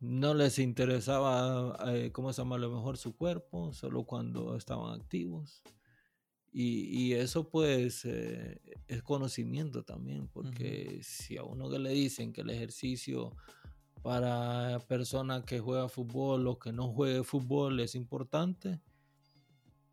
no 0.00 0.34
les 0.34 0.58
interesaba, 0.58 1.76
eh, 1.86 2.10
¿cómo 2.12 2.32
se 2.32 2.42
llama? 2.42 2.56
A 2.56 2.58
lo 2.58 2.70
mejor 2.70 2.96
su 2.96 3.14
cuerpo, 3.14 3.72
solo 3.72 4.04
cuando 4.04 4.56
estaban 4.56 5.00
activos. 5.00 5.62
Y, 6.54 7.14
eso 7.14 7.48
pues 7.48 8.04
eh, 8.04 8.60
es 8.86 9.02
conocimiento 9.02 9.84
también, 9.84 10.28
porque 10.28 11.00
si 11.02 11.38
a 11.38 11.44
uno 11.44 11.70
que 11.70 11.78
le 11.78 11.90
dicen 11.90 12.30
que 12.30 12.42
el 12.42 12.50
ejercicio 12.50 13.34
para 14.02 14.78
personas 14.86 15.44
que 15.44 15.60
juega 15.60 15.88
fútbol 15.88 16.46
o 16.46 16.58
que 16.58 16.72
no 16.72 16.88
juegue 16.88 17.24
fútbol 17.24 17.80
es 17.80 17.94
importante, 17.94 18.82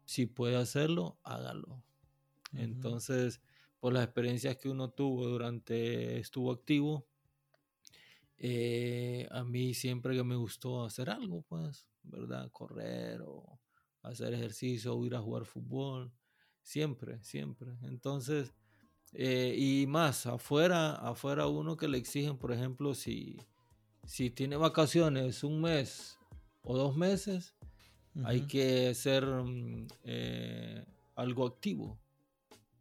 si 0.04 0.26
puede 0.26 0.58
hacerlo, 0.58 1.18
hágalo. 1.24 1.82
Entonces, 2.52 3.40
por 3.80 3.94
las 3.94 4.04
experiencias 4.04 4.58
que 4.58 4.68
uno 4.68 4.90
tuvo 4.90 5.28
durante, 5.28 6.20
estuvo 6.20 6.52
activo, 6.52 7.08
eh, 8.38 9.30
a 9.32 9.46
mí 9.46 9.74
siempre 9.74 10.14
que 10.14 10.24
me 10.26 10.36
gustó 10.36 10.84
hacer 10.84 11.10
algo, 11.10 11.42
pues, 11.44 11.88
¿verdad? 12.04 12.52
Correr 12.52 13.22
o 13.22 13.62
hacer 14.02 14.34
ejercicio 14.34 14.94
o 14.94 15.06
ir 15.06 15.16
a 15.16 15.22
jugar 15.22 15.46
fútbol 15.46 16.12
Siempre, 16.70 17.18
siempre. 17.24 17.72
Entonces, 17.82 18.54
eh, 19.14 19.56
y 19.58 19.88
más, 19.88 20.28
afuera, 20.28 20.92
afuera 20.92 21.48
uno 21.48 21.76
que 21.76 21.88
le 21.88 21.98
exigen, 21.98 22.38
por 22.38 22.52
ejemplo, 22.52 22.94
si, 22.94 23.38
si 24.06 24.30
tiene 24.30 24.56
vacaciones 24.56 25.44
un 25.44 25.62
mes 25.62 26.20
o 26.62 26.78
dos 26.78 26.96
meses, 26.96 27.56
hay 28.24 28.42
que 28.42 28.94
ser 28.94 29.26
mm, 29.26 29.88
eh, 30.04 30.86
algo 31.16 31.48
activo, 31.48 31.98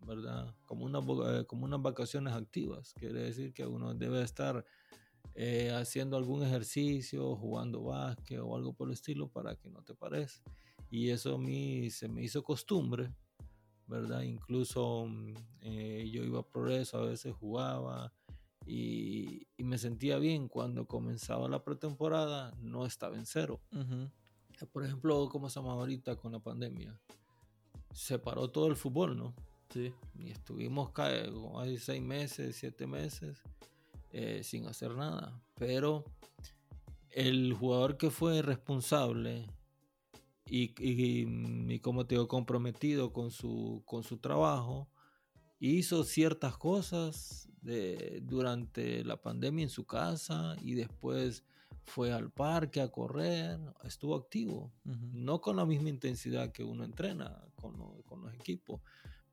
¿verdad? 0.07 0.55
Como, 0.67 0.85
una, 0.85 0.99
eh, 0.99 1.47
como 1.47 1.65
unas 1.65 1.81
vacaciones 1.81 2.35
activas. 2.35 2.93
Quiere 2.93 3.23
decir 3.23 3.55
que 3.55 3.67
uno 3.67 3.95
debe 3.95 4.21
estar 4.23 4.67
haciendo 5.75 6.19
algún 6.19 6.43
ejercicio, 6.43 7.37
jugando 7.37 7.85
básquet 7.85 8.39
o 8.39 8.55
algo 8.55 8.75
por 8.75 8.89
el 8.89 8.93
estilo 8.93 9.29
para 9.29 9.57
que 9.57 9.71
no 9.71 9.83
te 9.83 9.95
parezca. 9.95 10.53
Y 10.91 11.09
eso 11.09 11.37
a 11.37 11.39
mí 11.39 11.89
se 11.89 12.07
me 12.07 12.23
hizo 12.23 12.43
costumbre 12.43 13.15
¿verdad? 13.89 14.23
Incluso 14.23 15.07
mm, 15.07 15.35
eh, 15.63 16.11
yo 16.13 16.23
iba 16.23 16.41
a 16.41 16.47
progreso, 16.47 16.99
a 16.99 17.07
veces 17.07 17.35
jugaba 17.35 18.13
y, 18.67 19.47
me 19.59 19.79
sentía 19.79 20.19
bien 20.19 20.49
cuando 20.49 20.87
comenzaba 20.87 21.49
la 21.49 21.63
pretemporada, 21.63 22.55
no 22.61 22.87
estaba 22.87 23.17
en 23.17 23.27
cero. 23.27 23.61
Por 24.73 24.85
ejemplo, 24.85 25.29
como 25.29 25.49
estamos 25.49 25.73
ahorita 25.73 26.17
con 26.17 26.33
la 26.33 26.39
pandemia, 26.39 26.99
se 27.93 28.19
paró 28.19 28.49
todo 28.51 28.67
el 28.67 28.77
fútbol, 28.77 29.17
¿no? 29.17 29.35
Sí. 29.71 29.93
Y 30.19 30.31
estuvimos 30.31 30.91
hay 31.57 31.77
seis 31.77 32.03
meses, 32.03 32.57
siete 32.57 32.87
meses 32.87 33.43
eh, 34.13 34.43
sin 34.43 34.67
hacer 34.67 34.95
nada. 34.95 35.39
Pero 35.55 36.05
el 37.11 37.53
jugador 37.53 37.99
que 37.99 38.11
fue 38.11 38.41
responsable 38.41 39.47
y, 40.51 40.75
y, 40.79 41.79
como 41.81 42.07
te 42.07 42.15
digo, 42.15 42.29
comprometido 42.29 43.13
con 43.13 43.31
su, 43.31 43.83
con 43.87 44.03
su 44.03 44.19
trabajo, 44.19 44.89
hizo 45.61 46.05
ciertas 46.05 46.57
cosas 46.57 47.49
de, 47.61 48.21
durante 48.23 49.05
la 49.05 49.21
pandemia 49.21 49.65
en 49.65 49.71
su 49.71 49.87
casa 49.87 50.57
y 50.63 50.75
después 50.75 51.45
fue 51.85 52.13
al 52.13 52.31
parque 52.31 52.81
a 52.81 52.89
correr, 52.89 53.59
estuvo 53.85 54.15
activo, 54.15 54.73
no 54.85 55.41
con 55.41 55.57
la 55.57 55.67
misma 55.67 55.89
intensidad 55.89 56.53
que 56.53 56.63
uno 56.63 56.85
entrena 56.85 57.45
con, 57.57 58.03
con 58.03 58.23
los 58.23 58.35
equipos, 58.35 58.81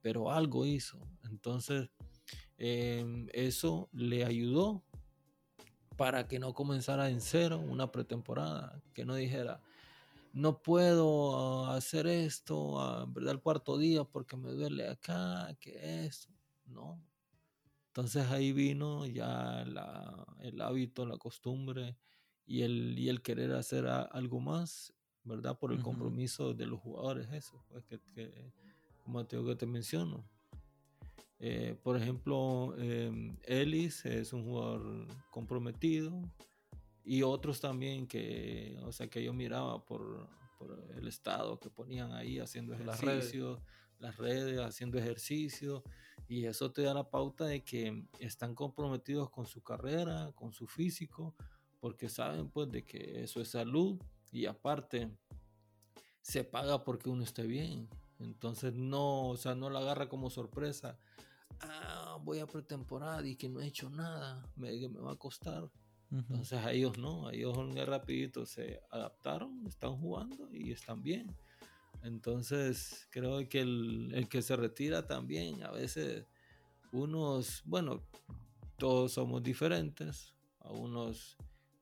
pero 0.02 0.32
algo 0.32 0.66
hizo. 0.66 1.00
Entonces, 1.30 1.90
em, 2.58 3.28
eso 3.34 3.90
le 3.92 4.24
ayudó 4.24 4.84
para 5.98 6.28
que 6.28 6.40
no 6.40 6.54
comenzara 6.54 7.10
en 7.10 7.22
cero 7.22 7.60
una 7.60 7.92
pretemporada, 7.92 8.82
que 8.94 9.06
no 9.06 9.16
dijera, 9.16 9.62
no 10.36 10.62
puedo 10.62 11.66
hacer 11.68 12.08
esto, 12.08 12.78
ah, 12.78 13.06
¿verdad? 13.08 13.32
El 13.32 13.40
cuarto 13.40 13.78
día 13.78 14.04
porque 14.04 14.36
me 14.36 14.52
duele 14.52 14.90
acá, 14.90 15.56
que 15.62 16.06
eso, 16.06 16.30
no. 16.66 17.02
Entonces 17.88 18.30
ahí 18.30 18.52
vino 18.52 19.06
ya 19.06 19.62
el 20.42 20.62
hábito, 20.62 21.06
la 21.06 21.18
costumbre 21.18 21.96
y 22.46 22.64
el, 22.64 23.00
y 23.00 23.08
el 23.08 23.22
querer 23.22 23.54
hacer 23.54 23.88
algo 23.88 24.42
más, 24.42 24.94
¿verdad? 25.24 25.58
Por 25.58 25.72
el 25.72 25.82
compromiso 25.82 26.54
de 26.54 26.66
los 26.66 26.82
jugadores, 26.82 27.32
eso, 27.32 27.64
pues 27.70 27.86
que, 27.86 28.52
como 29.06 29.26
te, 29.26 29.42
que 29.42 29.56
te 29.56 29.66
menciono. 29.66 30.26
Eh, 31.40 31.78
por 31.82 31.96
ejemplo, 31.96 32.76
eh, 32.78 33.34
Ellis 33.44 34.06
es 34.06 34.34
un 34.34 34.44
jugador 34.44 35.08
comprometido, 35.32 36.22
y 37.06 37.22
otros 37.22 37.62
también 37.62 38.08
que, 38.08 38.80
o 38.84 38.92
sea, 38.92 39.08
que 39.08 39.24
yo 39.24 39.32
miraba 39.32 39.86
por, 39.86 40.28
por 40.58 40.84
el 40.98 41.08
estado 41.08 41.60
que 41.60 41.70
ponían 41.70 42.12
ahí 42.12 42.40
haciendo 42.40 42.74
ejercicio, 42.74 43.62
las 44.00 44.18
redes. 44.18 44.60
haciendo 44.60 44.98
ejercicio 44.98 45.84
Y 46.28 46.46
eso 46.46 46.72
te 46.72 46.82
da 46.82 46.96
la 46.96 47.10
pauta 47.10 47.46
de 47.46 47.64
que 47.64 48.08
están 48.20 48.56
comprometidos 48.56 49.30
con 49.30 49.46
su 49.46 49.62
carrera, 49.62 50.32
con 50.34 50.52
su 50.52 50.66
físico, 50.66 51.36
porque 51.80 52.10
saben 52.10 52.50
pues 52.50 52.72
de 52.72 52.84
que 52.84 53.22
eso 53.24 53.40
es 53.40 53.50
salud 53.50 54.02
y 54.32 54.48
aparte 54.48 55.12
se 56.22 56.44
paga 56.44 56.84
porque 56.84 57.10
uno 57.10 57.24
esté 57.24 57.44
bien. 57.44 57.88
Entonces 58.18 58.74
no, 58.74 59.30
o 59.30 59.38
sea, 59.38 59.54
no 59.54 59.70
la 59.70 59.80
agarra 59.80 60.10
como 60.10 60.32
sorpresa. 60.32 60.98
Ah, 61.60 62.18
voy 62.24 62.40
a 62.40 62.48
pretemporada 62.48 63.26
y 63.28 63.36
que 63.36 63.48
no 63.48 63.62
he 63.62 63.68
hecho 63.68 63.92
nada, 63.92 64.44
me, 64.56 64.72
me 64.90 65.00
va 65.00 65.12
a 65.12 65.18
costar. 65.18 65.70
Entonces 66.16 66.60
a 66.60 66.72
ellos 66.72 66.98
no, 66.98 67.28
a 67.28 67.34
ellos 67.34 67.58
rapidito 67.86 68.46
se 68.46 68.82
adaptaron, 68.90 69.66
están 69.68 69.98
jugando 69.98 70.48
y 70.54 70.72
están 70.72 71.04
bien. 71.04 71.36
Entonces 72.04 73.08
creo 73.12 73.48
que 73.50 73.62
el, 73.62 74.12
el, 74.14 74.30
que 74.30 74.42
se 74.42 74.56
retira 74.56 75.08
también, 75.08 75.64
a 75.64 75.72
veces 75.72 76.26
unos, 76.92 77.62
bueno, 77.66 78.04
todos 78.78 79.14
somos 79.14 79.44
diferentes, 79.44 80.34
a 80.60 80.72
unos 80.72 81.38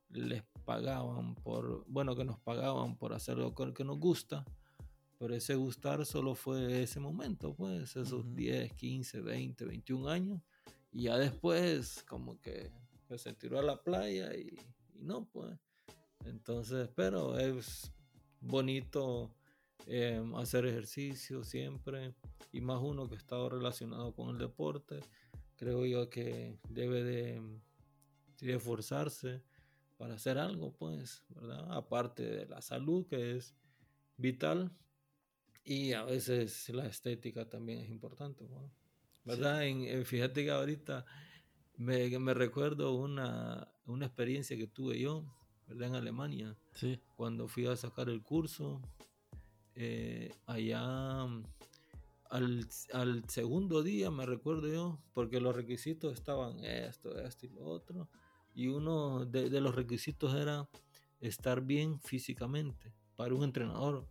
les 0.09 0.43
pagaban 0.65 1.35
por, 1.35 1.85
bueno, 1.87 2.15
que 2.15 2.23
nos 2.23 2.39
pagaban 2.39 2.95
por 2.95 3.13
hacer 3.13 3.37
lo 3.37 3.53
que 3.53 3.83
nos 3.83 3.99
gusta, 3.99 4.45
pero 5.19 5.35
ese 5.35 5.55
gustar 5.55 6.05
solo 6.05 6.35
fue 6.35 6.83
ese 6.83 6.99
momento, 6.99 7.53
pues, 7.55 7.95
esos 7.95 8.33
10, 8.35 8.73
15, 8.73 9.21
20, 9.21 9.65
21 9.65 10.09
años, 10.09 10.41
y 10.91 11.03
ya 11.03 11.17
después 11.17 12.03
como 12.07 12.39
que, 12.39 12.71
se 13.17 13.33
tiró 13.33 13.59
a 13.59 13.63
la 13.63 13.81
playa 13.81 14.35
y, 14.35 14.57
no, 14.95 15.25
pues. 15.25 15.57
Entonces, 16.25 16.89
pero 16.95 17.37
es 17.37 17.91
bonito 18.39 19.35
em, 19.87 20.35
hacer 20.35 20.65
ejercicio 20.65 21.43
siempre, 21.43 22.15
y 22.51 22.61
más 22.61 22.81
uno 22.81 23.07
que 23.07 23.15
ha 23.15 23.17
estado 23.17 23.49
relacionado 23.49 24.13
con 24.13 24.29
el 24.29 24.37
deporte, 24.37 25.01
creo 25.55 25.85
yo 25.85 26.09
que 26.09 26.59
debe 26.69 27.03
de, 27.03 27.41
de 28.39 28.53
esforzarse 28.55 29.43
para 29.97 30.15
hacer 30.15 30.37
algo, 30.37 30.73
pues, 30.73 31.23
¿verdad? 31.29 31.71
Aparte 31.71 32.23
de 32.23 32.45
la 32.45 32.61
salud, 32.61 33.05
que 33.07 33.37
es 33.37 33.55
vital, 34.17 34.71
y 35.63 35.93
a 35.93 36.03
veces 36.03 36.69
la 36.69 36.85
estética 36.85 37.49
también 37.49 37.79
es 37.79 37.89
importante, 37.89 38.45
¿verdad? 39.23 39.65
En, 39.65 40.05
fíjate 40.05 40.43
que 40.43 40.51
ahorita 40.51 41.05
me, 41.77 42.17
me 42.19 42.33
recuerdo 42.33 42.93
una, 42.95 43.67
una, 43.85 44.05
experiencia 44.05 44.57
que 44.57 44.67
tuve 44.67 44.99
yo, 44.99 45.25
¿verdad? 45.67 45.89
En 45.89 45.95
Alemania, 45.95 46.55
sí. 46.73 46.99
cuando 47.15 47.47
fui 47.47 47.65
a 47.65 47.75
sacar 47.75 48.09
el 48.09 48.21
curso, 48.21 48.81
eh, 49.75 50.33
allá 50.45 51.23
al, 52.29 52.67
al, 52.93 53.29
segundo 53.29 53.83
día, 53.83 54.11
me 54.11 54.25
recuerdo 54.25 54.67
yo, 54.67 54.99
porque 55.13 55.39
los 55.39 55.55
requisitos 55.55 56.13
estaban 56.13 56.63
esto, 56.63 57.17
esto 57.19 57.45
y 57.45 57.49
lo 57.49 57.65
otro 57.65 58.07
y 58.55 58.67
uno 58.67 59.25
de, 59.25 59.61
los 59.61 59.75
requisitos 59.75 60.35
era 60.35 60.67
estar 61.19 61.61
bien 61.61 61.99
físicamente 61.99 62.93
para 63.15 63.33
un 63.33 63.43
entrenador 63.43 64.07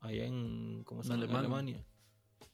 allá 0.00 0.24
en, 0.24 0.82
¿cómo 0.84 1.02
se 1.02 1.10
llama? 1.10 1.38
Alemania. 1.38 1.84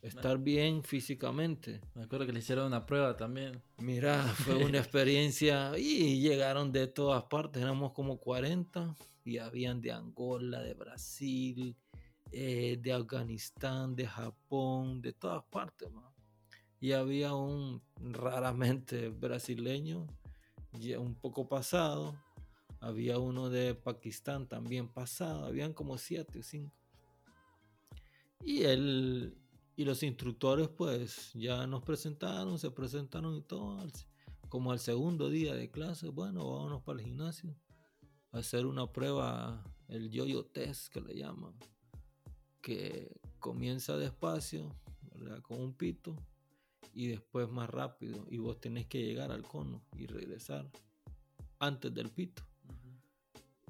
Estar 0.04 0.36
bien 0.38 0.82
físicamente. 0.82 1.80
Me 1.94 2.02
acuerdo 2.02 2.26
que 2.26 2.32
le 2.32 2.40
hicieron 2.40 2.66
una 2.66 2.84
prueba 2.84 3.16
también. 3.16 3.62
Mira, 3.78 4.22
fue 4.22 4.56
una 4.56 4.78
experiencia 4.78 5.72
y 5.78 6.20
llegaron 6.20 6.72
de 6.72 6.86
todas 6.88 7.24
partes, 7.24 7.62
éramos 7.62 7.92
como 7.92 8.18
40 8.18 8.94
y 9.24 9.38
habían 9.38 9.80
de 9.80 9.92
Angola, 9.92 10.60
de 10.60 10.74
Brasil, 10.74 11.74
eh, 12.32 12.78
de 12.82 12.92
Afganistán, 12.92 13.96
de 13.96 14.06
Japón, 14.06 15.00
de 15.00 15.14
todas 15.14 15.42
partes. 15.44 15.88
Y 16.80 16.92
había 16.92 17.34
un 17.34 17.80
raramente 17.96 19.08
brasileño 19.08 20.06
un 20.98 21.14
poco 21.14 21.48
pasado. 21.48 22.14
Había 22.80 23.18
uno 23.18 23.48
de 23.48 23.74
Pakistán 23.74 24.46
también 24.46 24.88
pasado. 24.88 25.46
Habían 25.46 25.72
como 25.72 25.96
siete 25.96 26.40
o 26.40 26.42
cinco. 26.42 26.76
Y 28.42 28.64
él 28.64 29.38
y 29.76 29.84
los 29.84 30.02
instructores 30.02 30.68
pues 30.68 31.32
ya 31.34 31.66
nos 31.66 31.82
presentaron, 31.82 32.58
se 32.58 32.70
presentaron 32.70 33.36
y 33.36 33.42
todo. 33.42 33.84
Como 34.48 34.70
al 34.72 34.78
segundo 34.78 35.30
día 35.30 35.54
de 35.54 35.70
clase, 35.70 36.08
bueno, 36.08 36.48
vámonos 36.48 36.82
para 36.82 37.00
el 37.00 37.04
gimnasio 37.04 37.56
a 38.30 38.38
hacer 38.38 38.66
una 38.66 38.92
prueba, 38.92 39.64
el 39.88 40.10
yo-yo 40.10 40.44
test 40.44 40.92
que 40.92 41.00
le 41.00 41.16
llaman, 41.16 41.54
que 42.60 43.20
comienza 43.38 43.96
despacio, 43.96 44.68
con 45.42 45.60
un 45.60 45.74
pito, 45.74 46.16
y 46.94 47.08
después 47.08 47.48
más 47.50 47.68
rápido 47.68 48.24
y 48.30 48.38
vos 48.38 48.60
tenés 48.60 48.86
que 48.86 49.02
llegar 49.02 49.32
al 49.32 49.42
cono 49.42 49.82
y 49.96 50.06
regresar 50.06 50.70
antes 51.58 51.92
del 51.92 52.10
pito. 52.10 52.42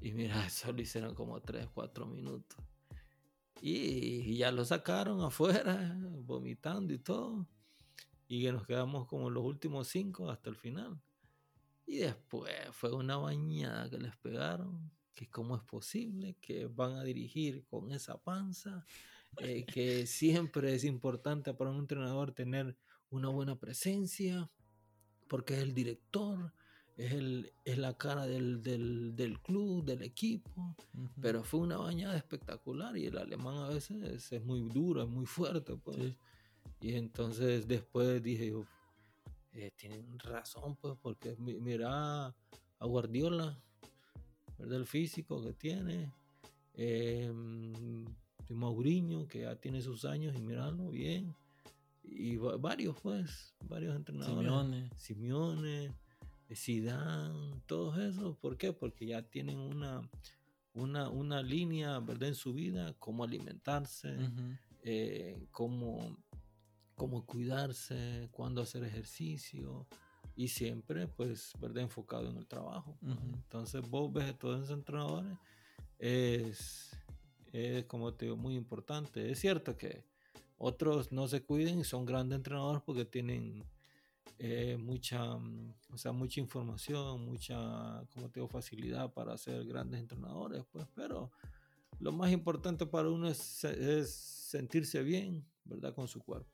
Y 0.02 0.12
mira, 0.12 0.44
eso 0.46 0.72
lo 0.72 0.82
hicieron 0.82 1.14
como 1.14 1.40
3, 1.40 1.68
4 1.72 2.06
minutos. 2.06 2.58
Y, 3.60 4.36
ya 4.36 4.50
lo 4.50 4.64
sacaron 4.64 5.20
afuera, 5.22 5.96
vomitando 6.24 6.92
y 6.92 6.98
todo. 6.98 7.46
Y 8.28 8.42
que 8.42 8.52
nos 8.52 8.66
quedamos 8.66 9.06
como 9.06 9.30
los 9.30 9.44
últimos 9.44 9.88
5 9.88 10.30
hasta 10.30 10.50
el 10.50 10.56
final. 10.56 11.00
Y 11.86 11.98
después 11.98 12.54
fue 12.72 12.92
una 12.92 13.16
bañada 13.16 13.88
que 13.90 13.98
les 13.98 14.16
pegaron. 14.16 14.90
Que 15.14 15.28
cómo 15.28 15.56
es 15.56 15.62
posible 15.62 16.36
que 16.40 16.66
van 16.66 16.96
a 16.96 17.04
dirigir 17.04 17.64
con 17.66 17.92
esa 17.92 18.18
panza. 18.18 18.84
Eh, 19.38 19.64
que 19.78 20.06
siempre 20.06 20.74
es 20.74 20.84
importante 20.84 21.54
para 21.54 21.70
un 21.70 21.78
entrenador 21.78 22.32
tener 22.32 22.76
una 23.10 23.28
buena 23.28 23.58
presencia, 23.58 24.50
porque 25.28 25.54
es 25.54 25.60
el 25.60 25.74
director, 25.74 26.52
es, 26.96 27.12
el, 27.12 27.52
es 27.64 27.78
la 27.78 27.96
cara 27.96 28.26
del, 28.26 28.62
del, 28.62 29.38
club, 29.42 29.84
del 29.84 30.02
equipo, 30.02 30.76
pero 31.20 31.42
fue 31.42 31.60
una 31.60 31.76
bañada 31.76 32.16
espectacular 32.16 32.96
y 32.96 33.06
el 33.06 33.18
alemán 33.18 33.56
a 33.56 33.68
veces 33.68 34.32
es, 34.32 34.44
muy 34.44 34.62
duro, 34.68 35.02
es 35.02 35.08
muy 35.08 35.26
fuerte, 35.26 35.76
pues. 35.76 36.16
Y 36.80 36.94
entonces 36.94 37.66
después 37.66 38.22
dije, 38.22 38.52
eh, 39.52 39.70
tienen 39.76 40.18
razón, 40.18 40.76
pues, 40.76 40.96
porque 41.00 41.36
mira 41.38 42.26
a 42.26 42.86
Guardiola, 42.86 43.58
¿verdad? 44.58 44.78
El 44.78 44.86
físico 44.86 45.42
que 45.42 45.52
tiene. 45.52 46.12
Eh, 46.74 47.32
Mauriño, 48.50 49.26
que 49.26 49.40
ya 49.40 49.56
tiene 49.56 49.80
sus 49.80 50.04
años 50.04 50.36
y 50.36 50.40
mirarlo 50.40 50.90
bien 50.90 51.34
y 52.04 52.36
varios, 52.36 53.00
pues, 53.00 53.54
varios 53.64 53.96
entrenadores. 53.96 54.36
Simeone. 54.36 54.90
Simeone, 54.96 55.94
Zidane, 56.52 57.60
todos 57.66 57.98
esos. 57.98 58.36
¿Por 58.36 58.56
qué? 58.56 58.72
Porque 58.72 59.06
ya 59.06 59.22
tienen 59.22 59.58
una, 59.58 60.08
una, 60.74 61.08
una 61.08 61.42
línea, 61.42 61.98
¿verdad? 62.00 62.28
En 62.28 62.34
su 62.34 62.52
vida, 62.52 62.94
cómo 62.98 63.24
alimentarse, 63.24 64.16
eh, 64.82 65.46
cómo, 65.50 66.18
cómo 66.94 67.24
cuidarse, 67.24 68.28
cuándo 68.32 68.62
hacer 68.62 68.84
ejercicio. 68.84 69.86
Y 70.36 70.48
siempre, 70.48 71.06
pues, 71.06 71.52
¿verdad? 71.60 71.84
Enfocado 71.84 72.28
en 72.28 72.36
el 72.36 72.46
trabajo. 72.46 72.98
Entonces, 73.02 73.88
vos 73.88 74.12
ves 74.12 74.36
todos 74.36 74.64
esos 74.64 74.76
entrenadores, 74.76 75.38
es, 75.98 76.90
es, 77.52 77.84
como 77.84 78.12
te 78.14 78.26
digo, 78.26 78.36
muy 78.36 78.56
importante. 78.56 79.30
Es 79.30 79.38
cierto 79.38 79.76
que 79.76 80.04
otros 80.58 81.12
no 81.12 81.28
se 81.28 81.42
cuiden 81.42 81.78
y 81.78 81.84
son 81.84 82.04
grandes 82.04 82.36
entrenadores 82.36 82.82
porque 82.82 83.04
tienen 83.04 83.64
eh, 84.38 84.76
mucha, 84.78 85.36
mm, 85.36 85.74
o 85.92 85.98
sea, 85.98 86.12
mucha 86.12 86.40
información, 86.40 87.24
mucha, 87.24 88.04
como 88.12 88.28
te 88.28 88.40
digo, 88.40 88.48
facilidad 88.48 89.12
para 89.12 89.36
ser 89.38 89.64
grandes 89.64 90.00
entrenadores, 90.00 90.64
pues, 90.72 90.86
pero 90.94 91.30
lo 92.00 92.12
más 92.12 92.32
importante 92.32 92.86
para 92.86 93.08
uno 93.08 93.28
es, 93.28 93.38
sentirse 93.38 95.02
bien, 95.02 95.44
¿verdad? 95.64 95.94
Con 95.94 96.08
su 96.08 96.20
cuerpo. 96.20 96.48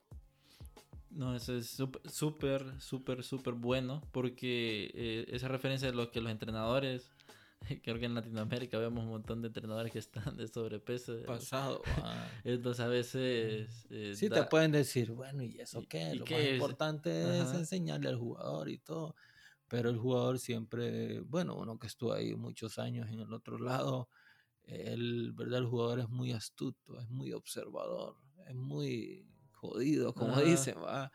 No, 1.10 1.34
eso 1.34 1.56
es 1.56 1.76
súper, 2.04 2.80
súper, 2.80 3.24
súper 3.24 3.54
bueno 3.54 4.00
porque 4.12 4.90
eh, 4.94 5.26
esa 5.28 5.48
referencia 5.48 5.90
de 5.90 5.94
lo 5.94 6.10
que 6.10 6.20
los 6.20 6.30
entrenadores 6.30 7.10
Creo 7.82 7.98
que 7.98 8.06
en 8.06 8.14
Latinoamérica 8.14 8.78
vemos 8.78 9.04
un 9.04 9.10
montón 9.10 9.42
de 9.42 9.48
entrenadores 9.48 9.92
que 9.92 9.98
están 9.98 10.36
de 10.36 10.48
sobrepeso. 10.48 11.22
Pasado. 11.26 11.82
Entonces 12.44 12.84
a 12.84 12.88
veces... 12.88 13.86
Eh, 13.90 14.14
sí, 14.14 14.28
te 14.28 14.42
pueden 14.44 14.72
decir, 14.72 15.12
bueno, 15.12 15.42
¿y 15.42 15.60
eso 15.60 15.84
qué? 15.88 16.14
Lo 16.14 16.24
más 16.26 16.44
importante 16.44 17.40
es 17.40 17.52
enseñarle 17.52 18.08
al 18.08 18.16
jugador 18.16 18.68
y 18.68 18.78
todo. 18.78 19.14
Pero 19.68 19.88
el 19.88 19.98
jugador 19.98 20.40
siempre, 20.40 21.20
bueno, 21.20 21.56
uno 21.56 21.78
que 21.78 21.86
estuvo 21.86 22.12
ahí 22.12 22.34
muchos 22.34 22.78
años 22.78 23.08
en 23.10 23.20
el 23.20 23.32
otro 23.32 23.56
lado, 23.56 24.08
el, 24.64 25.32
¿verdad? 25.32 25.60
el 25.60 25.66
jugador 25.66 26.00
es 26.00 26.08
muy 26.08 26.32
astuto, 26.32 27.00
es 27.00 27.08
muy 27.08 27.32
observador, 27.32 28.16
es 28.48 28.54
muy 28.56 29.28
jodido, 29.52 30.12
como 30.12 30.40
dicen, 30.40 30.74
¿va? 30.82 31.12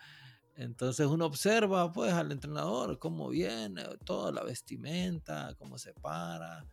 Entonces 0.57 1.05
uno 1.07 1.25
observa 1.25 1.91
pues 1.91 2.13
al 2.13 2.31
entrenador 2.31 2.97
cómo 2.97 3.29
viene, 3.29 3.83
toda 4.05 4.31
la 4.31 4.43
vestimenta, 4.43 5.53
cómo 5.59 5.77
se 5.77 5.93
para, 5.93 6.65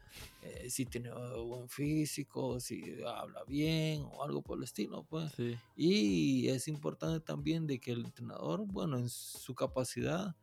eh, 0.43 0.71
si 0.71 0.87
tiene 0.87 1.11
buen 1.11 1.69
físico, 1.69 2.61
si 2.61 3.03
habla 3.05 3.43
bien 3.45 4.05
o 4.05 4.23
algo 4.23 4.41
por 4.41 4.59
el 4.59 4.65
estilo, 4.65 5.05
pues. 5.05 5.33
Y 5.75 6.49
es 6.49 6.69
importante 6.69 7.21
también 7.21 7.67
de 7.67 7.81
que 7.81 7.93
el 7.93 8.05
entrenador, 8.05 8.65
bueno, 8.67 8.99
en 8.99 9.09
su 9.09 9.55
capacidad, 9.55 10.37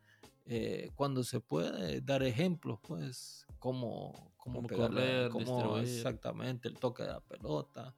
eh, 0.44 0.90
cuando 0.94 1.24
se 1.24 1.40
puede, 1.40 2.00
dar 2.02 2.22
ejemplos, 2.22 2.78
pues, 2.82 3.46
cómo, 3.58 4.32
cómo, 4.36 4.66
correr, 4.68 5.30
cómo 5.30 5.78
exactamente 5.78 6.68
el 6.68 6.76
toque 6.76 7.04
de 7.04 7.10
la 7.10 7.20
pelota. 7.20 7.94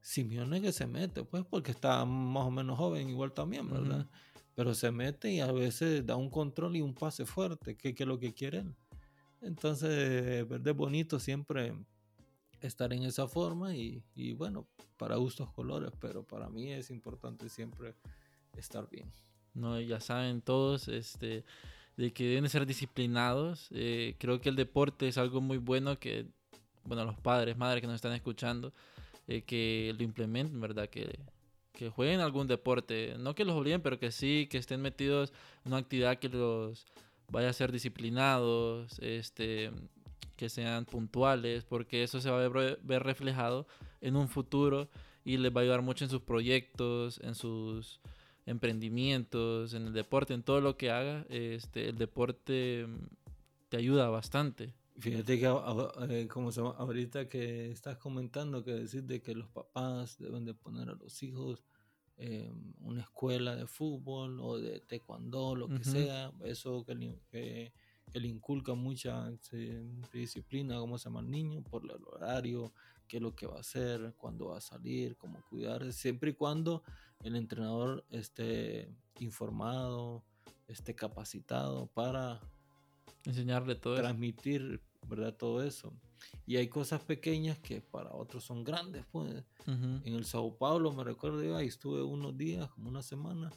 Simeone 0.00 0.62
que 0.62 0.72
se 0.72 0.86
mete, 0.86 1.24
pues, 1.24 1.44
porque 1.44 1.72
está 1.72 2.04
más 2.04 2.46
o 2.46 2.50
menos 2.50 2.78
joven 2.78 3.10
igual 3.10 3.32
también, 3.32 3.68
¿verdad? 3.68 4.06
Pero 4.58 4.74
se 4.74 4.90
mete 4.90 5.30
y 5.30 5.38
a 5.38 5.52
veces 5.52 6.04
da 6.04 6.16
un 6.16 6.28
control 6.30 6.74
y 6.74 6.80
un 6.80 6.92
pase 6.92 7.24
fuerte, 7.24 7.76
que, 7.76 7.94
es 7.96 8.06
lo 8.08 8.18
que 8.18 8.34
quieren. 8.34 8.74
Entonces, 9.40 10.44
es 10.50 10.74
bonito 10.74 11.20
siempre 11.20 11.74
estar 12.60 12.92
en 12.92 13.04
esa 13.04 13.28
forma 13.28 13.76
y, 13.76 14.02
bueno, 14.32 14.66
para 14.96 15.14
gustos 15.14 15.48
colores, 15.52 15.92
pero 16.00 16.24
para 16.24 16.48
mí 16.48 16.72
es 16.72 16.90
importante 16.90 17.48
siempre 17.48 17.94
estar 18.56 18.90
bien. 18.90 19.12
No, 19.54 19.80
ya 19.80 20.00
saben 20.00 20.42
todos, 20.42 20.88
este, 20.88 21.44
de 21.96 22.12
que 22.12 22.24
deben 22.24 22.50
ser 22.50 22.66
disciplinados. 22.66 23.68
Eh, 23.70 24.16
creo 24.18 24.40
que 24.40 24.48
el 24.48 24.56
deporte 24.56 25.06
es 25.06 25.18
algo 25.18 25.40
muy 25.40 25.58
bueno 25.58 26.00
que, 26.00 26.26
bueno, 26.82 27.04
los 27.04 27.20
padres, 27.20 27.56
madres 27.56 27.80
que 27.80 27.86
nos 27.86 27.94
están 27.94 28.12
escuchando, 28.12 28.72
eh, 29.28 29.42
que 29.42 29.94
lo 29.96 30.02
implementen, 30.02 30.60
¿verdad? 30.60 30.88
Que 30.88 31.16
que 31.78 31.90
jueguen 31.90 32.18
algún 32.18 32.48
deporte, 32.48 33.14
no 33.20 33.36
que 33.36 33.44
los 33.44 33.54
obliguen, 33.54 33.80
pero 33.80 34.00
que 34.00 34.10
sí, 34.10 34.48
que 34.50 34.58
estén 34.58 34.82
metidos 34.82 35.32
en 35.64 35.72
una 35.72 35.80
actividad 35.80 36.18
que 36.18 36.28
los 36.28 36.86
vaya 37.30 37.50
a 37.50 37.52
ser 37.52 37.70
disciplinados, 37.70 38.98
este, 38.98 39.70
que 40.34 40.48
sean 40.48 40.86
puntuales, 40.86 41.62
porque 41.62 42.02
eso 42.02 42.20
se 42.20 42.30
va 42.30 42.44
a 42.44 42.48
ver, 42.48 43.02
reflejado 43.04 43.68
en 44.00 44.16
un 44.16 44.28
futuro 44.28 44.88
y 45.24 45.36
les 45.36 45.54
va 45.54 45.60
a 45.60 45.62
ayudar 45.62 45.82
mucho 45.82 46.04
en 46.04 46.10
sus 46.10 46.22
proyectos, 46.22 47.20
en 47.22 47.36
sus 47.36 48.00
emprendimientos, 48.44 49.72
en 49.72 49.86
el 49.86 49.92
deporte, 49.92 50.34
en 50.34 50.42
todo 50.42 50.60
lo 50.60 50.76
que 50.76 50.90
haga, 50.90 51.26
este, 51.28 51.90
el 51.90 51.96
deporte 51.96 52.88
te 53.68 53.76
ayuda 53.76 54.08
bastante. 54.08 54.74
Fíjate 54.98 55.38
que 55.38 55.46
eh, 55.46 56.28
como 56.28 56.50
ahorita 56.50 57.28
que 57.28 57.70
estás 57.70 57.98
comentando 57.98 58.64
que 58.64 58.72
decir 58.72 59.04
de 59.04 59.22
que 59.22 59.32
los 59.36 59.48
papás 59.48 60.18
deben 60.18 60.44
de 60.44 60.54
poner 60.54 60.88
a 60.88 60.94
los 60.94 61.22
hijos 61.22 61.62
en 62.18 62.74
una 62.80 63.02
escuela 63.02 63.54
de 63.54 63.66
fútbol 63.66 64.40
o 64.40 64.58
de 64.58 64.80
taekwondo, 64.80 65.54
lo 65.54 65.68
que 65.68 65.84
sea, 65.84 66.32
eso 66.44 66.84
que 66.84 66.94
le, 66.94 67.20
que, 67.30 67.72
le 68.12 68.28
inculca 68.28 68.74
mucha 68.74 69.30
este, 69.30 69.84
disciplina, 70.12 70.78
cómo 70.78 70.98
se 70.98 71.04
llama 71.04 71.20
el 71.20 71.30
niño, 71.30 71.62
por 71.62 71.84
el 71.84 72.04
horario, 72.04 72.72
qué 73.06 73.18
es 73.18 73.22
lo 73.22 73.34
que 73.34 73.46
va 73.46 73.56
a 73.56 73.60
hacer, 73.60 74.14
cuándo 74.16 74.48
va 74.48 74.58
a 74.58 74.60
salir, 74.60 75.16
cómo 75.16 75.40
cuidar, 75.48 75.92
siempre 75.92 76.30
y 76.30 76.34
cuando 76.34 76.82
el 77.22 77.36
entrenador 77.36 78.04
esté 78.10 78.92
informado, 79.20 80.24
esté 80.66 80.94
capacitado 80.94 81.86
para 81.86 82.40
enseñarle 83.24 83.76
todo 83.76 83.96
transmitir 83.96 84.80
¿verdad? 85.06 85.34
Todo 85.36 85.62
eso. 85.62 85.92
Y 86.46 86.56
hay 86.56 86.68
cosas 86.68 87.00
pequeñas 87.02 87.58
que 87.58 87.80
para 87.80 88.12
otros 88.12 88.44
son 88.44 88.64
grandes, 88.64 89.04
pues. 89.10 89.44
En 89.66 90.14
el 90.14 90.24
Sao 90.24 90.56
Paulo, 90.56 90.92
me 90.92 91.04
recuerdo, 91.04 91.42
yo 91.42 91.56
ahí 91.56 91.66
estuve 91.66 92.02
unos 92.02 92.36
días, 92.36 92.68
como 92.70 92.88
una 92.88 93.02
semana. 93.02 93.50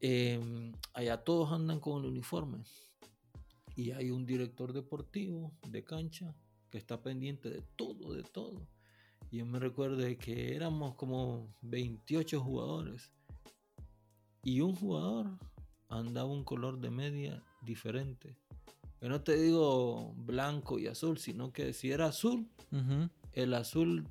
Em, 0.00 0.72
allá 0.94 1.18
todos 1.18 1.52
andan 1.52 1.80
con 1.80 2.02
el 2.02 2.10
uniforme. 2.10 2.64
Y 3.76 3.92
hay 3.92 4.10
un 4.10 4.26
director 4.26 4.72
deportivo 4.72 5.52
de 5.68 5.84
cancha 5.84 6.34
que 6.70 6.78
está 6.78 7.02
pendiente 7.02 7.50
de 7.50 7.62
todo, 7.76 8.12
de 8.12 8.22
todo. 8.22 8.66
Y 9.30 9.38
yo 9.38 9.46
me 9.46 9.58
recuerdo 9.58 10.04
que 10.18 10.54
éramos 10.54 10.94
como 10.94 11.54
28 11.62 12.40
jugadores. 12.40 13.12
Y 14.42 14.60
un 14.60 14.74
jugador 14.74 15.38
andaba 15.88 16.28
un 16.28 16.44
color 16.44 16.78
de 16.78 16.90
media 16.90 17.42
diferente. 17.60 18.36
Yo 19.00 19.08
no 19.08 19.20
te 19.22 19.36
digo 19.36 20.12
blanco 20.16 20.78
y 20.78 20.88
azul, 20.88 21.18
sino 21.18 21.52
que 21.52 21.72
si 21.72 21.90
era 21.90 22.06
azul, 22.06 22.48
el 23.32 23.54
azul 23.54 24.08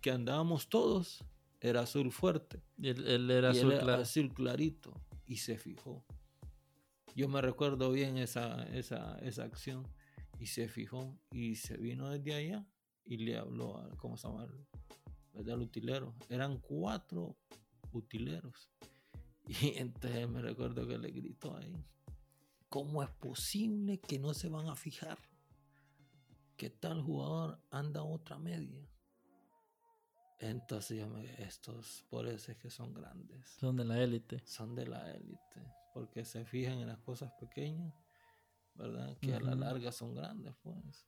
que 0.00 0.10
andábamos 0.10 0.68
todos 0.68 1.24
era 1.60 1.82
azul 1.82 2.10
fuerte. 2.10 2.62
Él, 2.82 3.30
era, 3.30 3.50
azul, 3.50 3.72
azul 3.72 4.34
clarito 4.34 4.92
y 5.26 5.36
se 5.36 5.56
fijó. 5.56 6.04
Yo 7.14 7.28
me 7.28 7.40
recuerdo 7.40 7.92
bien 7.92 8.18
esa, 8.18 8.64
esa, 8.64 9.18
esa 9.20 9.44
acción 9.44 9.86
y 10.40 10.46
se 10.46 10.68
fijó 10.68 11.16
y 11.30 11.54
se 11.54 11.76
vino 11.76 12.10
desde 12.10 12.34
allá 12.34 12.66
y 13.04 13.18
le 13.18 13.36
habló 13.36 13.78
a, 13.78 13.88
¿cómo 13.96 14.16
se 14.16 14.26
llama? 14.26 14.48
Al 15.34 15.62
utilero. 15.62 16.14
Eran 16.28 16.58
cuatro 16.58 17.36
utileros. 17.92 18.70
Y 19.46 19.76
entonces 19.76 20.26
me 20.26 20.40
recuerdo 20.40 20.86
que 20.88 20.96
le 20.96 21.10
gritó 21.10 21.54
ahí, 21.54 21.76
¿Cómo 22.74 23.04
es 23.04 23.08
posible 23.08 24.00
que 24.00 24.18
no 24.18 24.34
se 24.34 24.48
van 24.48 24.66
a 24.66 24.74
fijar 24.74 25.16
que 26.56 26.70
tal 26.70 27.02
jugador 27.02 27.60
anda 27.70 28.02
otra 28.02 28.36
media? 28.36 28.90
Entonces 30.40 30.98
yo 30.98 31.08
me 31.08 31.40
estos 31.40 32.04
por 32.10 32.26
eso 32.26 32.50
es 32.50 32.58
que 32.58 32.70
son 32.70 32.92
grandes. 32.92 33.46
Son 33.60 33.76
de 33.76 33.84
la 33.84 34.02
élite. 34.02 34.42
Son 34.44 34.74
de 34.74 34.88
la 34.88 35.08
élite. 35.12 35.62
Porque 35.92 36.24
se 36.24 36.44
fijan 36.44 36.80
en 36.80 36.88
las 36.88 36.98
cosas 36.98 37.30
pequeñas, 37.38 37.94
¿verdad? 38.74 39.16
Que 39.18 39.32
a 39.34 39.38
la 39.38 39.54
larga 39.54 39.92
son 39.92 40.12
grandes, 40.12 40.52
pues. 40.60 41.06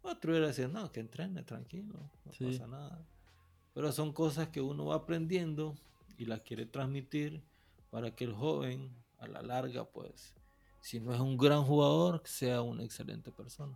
Otro 0.00 0.30
hubiera 0.30 0.46
decir, 0.46 0.70
no, 0.70 0.90
que 0.90 1.00
entrene 1.00 1.42
tranquilo, 1.42 2.10
no 2.24 2.32
pasa 2.32 2.66
nada. 2.66 3.06
Pero 3.74 3.92
son 3.92 4.14
cosas 4.14 4.48
que 4.48 4.62
uno 4.62 4.86
va 4.86 4.94
aprendiendo 4.94 5.74
y 6.16 6.24
las 6.24 6.40
quiere 6.40 6.64
transmitir 6.64 7.44
para 7.90 8.16
que 8.16 8.24
el 8.24 8.32
joven 8.32 9.04
a 9.18 9.26
la 9.26 9.42
larga, 9.42 9.84
pues, 9.84 10.32
si 10.84 11.00
no 11.00 11.14
es 11.14 11.20
un 11.20 11.38
gran 11.38 11.62
jugador, 11.62 12.20
sea 12.26 12.60
una 12.60 12.82
excelente 12.84 13.32
persona. 13.32 13.72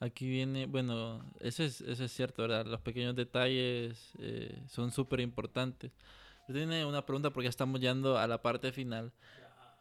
Aquí 0.00 0.28
viene, 0.28 0.66
bueno, 0.66 1.24
eso 1.38 1.62
es, 1.62 1.80
eso 1.80 2.02
es 2.02 2.10
cierto, 2.12 2.42
¿verdad? 2.42 2.66
Los 2.66 2.80
pequeños 2.80 3.14
detalles 3.14 4.10
eh, 4.18 4.64
son 4.66 4.90
súper 4.90 5.20
importantes. 5.20 5.92
Tiene 6.48 6.84
una 6.84 7.06
pregunta 7.06 7.30
porque 7.30 7.44
ya 7.44 7.50
estamos 7.50 7.80
yendo 7.80 8.18
a 8.18 8.26
la 8.26 8.42
parte 8.42 8.72
final. 8.72 9.12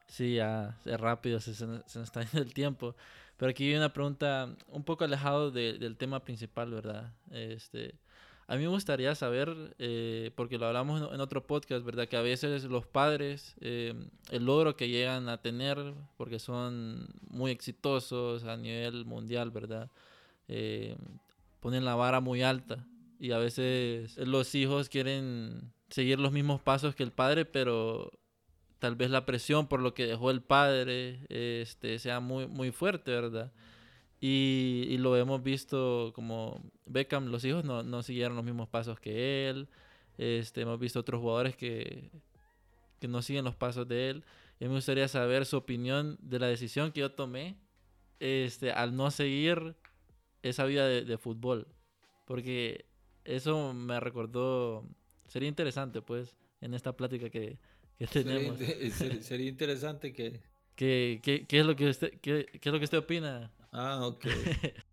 Sí, 0.05 0.35
ya 0.35 0.77
es 0.85 0.99
rápido, 0.99 1.39
se, 1.39 1.55
se, 1.55 1.65
nos 1.65 1.95
está 1.95 2.21
yendo 2.21 2.37
el 2.43 2.53
tiempo. 2.53 2.95
Pero 3.35 3.49
aquí 3.49 3.63
viene 3.63 3.79
una 3.79 3.91
pregunta 3.91 4.55
un 4.67 4.83
poco 4.83 5.05
alejado 5.05 5.49
del 5.49 5.97
tema 5.97 6.23
principal, 6.23 6.69
¿verdad? 6.69 7.15
Este, 7.31 7.95
a 8.47 8.55
mí 8.55 8.61
me 8.61 8.67
gustaría 8.67 9.15
saber, 9.15 9.75
eh, 9.79 10.31
porque 10.35 10.59
lo 10.59 10.67
hablamos 10.67 11.11
en, 11.11 11.19
otro 11.19 11.47
podcast, 11.47 11.83
¿verdad? 11.83 12.07
Que 12.07 12.17
a 12.17 12.21
veces 12.21 12.63
los 12.65 12.85
padres, 12.85 13.55
eh, 13.59 13.95
el 14.29 14.45
logro 14.45 14.75
que 14.75 14.87
llegan 14.87 15.29
a 15.29 15.41
tener, 15.41 15.95
porque 16.15 16.37
son 16.37 17.07
muy 17.27 17.49
exitosos 17.49 18.43
a 18.43 18.55
nivel 18.55 19.05
mundial, 19.05 19.49
¿verdad? 19.49 19.89
Eh, 20.47 20.95
ponen 21.59 21.85
la 21.85 21.95
vara 21.95 22.19
muy 22.19 22.43
alta. 22.43 22.85
Y 23.19 23.31
a 23.31 23.39
veces 23.39 24.15
los 24.17 24.53
hijos 24.53 24.89
quieren 24.89 25.71
seguir 25.89 26.19
los 26.19 26.31
mismos 26.31 26.61
pasos 26.61 26.93
que 26.93 27.01
el 27.01 27.11
padre, 27.11 27.45
pero 27.45 28.11
tal 28.77 28.95
vez 28.95 29.09
la 29.09 29.25
presión 29.25 29.67
por 29.67 29.79
lo 29.79 29.95
que 29.95 30.05
dejó 30.05 30.29
el 30.29 30.41
padre 30.41 31.25
este, 31.29 31.97
sea 31.97 32.19
muy, 32.19 32.45
muy 32.45 32.71
fuerte, 32.71 33.09
¿verdad? 33.09 33.51
Y, 34.27 34.97
lo 34.97 35.15
hemos 35.15 35.43
visto 35.43 36.11
como 36.15 36.59
Beckham, 36.87 37.27
los 37.27 37.45
hijos 37.45 37.63
no, 37.63 37.83
no, 37.83 38.01
siguieron 38.01 38.35
los 38.35 38.43
mismos 38.43 38.67
pasos 38.67 38.99
que 38.99 39.47
él. 39.47 39.67
Este, 40.17 40.61
hemos 40.61 40.79
visto 40.79 40.99
otros 40.99 41.21
jugadores 41.21 41.55
que, 41.55 42.09
que 42.99 43.07
no 43.07 43.21
siguen 43.21 43.45
los 43.45 43.55
pasos 43.55 43.87
de 43.87 44.09
él. 44.09 44.23
Y 44.59 44.65
me 44.65 44.73
gustaría 44.73 45.07
saber 45.07 45.45
su 45.45 45.57
opinión 45.57 46.17
de 46.23 46.39
la 46.39 46.47
decisión 46.47 46.91
que 46.91 47.01
yo 47.01 47.11
tomé 47.11 47.55
este, 48.19 48.71
al 48.71 48.95
no 48.95 49.11
seguir 49.11 49.75
esa 50.41 50.65
vida 50.65 50.87
de, 50.87 51.17
fútbol. 51.19 51.67
Porque 52.25 52.85
eso 53.25 53.75
me 53.75 53.99
recordó, 53.99 54.89
sería 55.27 55.49
interesante 55.49 56.01
pues 56.01 56.35
en 56.61 56.73
esta 56.73 56.97
plática 56.97 57.29
que, 57.29 57.59
que 57.99 58.07
tenemos. 58.07 58.57
Sería, 59.21 59.49
interesante 59.49 60.13
que... 60.13 60.41
¿Qué, 60.75 61.21
qué, 61.23 61.45
qué, 61.45 61.59
es 61.59 61.65
lo 61.65 61.75
que 61.75 61.87
usted, 61.87 62.19
qué, 62.21 62.47
qué 62.59 62.67
es 62.67 62.73
lo 62.73 62.79
que 62.79 62.83
usted 62.83 62.97
opina 62.97 63.49
Ah, 63.77 64.07
ok. 64.07 64.25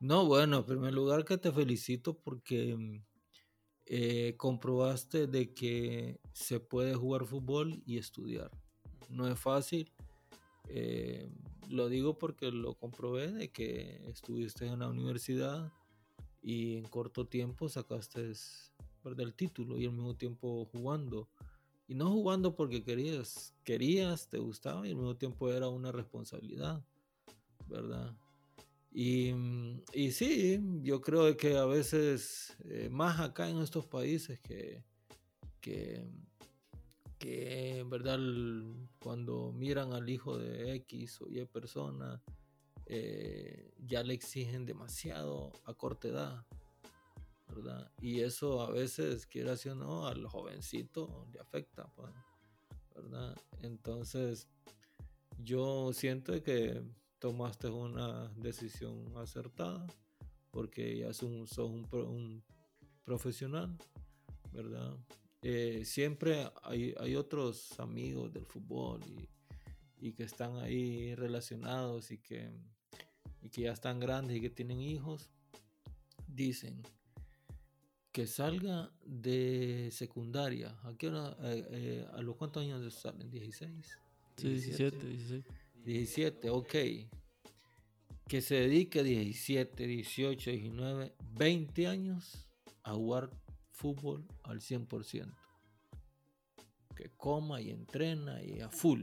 no, 0.00 0.26
bueno, 0.26 0.58
en 0.58 0.64
primer 0.64 0.92
lugar 0.92 1.24
que 1.24 1.38
te 1.38 1.50
felicito 1.50 2.18
porque 2.18 2.76
mm, 2.76 3.02
eh, 3.86 4.34
comprobaste 4.36 5.26
de 5.26 5.54
que 5.54 6.20
se 6.34 6.60
puede 6.60 6.94
jugar 6.94 7.24
fútbol 7.24 7.82
y 7.86 7.96
estudiar. 7.96 8.50
No 9.08 9.26
es 9.26 9.40
fácil. 9.40 9.90
Eh, 10.68 11.30
lo 11.70 11.88
digo 11.88 12.18
porque 12.18 12.50
lo 12.50 12.74
comprobé 12.74 13.32
de 13.32 13.48
que 13.48 14.02
estuviste 14.06 14.66
en 14.66 14.80
la 14.80 14.88
universidad 14.88 15.72
y 16.42 16.76
en 16.76 16.84
corto 16.84 17.26
tiempo 17.26 17.70
sacaste 17.70 18.32
el 19.16 19.34
título 19.34 19.78
y 19.78 19.86
al 19.86 19.92
mismo 19.92 20.14
tiempo 20.14 20.68
jugando. 20.72 21.26
Y 21.88 21.94
no 21.94 22.10
jugando 22.10 22.54
porque 22.54 22.84
querías, 22.84 23.54
querías, 23.64 24.28
te 24.28 24.36
gustaba 24.36 24.86
y 24.86 24.90
al 24.90 24.96
mismo 24.96 25.16
tiempo 25.16 25.50
era 25.50 25.68
una 25.70 25.90
responsabilidad, 25.90 26.84
¿verdad? 27.66 28.14
Y, 28.98 29.34
mm, 29.34 29.82
y 29.92 30.10
sí, 30.10 30.58
yo 30.80 31.02
creo 31.02 31.36
que 31.36 31.58
a 31.58 31.66
veces, 31.66 32.56
eh, 32.64 32.88
más 32.90 33.20
acá 33.20 33.46
en 33.50 33.58
estos 33.58 33.84
países 33.84 34.40
que, 34.40 34.82
que, 35.60 36.02
que, 37.18 37.84
¿verdad? 37.86 38.18
Cuando 38.98 39.52
miran 39.52 39.92
al 39.92 40.08
hijo 40.08 40.38
de 40.38 40.76
X 40.76 41.20
o 41.20 41.28
Y 41.28 41.44
persona, 41.44 42.22
eh, 42.86 43.74
ya 43.84 44.02
le 44.02 44.14
exigen 44.14 44.64
demasiado 44.64 45.52
a 45.66 45.74
corta 45.74 46.08
edad, 46.08 46.46
¿verdad? 47.48 47.92
Y 48.00 48.20
eso 48.20 48.62
a 48.62 48.70
veces, 48.70 49.26
quiera 49.26 49.56
o 49.66 49.74
no, 49.74 50.06
al 50.06 50.24
jovencito 50.26 51.28
le 51.34 51.40
afecta, 51.40 51.86
pues, 51.96 52.14
¿verdad? 52.94 53.36
Entonces, 53.60 54.48
yo 55.36 55.92
siento 55.92 56.42
que 56.42 56.82
tomaste 57.18 57.68
una 57.68 58.28
decisión 58.36 59.16
acertada 59.16 59.86
porque 60.50 60.98
ya 60.98 61.12
sos 61.12 61.58
un, 61.58 61.86
un, 61.92 62.42
profesional, 63.04 63.76
¿verdad? 64.52 64.96
Eh, 65.42 65.82
siempre 65.84 66.50
hay, 66.62 66.94
hay, 66.98 67.14
otros 67.14 67.78
amigos 67.78 68.32
del 68.32 68.46
fútbol 68.46 69.00
y, 69.06 70.08
y, 70.08 70.12
que 70.12 70.24
están 70.24 70.56
ahí 70.56 71.14
relacionados 71.14 72.10
y 72.10 72.18
que, 72.18 72.50
y 73.42 73.50
que 73.50 73.62
ya 73.62 73.72
están 73.72 74.00
grandes 74.00 74.38
y 74.38 74.40
que 74.40 74.50
tienen 74.50 74.80
hijos, 74.80 75.30
dicen 76.26 76.82
que 78.16 78.26
salga 78.26 78.90
de 79.04 79.90
secundaria. 79.92 80.74
¿A, 80.84 80.94
qué 80.96 81.08
hora, 81.08 81.36
eh, 81.42 81.68
eh, 81.70 82.06
¿A 82.14 82.22
los 82.22 82.34
cuántos 82.36 82.62
años 82.62 82.94
salen? 82.94 83.30
¿16? 83.30 83.84
Sí, 84.36 84.48
17, 84.48 85.06
16. 85.06 85.44
17, 85.86 86.50
ok. 86.50 86.74
Que 88.26 88.40
se 88.40 88.56
dedique 88.56 89.04
17, 89.04 89.86
18, 89.86 90.50
19, 90.50 91.14
20 91.34 91.86
años 91.86 92.48
a 92.82 92.92
jugar 92.94 93.30
fútbol 93.70 94.26
al 94.42 94.60
100%. 94.60 95.32
Que 96.96 97.10
coma 97.16 97.60
y 97.60 97.70
entrena 97.70 98.42
y 98.42 98.60
a 98.60 98.68
full. 98.68 99.02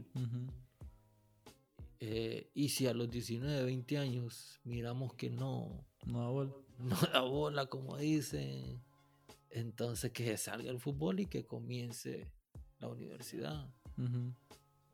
Eh, 2.01 2.49
y 2.53 2.69
si 2.69 2.87
a 2.87 2.93
los 2.93 3.09
19, 3.09 3.63
20 3.63 3.97
años 3.97 4.59
miramos 4.65 5.13
que 5.13 5.29
no, 5.29 5.85
no 6.05 6.19
da 6.19 6.27
bola, 6.27 6.53
no 6.79 6.97
da 7.13 7.21
bola 7.21 7.65
como 7.67 7.95
dicen, 7.95 8.83
entonces 9.49 10.11
que 10.11 10.35
salga 10.35 10.69
el 10.69 10.79
fútbol 10.79 11.21
y 11.21 11.27
que 11.27 11.45
comience 11.45 12.27
la 12.79 12.89
universidad. 12.89 13.69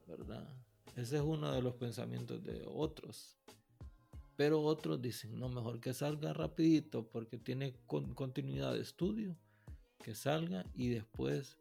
¿Verdad? 0.06 0.54
Ese 0.96 1.18
es 1.18 1.22
uno 1.22 1.52
de 1.52 1.62
los 1.62 1.76
pensamientos 1.76 2.44
de 2.44 2.64
otros. 2.66 3.38
Pero 4.36 4.62
otros 4.62 5.02
dicen, 5.02 5.38
no, 5.38 5.50
mejor 5.50 5.82
que 5.82 5.94
salga 5.94 6.32
rapidito 6.34 7.06
porque 7.08 7.38
tiene 7.38 7.74
continuidad 7.86 8.74
de 8.74 8.82
estudio, 8.82 9.36
que 10.02 10.16
salga 10.16 10.66
y 10.74 10.90
después 10.90 11.58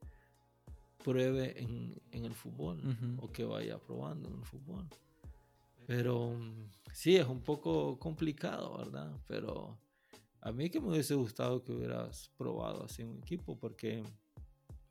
pruebe 1.04 1.60
en, 1.60 2.00
el 2.12 2.34
fútbol 2.34 2.80
o 3.20 3.32
que 3.32 3.44
vaya 3.44 3.78
probando 3.78 4.28
en 4.28 4.36
el 4.36 4.44
fútbol. 4.44 4.86
Pero 5.86 6.30
mm, 6.30 6.70
sí, 6.92 7.16
es 7.16 7.26
un 7.26 7.40
poco 7.40 7.98
complicado, 7.98 8.76
¿verdad? 8.78 9.10
Pero 9.26 9.78
a 10.40 10.52
mí 10.52 10.70
que 10.70 10.80
me 10.80 10.88
hubiese 10.88 11.14
gustado 11.14 11.64
que 11.64 11.72
hubieras 11.72 12.30
probado 12.36 12.84
así 12.84 13.02
un 13.02 13.18
equipo 13.18 13.58
porque, 13.58 14.02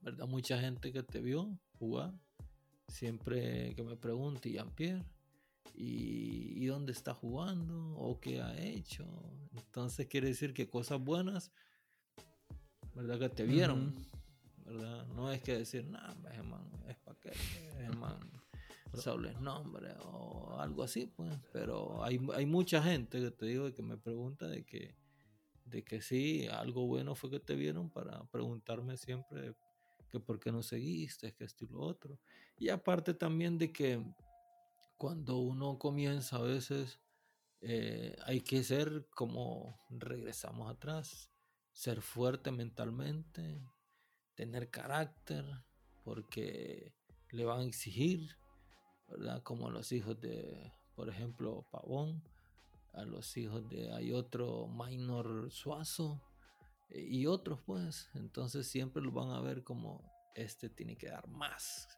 ¿verdad? 0.02 0.28
Mucha 0.28 0.60
gente 0.60 0.92
que 0.92 1.04
te 1.04 1.22
vio 1.22 1.58
jugar 1.80 2.14
Siempre 2.88 3.76
que 3.76 3.84
me 3.84 3.96
pregunte 3.96 4.52
Jean-Pierre, 4.52 5.06
¿y, 5.76 6.66
dónde 6.66 6.92
está 6.92 7.14
jugando? 7.14 7.96
¿O 7.98 8.20
qué 8.20 8.42
ha 8.42 8.58
hecho? 8.58 9.06
Entonces 9.56 10.08
quiere 10.08 10.28
decir 10.28 10.54
que 10.54 10.70
cosas 10.70 11.00
buenas, 11.00 11.52
¿verdad? 12.96 13.20
Que 13.20 13.30
te 13.30 13.44
vieron, 13.44 13.96
¿verdad? 14.66 15.06
No 15.08 15.32
es 15.32 15.42
que 15.42 15.58
decir, 15.58 15.86
no, 15.86 16.00
es 16.88 16.98
para 16.98 17.20
qué, 17.20 17.32
hermano, 17.80 18.44
solo 18.94 19.30
es 19.30 19.40
nombre 19.40 19.94
o 20.04 20.58
algo 20.60 20.84
así, 20.84 21.08
pues. 21.08 21.34
Pero 21.54 22.04
hay, 22.04 22.20
hay 22.34 22.46
mucha 22.46 22.82
gente 22.82 23.20
que 23.20 23.32
te 23.32 23.46
digo 23.46 23.74
que 23.74 23.84
me 23.84 23.98
pregunta 23.98 24.48
de 24.48 24.66
que, 24.66 24.96
de 25.66 25.84
que 25.84 26.02
sí, 26.02 26.48
algo 26.48 26.88
bueno 26.88 27.16
fue 27.16 27.30
que 27.30 27.40
te 27.40 27.56
vieron 27.56 27.90
para 27.90 28.24
preguntarme 28.26 28.98
siempre 28.98 29.54
que 30.10 30.20
por 30.20 30.40
qué 30.40 30.52
no 30.52 30.64
seguiste, 30.64 31.34
que 31.34 31.44
esto 31.44 31.66
y 31.66 31.68
lo 31.68 31.82
otro. 31.82 32.20
Y 32.58 32.70
aparte 32.70 33.14
también 33.14 33.58
de 33.58 33.72
que 33.72 34.04
cuando 34.98 35.38
uno 35.38 35.78
comienza 35.78 36.38
a 36.38 36.42
veces 36.42 37.00
eh, 37.62 38.16
hay 38.26 38.42
que 38.42 38.64
ser 38.64 39.08
como 39.12 39.80
regresamos 39.90 40.72
atrás, 40.72 41.32
ser 41.72 42.02
fuerte 42.02 42.52
mentalmente, 42.52 43.62
tener 44.36 44.70
carácter, 44.70 45.46
porque 46.04 46.94
le 47.32 47.46
van 47.46 47.60
a 47.60 47.66
exigir, 47.66 48.38
¿verdad? 49.08 49.44
Como 49.44 49.70
los 49.70 49.92
hijos 49.92 50.20
de, 50.20 50.72
por 50.96 51.10
ejemplo, 51.10 51.68
Pavón, 51.72 52.24
a 52.94 53.04
los 53.04 53.38
hijos 53.38 53.68
de, 53.70 53.92
hay 53.94 54.12
otro 54.12 54.68
Minor 54.68 55.52
Suazo, 55.52 56.22
eh, 56.90 57.02
y 57.02 57.26
otros 57.28 57.60
pues 57.66 58.10
entonces 58.16 58.68
siempre 58.68 59.02
lo 59.04 59.12
van 59.12 59.30
a 59.32 59.42
ver 59.42 59.64
como 59.64 60.02
este 60.36 60.70
tiene 60.70 60.98
que 60.98 61.10
dar 61.10 61.28
más 61.28 61.90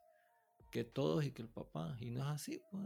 que 0.70 0.84
todos 0.84 1.26
y 1.26 1.32
que 1.32 1.42
el 1.42 1.50
papá 1.50 1.98
y 2.00 2.10
no 2.10 2.22
es 2.22 2.28
así 2.28 2.62
pues 2.72 2.86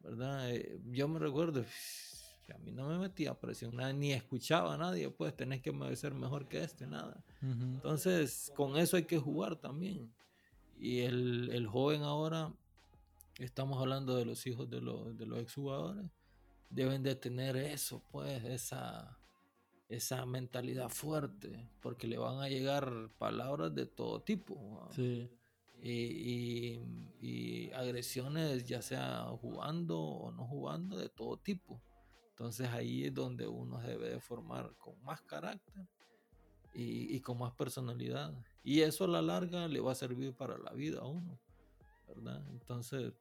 verdad 0.00 0.50
eh, 0.50 0.80
yo 0.86 1.08
me 1.08 1.18
recuerdo 1.18 1.64
a 2.54 2.58
mí 2.58 2.70
no 2.70 2.88
me 2.88 2.98
metía 2.98 3.38
presión 3.38 3.76
nada, 3.76 3.92
ni 3.92 4.12
escuchaba 4.12 4.74
a 4.74 4.76
nadie 4.76 5.10
pues 5.10 5.34
tenés 5.34 5.60
que 5.62 5.72
ser 5.96 6.14
mejor 6.14 6.46
que 6.46 6.62
este 6.62 6.86
nada. 6.86 7.24
Entonces 7.42 8.52
con 8.54 8.76
eso 8.76 8.96
hay 8.96 9.04
que 9.04 9.18
jugar 9.18 9.56
también. 9.56 10.12
Y 10.78 11.00
el, 11.00 11.50
el, 11.52 11.66
joven 11.66 12.02
ahora 12.02 12.54
estamos 13.38 13.80
hablando 13.80 14.14
de 14.14 14.26
los 14.26 14.46
hijos 14.46 14.70
de 14.70 14.80
los, 14.80 15.16
de 15.16 15.26
los 15.26 15.40
exjugadores 15.40 16.06
deben 16.70 17.02
de 17.02 17.16
tener 17.16 17.56
eso 17.56 18.02
pues 18.10 18.44
esa 18.44 19.18
esa 19.88 20.26
mentalidad 20.26 20.88
fuerte, 20.88 21.68
porque 21.80 22.08
le 22.08 22.18
van 22.18 22.40
a 22.40 22.48
llegar 22.48 23.08
palabras 23.18 23.72
de 23.74 23.86
todo 23.86 24.20
tipo. 24.20 24.88
Y, 25.88 26.80
y, 27.20 27.70
agresiones, 27.72 28.64
ya 28.64 28.82
sea 28.82 29.24
jugando 29.40 30.00
o 30.00 30.32
no 30.32 30.46
jugando, 30.46 30.96
de 30.96 31.08
todo 31.08 31.36
tipo. 31.36 31.80
Entonces 32.30 32.68
ahí 32.68 33.04
es 33.04 33.14
donde 33.14 33.46
uno 33.46 33.80
debe 33.80 34.10
de 34.10 34.20
formar 34.20 34.74
con 34.78 35.00
más 35.02 35.20
carácter 35.22 35.86
y, 36.74 37.20
con 37.20 37.38
más 37.38 37.52
personalidad. 37.54 38.34
Y 38.62 38.80
eso 38.80 39.04
a 39.04 39.08
la 39.08 39.22
larga 39.22 39.68
le 39.68 39.80
va 39.80 39.92
a 39.92 39.94
servir 39.94 40.34
para 40.34 40.58
la 40.58 40.72
vida 40.72 41.00
a 41.00 41.06
uno. 41.06 41.38
Entonces, 42.50 43.12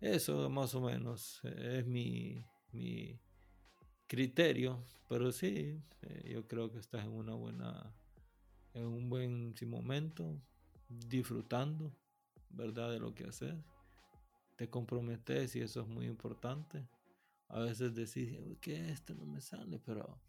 eso 0.00 0.48
más 0.48 0.74
o 0.74 0.80
menos 0.80 1.40
es 1.44 1.86
mi, 1.86 2.44
mi, 2.72 3.18
criterio, 4.10 4.84
pero 5.08 5.30
sí, 5.30 5.80
eh, 6.02 6.30
yo 6.32 6.44
creo 6.48 6.72
que 6.72 6.78
estás 6.78 7.04
en 7.04 7.12
una 7.12 7.34
buena, 7.34 7.94
en 8.74 8.84
un 8.84 9.08
buen 9.08 9.54
momento, 9.66 10.42
disfrutando, 10.90 11.96
¿verdad? 12.50 12.90
De 12.90 12.98
lo 12.98 13.14
que 13.14 13.24
haces. 13.24 13.54
Te 14.56 14.68
comprometes 14.68 15.56
y 15.56 15.60
eso 15.60 15.80
es 15.80 15.86
muy 15.86 16.06
importante. 16.06 16.86
A 17.48 17.60
veces 17.60 17.94
decís, 17.94 18.38
que 18.60 18.90
esto 18.90 19.14
no 19.14 19.24
me 19.24 19.40
sale, 19.40 19.78
pero 19.78 20.20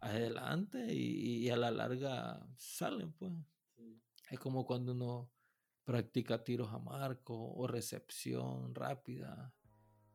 adelante 0.00 0.92
y, 0.92 1.38
y 1.38 1.50
a 1.50 1.56
la 1.56 1.70
larga 1.70 2.44
salen, 2.56 3.12
pues. 3.12 3.32
Es 4.30 4.38
como 4.38 4.64
cuando 4.64 4.92
uno 4.92 5.30
practica 5.84 6.42
tiros 6.42 6.72
a 6.72 6.78
marco 6.78 7.34
o 7.34 7.66
recepción 7.66 8.74
rápida 8.74 9.52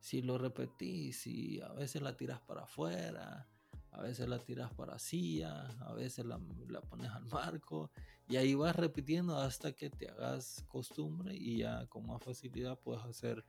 si 0.05 0.21
lo 0.21 0.38
repetís 0.38 1.25
y 1.25 1.59
a 1.61 1.73
veces 1.73 1.99
la 2.03 2.15
tiras 2.15 2.39
para 2.39 2.65
afuera, 2.65 3.49
a 3.95 4.01
veces 4.01 4.27
la 4.27 4.39
tiras 4.39 4.73
para 4.73 4.99
silla, 4.99 5.67
a 5.79 5.93
veces 5.93 6.25
la, 6.25 6.39
la, 6.67 6.81
pones 6.81 7.09
al 7.09 7.25
marco 7.25 7.91
y 8.27 8.35
ahí 8.35 8.53
vas 8.53 8.75
repitiendo 8.75 9.37
hasta 9.37 9.71
que 9.71 9.89
te 9.89 10.09
hagas 10.09 10.65
costumbre 10.67 11.33
y 11.33 11.59
ya 11.59 11.85
con 11.87 12.05
más 12.05 12.21
facilidad 12.21 12.77
puedes 12.79 13.03
hacer 13.05 13.45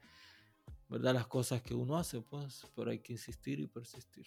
verdad 0.89 1.15
las 1.15 1.27
cosas 1.27 1.63
que 1.63 1.75
uno 1.75 1.99
hace 1.99 2.21
pues 2.21 2.65
pero 2.77 2.91
hay 2.91 3.01
que 3.01 3.15
insistir 3.15 3.59
y 3.59 3.67
persistir. 3.67 4.27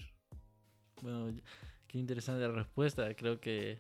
Bueno 1.01 1.33
qué 1.87 1.97
interesante 1.97 2.41
la 2.41 2.53
respuesta 2.53 3.13
creo 3.15 3.39
que 3.39 3.79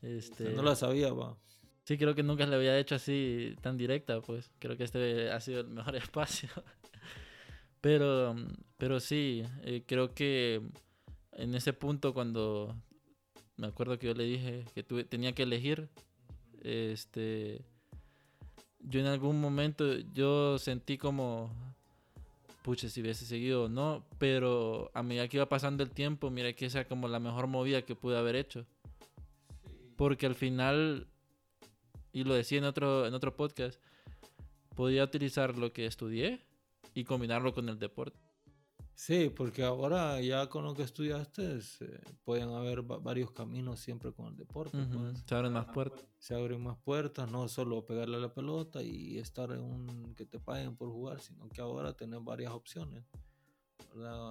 este 0.00 0.52
no 0.54 0.62
la 0.62 0.74
sabía 0.74 1.12
va. 1.12 1.36
Sí 1.84 1.96
creo 1.96 2.14
que 2.14 2.24
nunca 2.24 2.44
le 2.46 2.56
había 2.56 2.76
hecho 2.76 2.96
así 2.96 3.54
tan 3.60 3.76
directa 3.76 4.20
pues 4.20 4.50
creo 4.58 4.76
que 4.76 4.84
este 4.84 5.30
ha 5.30 5.40
sido 5.40 5.60
el 5.60 5.68
mejor 5.68 5.94
espacio. 5.96 6.48
Pero, 7.82 8.36
pero 8.78 9.00
sí, 9.00 9.42
eh, 9.64 9.82
creo 9.84 10.14
que 10.14 10.62
en 11.32 11.54
ese 11.54 11.72
punto 11.72 12.14
cuando 12.14 12.74
me 13.56 13.66
acuerdo 13.66 13.98
que 13.98 14.06
yo 14.06 14.14
le 14.14 14.24
dije 14.24 14.64
que 14.74 14.82
tuve, 14.82 15.04
tenía 15.04 15.32
que 15.34 15.44
elegir, 15.44 15.88
este, 16.62 17.64
yo 18.80 19.00
en 19.00 19.06
algún 19.06 19.40
momento, 19.40 19.98
yo 20.12 20.58
sentí 20.58 20.98
como, 20.98 21.50
pucha, 22.62 22.88
si 22.88 23.00
hubiese 23.00 23.24
seguido 23.24 23.64
o 23.64 23.68
no, 23.68 24.04
pero 24.18 24.90
a 24.94 25.02
medida 25.02 25.28
que 25.28 25.36
iba 25.36 25.48
pasando 25.48 25.82
el 25.82 25.90
tiempo, 25.90 26.30
mira 26.30 26.52
que 26.52 26.66
esa 26.66 26.80
es 26.82 26.86
como 26.86 27.08
la 27.08 27.20
mejor 27.20 27.46
movida 27.46 27.82
que 27.82 27.94
pude 27.94 28.18
haber 28.18 28.36
hecho. 28.36 28.66
Porque 29.96 30.26
al 30.26 30.34
final, 30.34 31.06
y 32.12 32.24
lo 32.24 32.34
decía 32.34 32.58
en 32.58 32.64
otro, 32.64 33.06
en 33.06 33.14
otro 33.14 33.36
podcast, 33.36 33.80
podía 34.74 35.04
utilizar 35.04 35.58
lo 35.58 35.72
que 35.72 35.86
estudié 35.86 36.40
y 36.94 37.04
combinarlo 37.04 37.54
con 37.54 37.68
el 37.68 37.78
deporte. 37.78 38.18
Sí, 38.94 39.30
porque 39.34 39.64
ahora 39.64 40.20
ya 40.20 40.48
con 40.48 40.64
lo 40.64 40.74
que 40.74 40.82
estudiaste 40.82 41.58
eh, 41.80 42.00
pueden 42.24 42.50
haber 42.50 42.82
varios 42.82 43.32
caminos 43.32 43.80
siempre 43.80 44.12
con 44.12 44.26
el 44.26 44.36
deporte. 44.36 44.78
pues. 44.92 45.24
Se 45.26 45.34
abren 45.34 45.52
más 45.52 45.66
puertas. 45.66 46.04
Se 46.18 46.34
abren 46.34 46.62
más 46.62 46.78
puertas, 46.78 47.30
no 47.30 47.48
solo 47.48 47.84
pegarle 47.84 48.16
a 48.16 48.20
la 48.20 48.32
pelota 48.32 48.82
y 48.82 49.18
estar 49.18 49.50
en 49.50 49.60
un 49.60 50.14
que 50.14 50.24
te 50.24 50.38
paguen 50.38 50.76
por 50.76 50.90
jugar, 50.90 51.20
sino 51.20 51.48
que 51.48 51.60
ahora 51.60 51.92
tenés 51.94 52.22
varias 52.22 52.52
opciones. 52.52 53.04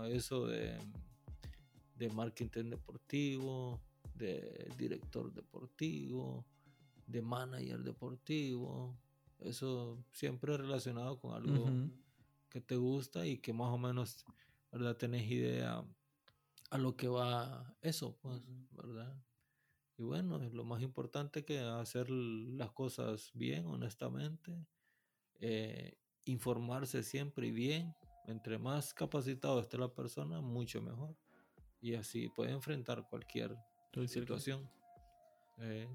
Eso 0.09 0.47
de, 0.47 0.77
de 1.95 2.09
marketing 2.09 2.69
deportivo, 2.69 3.79
de 4.15 4.71
director 4.77 5.33
deportivo, 5.33 6.45
de 7.07 7.21
manager 7.21 7.83
deportivo, 7.83 8.95
eso 9.39 10.03
siempre 10.11 10.55
relacionado 10.57 11.19
con 11.19 11.33
algo 11.33 11.69
que 12.49 12.61
te 12.61 12.75
gusta 12.75 13.25
y 13.25 13.37
que 13.37 13.53
más 13.53 13.69
o 13.69 13.77
menos 13.77 14.25
¿verdad? 14.71 14.97
Tenés 14.97 15.29
idea 15.29 15.83
a 16.69 16.77
lo 16.77 16.95
que 16.95 17.07
va 17.07 17.75
eso, 17.81 18.17
pues, 18.21 18.41
¿verdad? 18.71 19.15
Y 19.97 20.03
bueno, 20.03 20.39
lo 20.39 20.63
más 20.63 20.81
importante 20.81 21.45
que 21.45 21.59
hacer 21.59 22.09
las 22.09 22.71
cosas 22.71 23.31
bien, 23.33 23.65
honestamente, 23.67 24.65
eh, 25.39 25.97
informarse 26.25 27.03
siempre 27.03 27.47
y 27.47 27.51
bien. 27.51 27.95
Entre 28.27 28.57
más 28.57 28.93
capacitado 28.93 29.59
esté 29.59 29.77
la 29.77 29.93
persona, 29.93 30.41
mucho 30.41 30.81
mejor. 30.81 31.15
Y 31.81 31.95
así 31.95 32.29
puede 32.29 32.51
enfrentar 32.51 33.07
cualquier 33.09 33.57
situación. 34.07 34.69
Eh. 35.57 35.87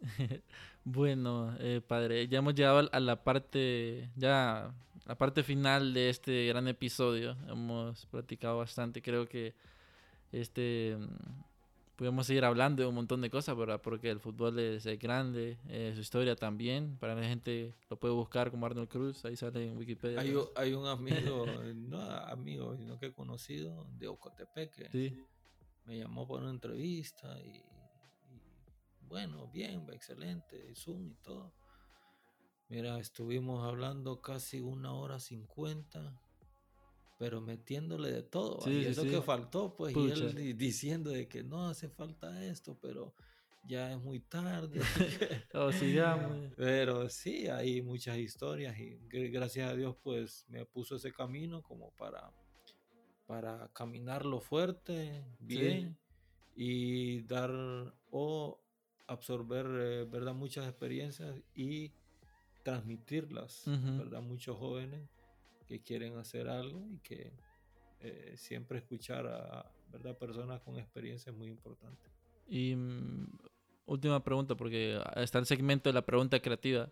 bueno, 0.84 1.54
eh, 1.58 1.80
padre, 1.86 2.28
ya 2.28 2.38
hemos 2.38 2.54
llegado 2.54 2.88
a 2.90 3.00
la 3.00 3.22
parte, 3.22 4.10
ya 4.16 4.74
la 5.06 5.16
parte 5.16 5.42
final 5.42 5.94
de 5.94 6.10
este 6.10 6.46
gran 6.46 6.68
episodio. 6.68 7.36
Hemos 7.48 8.06
platicado 8.06 8.58
bastante. 8.58 9.02
Creo 9.02 9.26
que 9.26 9.54
este 10.32 10.96
podemos 11.96 12.26
seguir 12.26 12.44
hablando 12.44 12.82
de 12.82 12.88
un 12.88 12.94
montón 12.94 13.22
de 13.22 13.30
cosas, 13.30 13.56
¿verdad? 13.56 13.80
Porque 13.80 14.10
el 14.10 14.20
fútbol 14.20 14.58
es, 14.58 14.84
grande, 14.98 15.56
eh, 15.68 15.92
su 15.94 16.02
historia 16.02 16.36
también. 16.36 16.96
Para 16.98 17.14
la 17.14 17.26
gente 17.26 17.74
lo 17.88 17.98
puede 17.98 18.14
buscar 18.14 18.50
como 18.50 18.66
Arnold 18.66 18.88
Cruz, 18.88 19.24
ahí 19.24 19.34
sale 19.34 19.68
en 19.68 19.78
Wikipedia. 19.78 20.20
Hay, 20.20 20.34
hay 20.56 20.74
un 20.74 20.86
amigo, 20.86 21.46
no 21.74 22.00
amigo, 22.00 22.76
sino 22.76 22.98
que 22.98 23.12
conocido 23.12 23.86
de 23.98 24.08
Ocotepeque. 24.08 24.88
Sí. 24.90 25.24
Me 25.86 25.98
llamó 25.98 26.28
para 26.28 26.42
una 26.42 26.50
entrevista 26.50 27.38
y 27.40 27.62
bueno, 29.08 29.48
bien, 29.48 29.86
excelente, 29.92 30.74
Zoom 30.74 31.10
y 31.10 31.14
todo. 31.16 31.52
Mira, 32.68 32.98
estuvimos 32.98 33.64
hablando 33.64 34.20
casi 34.20 34.60
una 34.60 34.92
hora 34.92 35.20
cincuenta, 35.20 36.20
pero 37.18 37.40
metiéndole 37.40 38.10
de 38.10 38.22
todo. 38.22 38.68
y 38.70 38.84
eso 38.84 39.04
que 39.04 39.22
faltó, 39.22 39.74
pues, 39.74 39.96
y 39.96 40.10
él 40.10 40.56
diciendo 40.56 41.10
de 41.10 41.28
que 41.28 41.44
no 41.44 41.68
hace 41.68 41.88
falta 41.88 42.44
esto, 42.44 42.76
pero 42.80 43.14
ya 43.66 43.92
es 43.92 44.00
muy 44.00 44.20
tarde. 44.20 44.80
oh, 45.54 45.72
sigamos. 45.72 46.52
Pero 46.56 47.08
sí, 47.08 47.48
hay 47.48 47.82
muchas 47.82 48.16
historias 48.18 48.78
y 48.78 48.98
gracias 49.08 49.70
a 49.70 49.74
Dios, 49.74 49.96
pues, 50.02 50.44
me 50.48 50.64
puso 50.64 50.96
ese 50.96 51.12
camino 51.12 51.62
como 51.62 51.90
para, 51.92 52.32
para 53.26 53.68
caminarlo 53.72 54.40
fuerte, 54.40 55.24
bien, 55.40 55.98
y 56.54 57.22
dar 57.22 57.50
o 58.10 58.60
absorber, 59.06 59.66
eh, 59.66 60.04
¿verdad? 60.04 60.34
Muchas 60.34 60.66
experiencias 60.68 61.34
y 61.54 61.92
transmitirlas, 62.62 63.62
¿verdad? 63.66 64.22
Muchos 64.22 64.58
jóvenes 64.58 65.08
que 65.68 65.80
quieren 65.82 66.16
hacer 66.16 66.48
algo 66.48 66.86
y 66.90 66.98
que 66.98 67.32
eh, 68.00 68.34
siempre 68.36 68.78
escuchar 68.78 69.26
a 69.26 69.70
¿verdad? 69.92 70.16
personas 70.16 70.60
con 70.62 70.76
experiencia 70.78 71.30
es 71.30 71.36
muy 71.36 71.48
importante. 71.48 72.10
Y 72.48 72.74
mm, 72.74 73.38
última 73.86 74.22
pregunta, 74.22 74.56
porque 74.56 75.00
está 75.16 75.38
el 75.38 75.46
segmento 75.46 75.88
de 75.88 75.94
la 75.94 76.04
pregunta 76.04 76.40
creativa. 76.40 76.90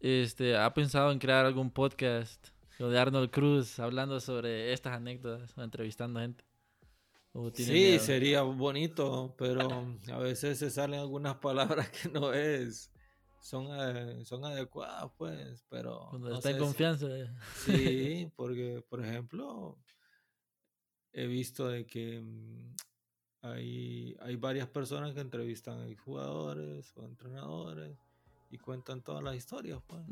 Este, 0.00 0.56
¿Ha 0.56 0.72
pensado 0.72 1.12
en 1.12 1.18
crear 1.18 1.44
algún 1.44 1.70
podcast 1.70 2.48
de 2.78 2.98
Arnold 2.98 3.30
Cruz 3.30 3.78
hablando 3.78 4.20
sobre 4.20 4.72
estas 4.72 4.94
anécdotas 4.94 5.56
o 5.56 5.62
entrevistando 5.62 6.20
gente? 6.20 6.44
Sí, 7.54 7.98
sería 7.98 8.42
bonito, 8.42 9.34
pero 9.38 9.86
a 10.12 10.18
veces 10.18 10.58
se 10.58 10.70
salen 10.70 11.00
algunas 11.00 11.36
palabras 11.36 11.88
que 12.02 12.08
no 12.08 12.32
es 12.32 12.90
son, 13.40 13.68
eh, 13.70 14.24
son 14.24 14.44
adecuadas, 14.44 15.10
pues, 15.16 15.64
pero... 15.68 16.06
Cuando 16.10 16.34
está 16.34 16.50
en 16.50 16.58
confianza. 16.58 17.08
sí, 17.64 18.30
porque, 18.36 18.84
por 18.88 19.04
ejemplo, 19.04 19.78
he 21.12 21.26
visto 21.26 21.68
de 21.68 21.86
que 21.86 22.20
mm, 22.20 22.76
hay, 23.42 24.16
hay 24.20 24.36
varias 24.36 24.68
personas 24.68 25.14
que 25.14 25.20
entrevistan 25.20 25.80
a 25.80 26.00
jugadores 26.02 26.92
o 26.96 27.04
entrenadores 27.04 27.98
y 28.50 28.58
cuentan 28.58 29.02
todas 29.02 29.22
las 29.22 29.36
historias, 29.36 29.80
pues. 29.86 30.02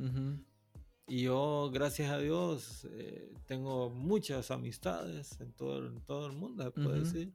Y 1.08 1.22
yo, 1.22 1.70
gracias 1.72 2.10
a 2.10 2.18
Dios, 2.18 2.86
eh, 2.90 3.32
tengo 3.46 3.88
muchas 3.90 4.50
amistades 4.50 5.40
en 5.40 5.52
todo, 5.52 5.86
en 5.86 6.00
todo 6.02 6.26
el 6.26 6.32
mundo, 6.32 6.64
se 6.64 6.70
puede 6.70 7.00
decir. 7.00 7.32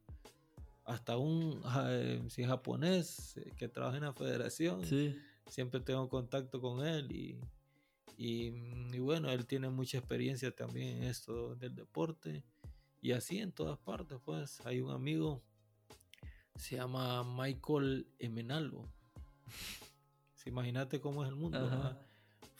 Hasta 0.86 1.18
un 1.18 1.62
eh, 1.88 2.22
si 2.30 2.44
japonés 2.44 3.40
que 3.58 3.68
trabaja 3.68 3.98
en 3.98 4.04
la 4.04 4.14
federación. 4.14 4.86
Sí 4.86 5.16
siempre 5.50 5.80
tengo 5.80 6.10
contacto 6.10 6.62
con 6.62 6.86
él 6.86 7.12
y, 7.12 7.40
y, 8.18 9.00
bueno, 9.00 9.30
él 9.30 9.46
tiene 9.46 9.70
mucha 9.70 9.98
experiencia 9.98 10.54
también 10.54 10.98
en 10.98 11.04
esto 11.04 11.56
del 11.56 11.76
deporte 11.76 12.44
y 13.02 13.12
así 13.12 13.40
en 13.40 13.52
todas 13.52 13.78
partes, 13.80 14.18
pues 14.24 14.66
hay 14.66 14.82
un 14.82 14.92
amigo, 14.92 15.44
se 16.56 16.78
llama 16.78 17.24
Michael 17.24 18.08
Emenalvo. 18.20 18.90
Imagínate 20.46 21.00
cómo 21.00 21.24
es 21.24 21.30
el 21.30 21.36
mundo. 21.36 21.98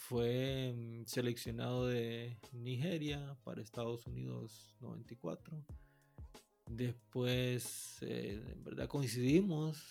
Fue 0.08 0.74
mm, 0.76 1.06
seleccionado 1.06 1.88
de 1.88 2.38
Nigeria 2.52 3.38
para 3.46 3.62
Estados 3.62 4.06
Unidos 4.06 4.76
94. 4.82 5.64
Después, 6.70 8.00
eh, 8.02 8.44
en 8.52 8.64
verdad, 8.66 8.90
coincidimos 8.90 9.82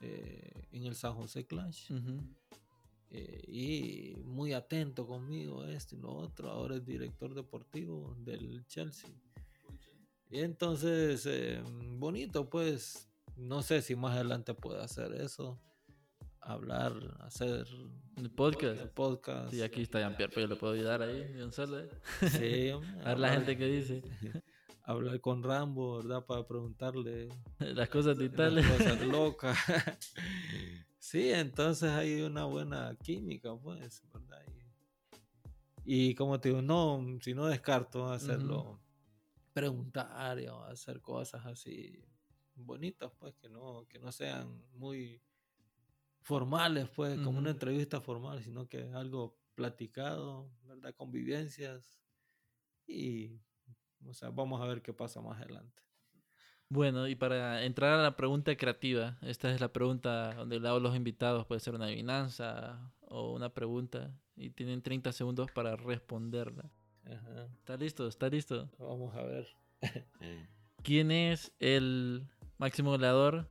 eh, 0.00 0.64
en 0.72 0.86
el 0.86 0.94
San 0.94 1.14
José 1.14 1.44
Clash. 1.44 1.92
Eh, 3.10 3.42
y 3.46 4.16
muy 4.24 4.54
atento 4.54 5.06
conmigo, 5.06 5.62
esto 5.66 5.96
y 5.96 5.98
lo 5.98 6.14
otro. 6.14 6.50
Ahora 6.50 6.76
es 6.76 6.86
director 6.86 7.34
deportivo 7.34 8.16
del 8.20 8.66
Chelsea. 8.68 9.10
Y 10.30 10.40
entonces, 10.40 11.28
bonito, 11.98 12.48
pues, 12.48 13.06
no 13.36 13.60
sé 13.60 13.82
si 13.82 13.96
más 13.96 14.14
adelante 14.14 14.54
puede 14.54 14.82
hacer 14.82 15.12
eso. 15.12 15.60
Hablar, 16.40 16.92
hacer 17.20 17.66
el 18.16 18.30
podcast. 18.30 18.86
podcast. 18.92 19.52
Y 19.52 19.62
aquí 19.62 19.82
está 19.82 20.00
Jean-Pierre, 20.00 20.32
pero 20.34 20.46
yo 20.46 20.54
le 20.54 20.60
puedo 20.60 20.72
ayudar 20.72 21.02
ahí, 21.02 21.24
Sí, 22.30 22.70
a 23.04 23.08
ver 23.08 23.18
la 23.18 23.32
gente 23.32 23.56
que 23.56 23.66
dice. 23.66 24.02
Hablar 24.82 25.20
con 25.20 25.42
Rambo, 25.42 25.98
¿verdad? 25.98 26.24
Para 26.24 26.46
preguntarle 26.46 27.28
las 27.58 27.88
cosas 27.90 28.16
de 28.16 28.24
Italia. 28.24 28.62
Las 28.62 28.78
cosas 28.78 29.02
locas. 29.02 29.58
Sí, 30.98 31.30
entonces 31.30 31.90
hay 31.90 32.22
una 32.22 32.44
buena 32.44 32.96
química, 33.02 33.54
pues, 33.56 34.02
¿verdad? 34.12 34.42
Y, 35.84 36.14
como 36.14 36.38
te 36.38 36.50
digo, 36.50 36.60
no, 36.60 37.02
si 37.22 37.32
no 37.32 37.46
descarto 37.46 38.10
hacerlo, 38.10 38.80
preguntar 39.54 40.38
o 40.50 40.64
hacer 40.64 41.00
cosas 41.00 41.46
así 41.46 42.04
bonitas, 42.54 43.10
pues, 43.18 43.34
que 43.36 43.48
no, 43.48 43.86
que 43.88 43.98
no 43.98 44.12
sean 44.12 44.62
muy 44.74 45.22
formales, 46.28 46.90
pues, 46.90 47.18
como 47.20 47.38
una 47.38 47.50
entrevista 47.50 48.02
formal, 48.02 48.42
sino 48.42 48.68
que 48.68 48.90
algo 48.92 49.38
platicado, 49.54 50.50
¿verdad? 50.64 50.94
Convivencias 50.94 51.98
y, 52.86 53.40
o 54.04 54.12
sea, 54.12 54.28
vamos 54.28 54.60
a 54.60 54.66
ver 54.66 54.82
qué 54.82 54.92
pasa 54.92 55.22
más 55.22 55.40
adelante. 55.40 55.82
Bueno, 56.68 57.08
y 57.08 57.14
para 57.14 57.64
entrar 57.64 57.98
a 57.98 58.02
la 58.02 58.14
pregunta 58.14 58.54
creativa, 58.58 59.16
esta 59.22 59.50
es 59.50 59.58
la 59.62 59.72
pregunta 59.72 60.34
donde 60.34 60.60
le 60.60 60.68
hago 60.68 60.76
a 60.76 60.80
los 60.80 60.94
invitados, 60.94 61.46
puede 61.46 61.60
ser 61.60 61.74
una 61.74 61.86
adivinanza 61.86 62.92
o 63.00 63.32
una 63.32 63.48
pregunta, 63.54 64.14
y 64.36 64.50
tienen 64.50 64.82
30 64.82 65.12
segundos 65.12 65.50
para 65.50 65.76
responderla. 65.76 66.70
¿Está 67.56 67.78
listo? 67.78 68.06
¿Está 68.06 68.28
listo? 68.28 68.68
Vamos 68.78 69.14
a 69.14 69.22
ver. 69.22 69.48
¿Quién 70.82 71.10
es 71.10 71.52
el 71.58 72.28
máximo 72.58 72.90
goleador 72.90 73.48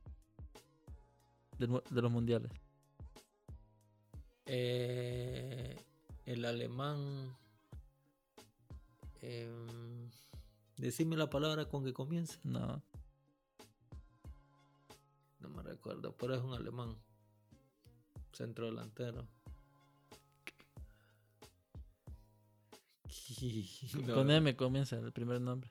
de, 1.58 1.66
los 2.02 2.12
mundiales? 2.12 2.52
Eh, 4.48 5.76
El 6.26 6.44
alemán. 6.44 7.36
Em, 9.20 10.10
decime 10.76 11.16
la 11.16 11.28
palabra 11.30 11.68
con 11.68 11.84
que 11.84 11.92
comienza. 11.92 12.38
No. 12.44 12.82
No 15.40 15.48
me 15.50 15.62
recuerdo, 15.62 16.16
pero 16.16 16.34
es 16.34 16.42
un 16.42 16.54
alemán. 16.54 16.96
Centro 18.32 18.66
delantero. 18.66 19.26
Con 24.14 24.30
M 24.30 24.56
comienza 24.56 24.96
el 24.96 25.12
primer 25.12 25.40
nombre. 25.40 25.70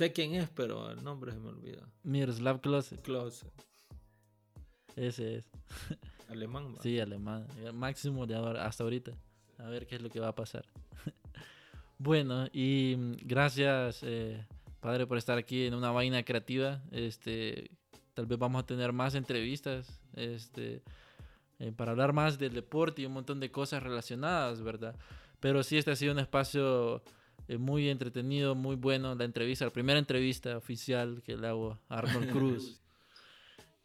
Sé 0.00 0.14
quién 0.14 0.34
es, 0.34 0.48
pero 0.48 0.90
el 0.90 1.04
nombre 1.04 1.30
se 1.30 1.38
me 1.38 1.50
olvida. 1.50 1.86
Miroslav 2.04 2.62
Klose. 2.62 2.96
Klose. 3.02 3.44
Ese 4.96 5.36
es. 5.36 5.50
Alemán. 6.30 6.74
Sí, 6.80 6.98
alemán. 6.98 7.46
Máximo 7.74 8.26
de 8.26 8.34
ahora, 8.34 8.64
hasta 8.64 8.82
ahorita. 8.82 9.12
A 9.58 9.68
ver 9.68 9.86
qué 9.86 9.96
es 9.96 10.00
lo 10.00 10.08
que 10.08 10.18
va 10.18 10.28
a 10.28 10.34
pasar. 10.34 10.64
bueno, 11.98 12.46
y 12.50 12.94
mm, 12.96 13.12
gracias, 13.24 14.00
eh, 14.02 14.42
padre, 14.80 15.06
por 15.06 15.18
estar 15.18 15.36
aquí 15.36 15.66
en 15.66 15.74
una 15.74 15.90
vaina 15.90 16.22
creativa. 16.22 16.80
Este, 16.92 17.70
tal 18.14 18.24
vez 18.24 18.38
vamos 18.38 18.62
a 18.62 18.66
tener 18.66 18.94
más 18.94 19.14
entrevistas. 19.14 20.00
Este 20.14 20.82
eh, 21.58 21.72
para 21.76 21.90
hablar 21.90 22.14
más 22.14 22.38
del 22.38 22.54
deporte 22.54 23.02
y 23.02 23.04
un 23.04 23.12
montón 23.12 23.38
de 23.38 23.50
cosas 23.50 23.82
relacionadas, 23.82 24.62
¿verdad? 24.62 24.96
Pero 25.40 25.62
sí, 25.62 25.76
este 25.76 25.90
ha 25.90 25.96
sido 25.96 26.14
un 26.14 26.20
espacio 26.20 27.02
eh, 27.48 27.58
muy 27.58 27.88
entretenido, 27.88 28.54
muy 28.54 28.76
bueno. 28.76 29.14
La 29.14 29.24
entrevista, 29.24 29.64
la 29.64 29.72
primera 29.72 29.98
entrevista 29.98 30.56
oficial 30.56 31.22
que 31.22 31.36
le 31.36 31.46
hago 31.46 31.78
a 31.88 31.98
Arnold 31.98 32.30
Cruz. 32.32 32.80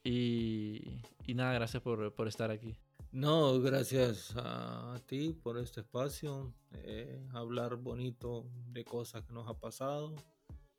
y, 0.03 0.99
y, 1.25 1.33
nada, 1.33 1.53
gracias 1.53 1.81
por, 1.81 2.13
por, 2.13 2.27
estar 2.27 2.51
aquí. 2.51 2.75
No, 3.11 3.59
gracias 3.61 4.33
a, 4.35 4.99
ti 5.05 5.33
por 5.33 5.57
este 5.57 5.81
espacio. 5.81 6.53
Eh, 6.73 7.27
hablar 7.33 7.77
bonito 7.77 8.45
de 8.71 8.83
cosas 8.83 9.23
que 9.23 9.33
nos 9.33 9.47
ha 9.47 9.57
pasado, 9.57 10.13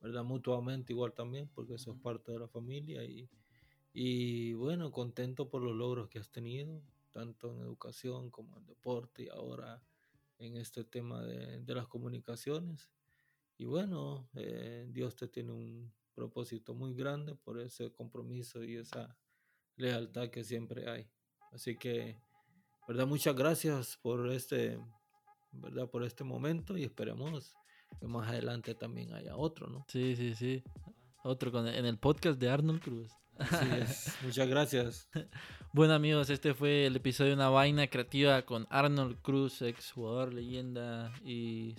¿verdad? 0.00 0.24
Mutuamente 0.24 0.92
igual 0.92 1.12
también, 1.12 1.48
porque 1.54 1.74
eso 1.74 1.92
es 1.92 1.98
parte 1.98 2.32
de 2.32 2.38
la 2.38 2.48
familia 2.48 3.02
y 3.04 3.28
y 3.98 4.52
bueno, 4.52 4.92
contento 4.92 5.48
por 5.48 5.62
los 5.62 5.74
logros 5.74 6.10
que 6.10 6.18
has 6.18 6.28
tenido, 6.28 6.82
tanto 7.12 7.50
en 7.50 7.60
educación 7.60 8.28
como 8.28 8.58
en 8.58 8.66
deporte 8.66 9.22
y 9.22 9.28
ahora 9.30 9.80
en 10.39 10.57
este 10.57 10.84
tema 10.84 11.22
de, 11.22 11.74
las 11.74 11.89
comunicaciones. 11.89 12.91
Y 13.59 13.64
bueno, 13.64 14.28
eh, 14.34 14.87
Dios 14.91 15.16
te 15.16 15.28
tiene 15.28 15.53
un 15.53 15.93
propósito 16.14 16.74
muy 16.74 16.95
grande 16.95 17.34
por 17.34 17.61
ese 17.61 17.93
compromiso 17.93 18.62
y 18.64 18.76
esa 18.76 19.16
lealtad 19.76 20.28
que 20.28 20.45
siempre 20.45 20.89
hay. 20.89 21.09
Así 21.53 21.76
que, 21.76 22.16
verdad, 22.87 23.07
muchas 23.07 23.34
gracias 23.34 23.99
por 24.03 24.30
este, 24.30 24.78
verdad, 25.53 25.89
por 25.89 26.05
este 26.05 26.24
momento 26.24 26.76
y 26.76 26.84
esperemos 26.84 27.55
que 28.01 28.07
más 28.07 28.28
adelante 28.28 28.74
también 28.74 29.14
haya 29.14 29.37
otro, 29.37 29.68
¿no? 29.68 29.84
Sí, 29.89 30.16
sí, 30.16 30.34
sí. 30.34 30.62
Otro 31.22 31.51
con, 31.51 31.66
en 31.66 31.87
el 31.87 31.99
podcast 31.99 32.39
de 32.39 32.49
Arnold 32.49 32.80
Cruz. 32.82 33.12
Muchas 34.22 34.49
gracias. 34.49 35.09
Bueno 35.72 35.95
amigos, 35.95 36.30
este 36.30 36.55
fue 36.55 36.87
el 36.87 36.97
episodio 36.97 37.30
de 37.30 37.37
Una 37.37 37.51
Vaina 37.51 37.87
Creativa 37.89 38.43
con 38.43 38.66
Arnold 38.70 39.20
Cruz, 39.20 39.61
ex 39.62 39.93
jugador 39.93 40.32
leyenda 40.32 41.12
y 41.24 41.74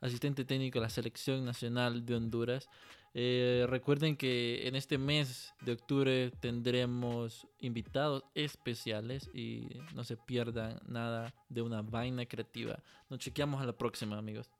asistente 0.00 0.44
técnico 0.44 0.78
de 0.78 0.86
la 0.86 0.90
Selección 0.90 1.44
Nacional 1.44 2.04
de 2.04 2.16
Honduras. 2.16 2.68
Eh, 3.14 3.66
recuerden 3.68 4.16
que 4.16 4.66
en 4.66 4.76
este 4.76 4.98
mes 4.98 5.54
de 5.62 5.72
octubre 5.72 6.30
tendremos 6.40 7.46
invitados 7.58 8.24
especiales 8.34 9.30
y 9.32 9.68
no 9.94 10.04
se 10.04 10.16
pierdan 10.16 10.80
nada 10.86 11.34
de 11.48 11.62
una 11.62 11.82
vaina 11.82 12.26
creativa. 12.26 12.82
Nos 13.08 13.20
chequeamos 13.20 13.62
a 13.62 13.66
la 13.66 13.72
próxima 13.72 14.18
amigos. 14.18 14.50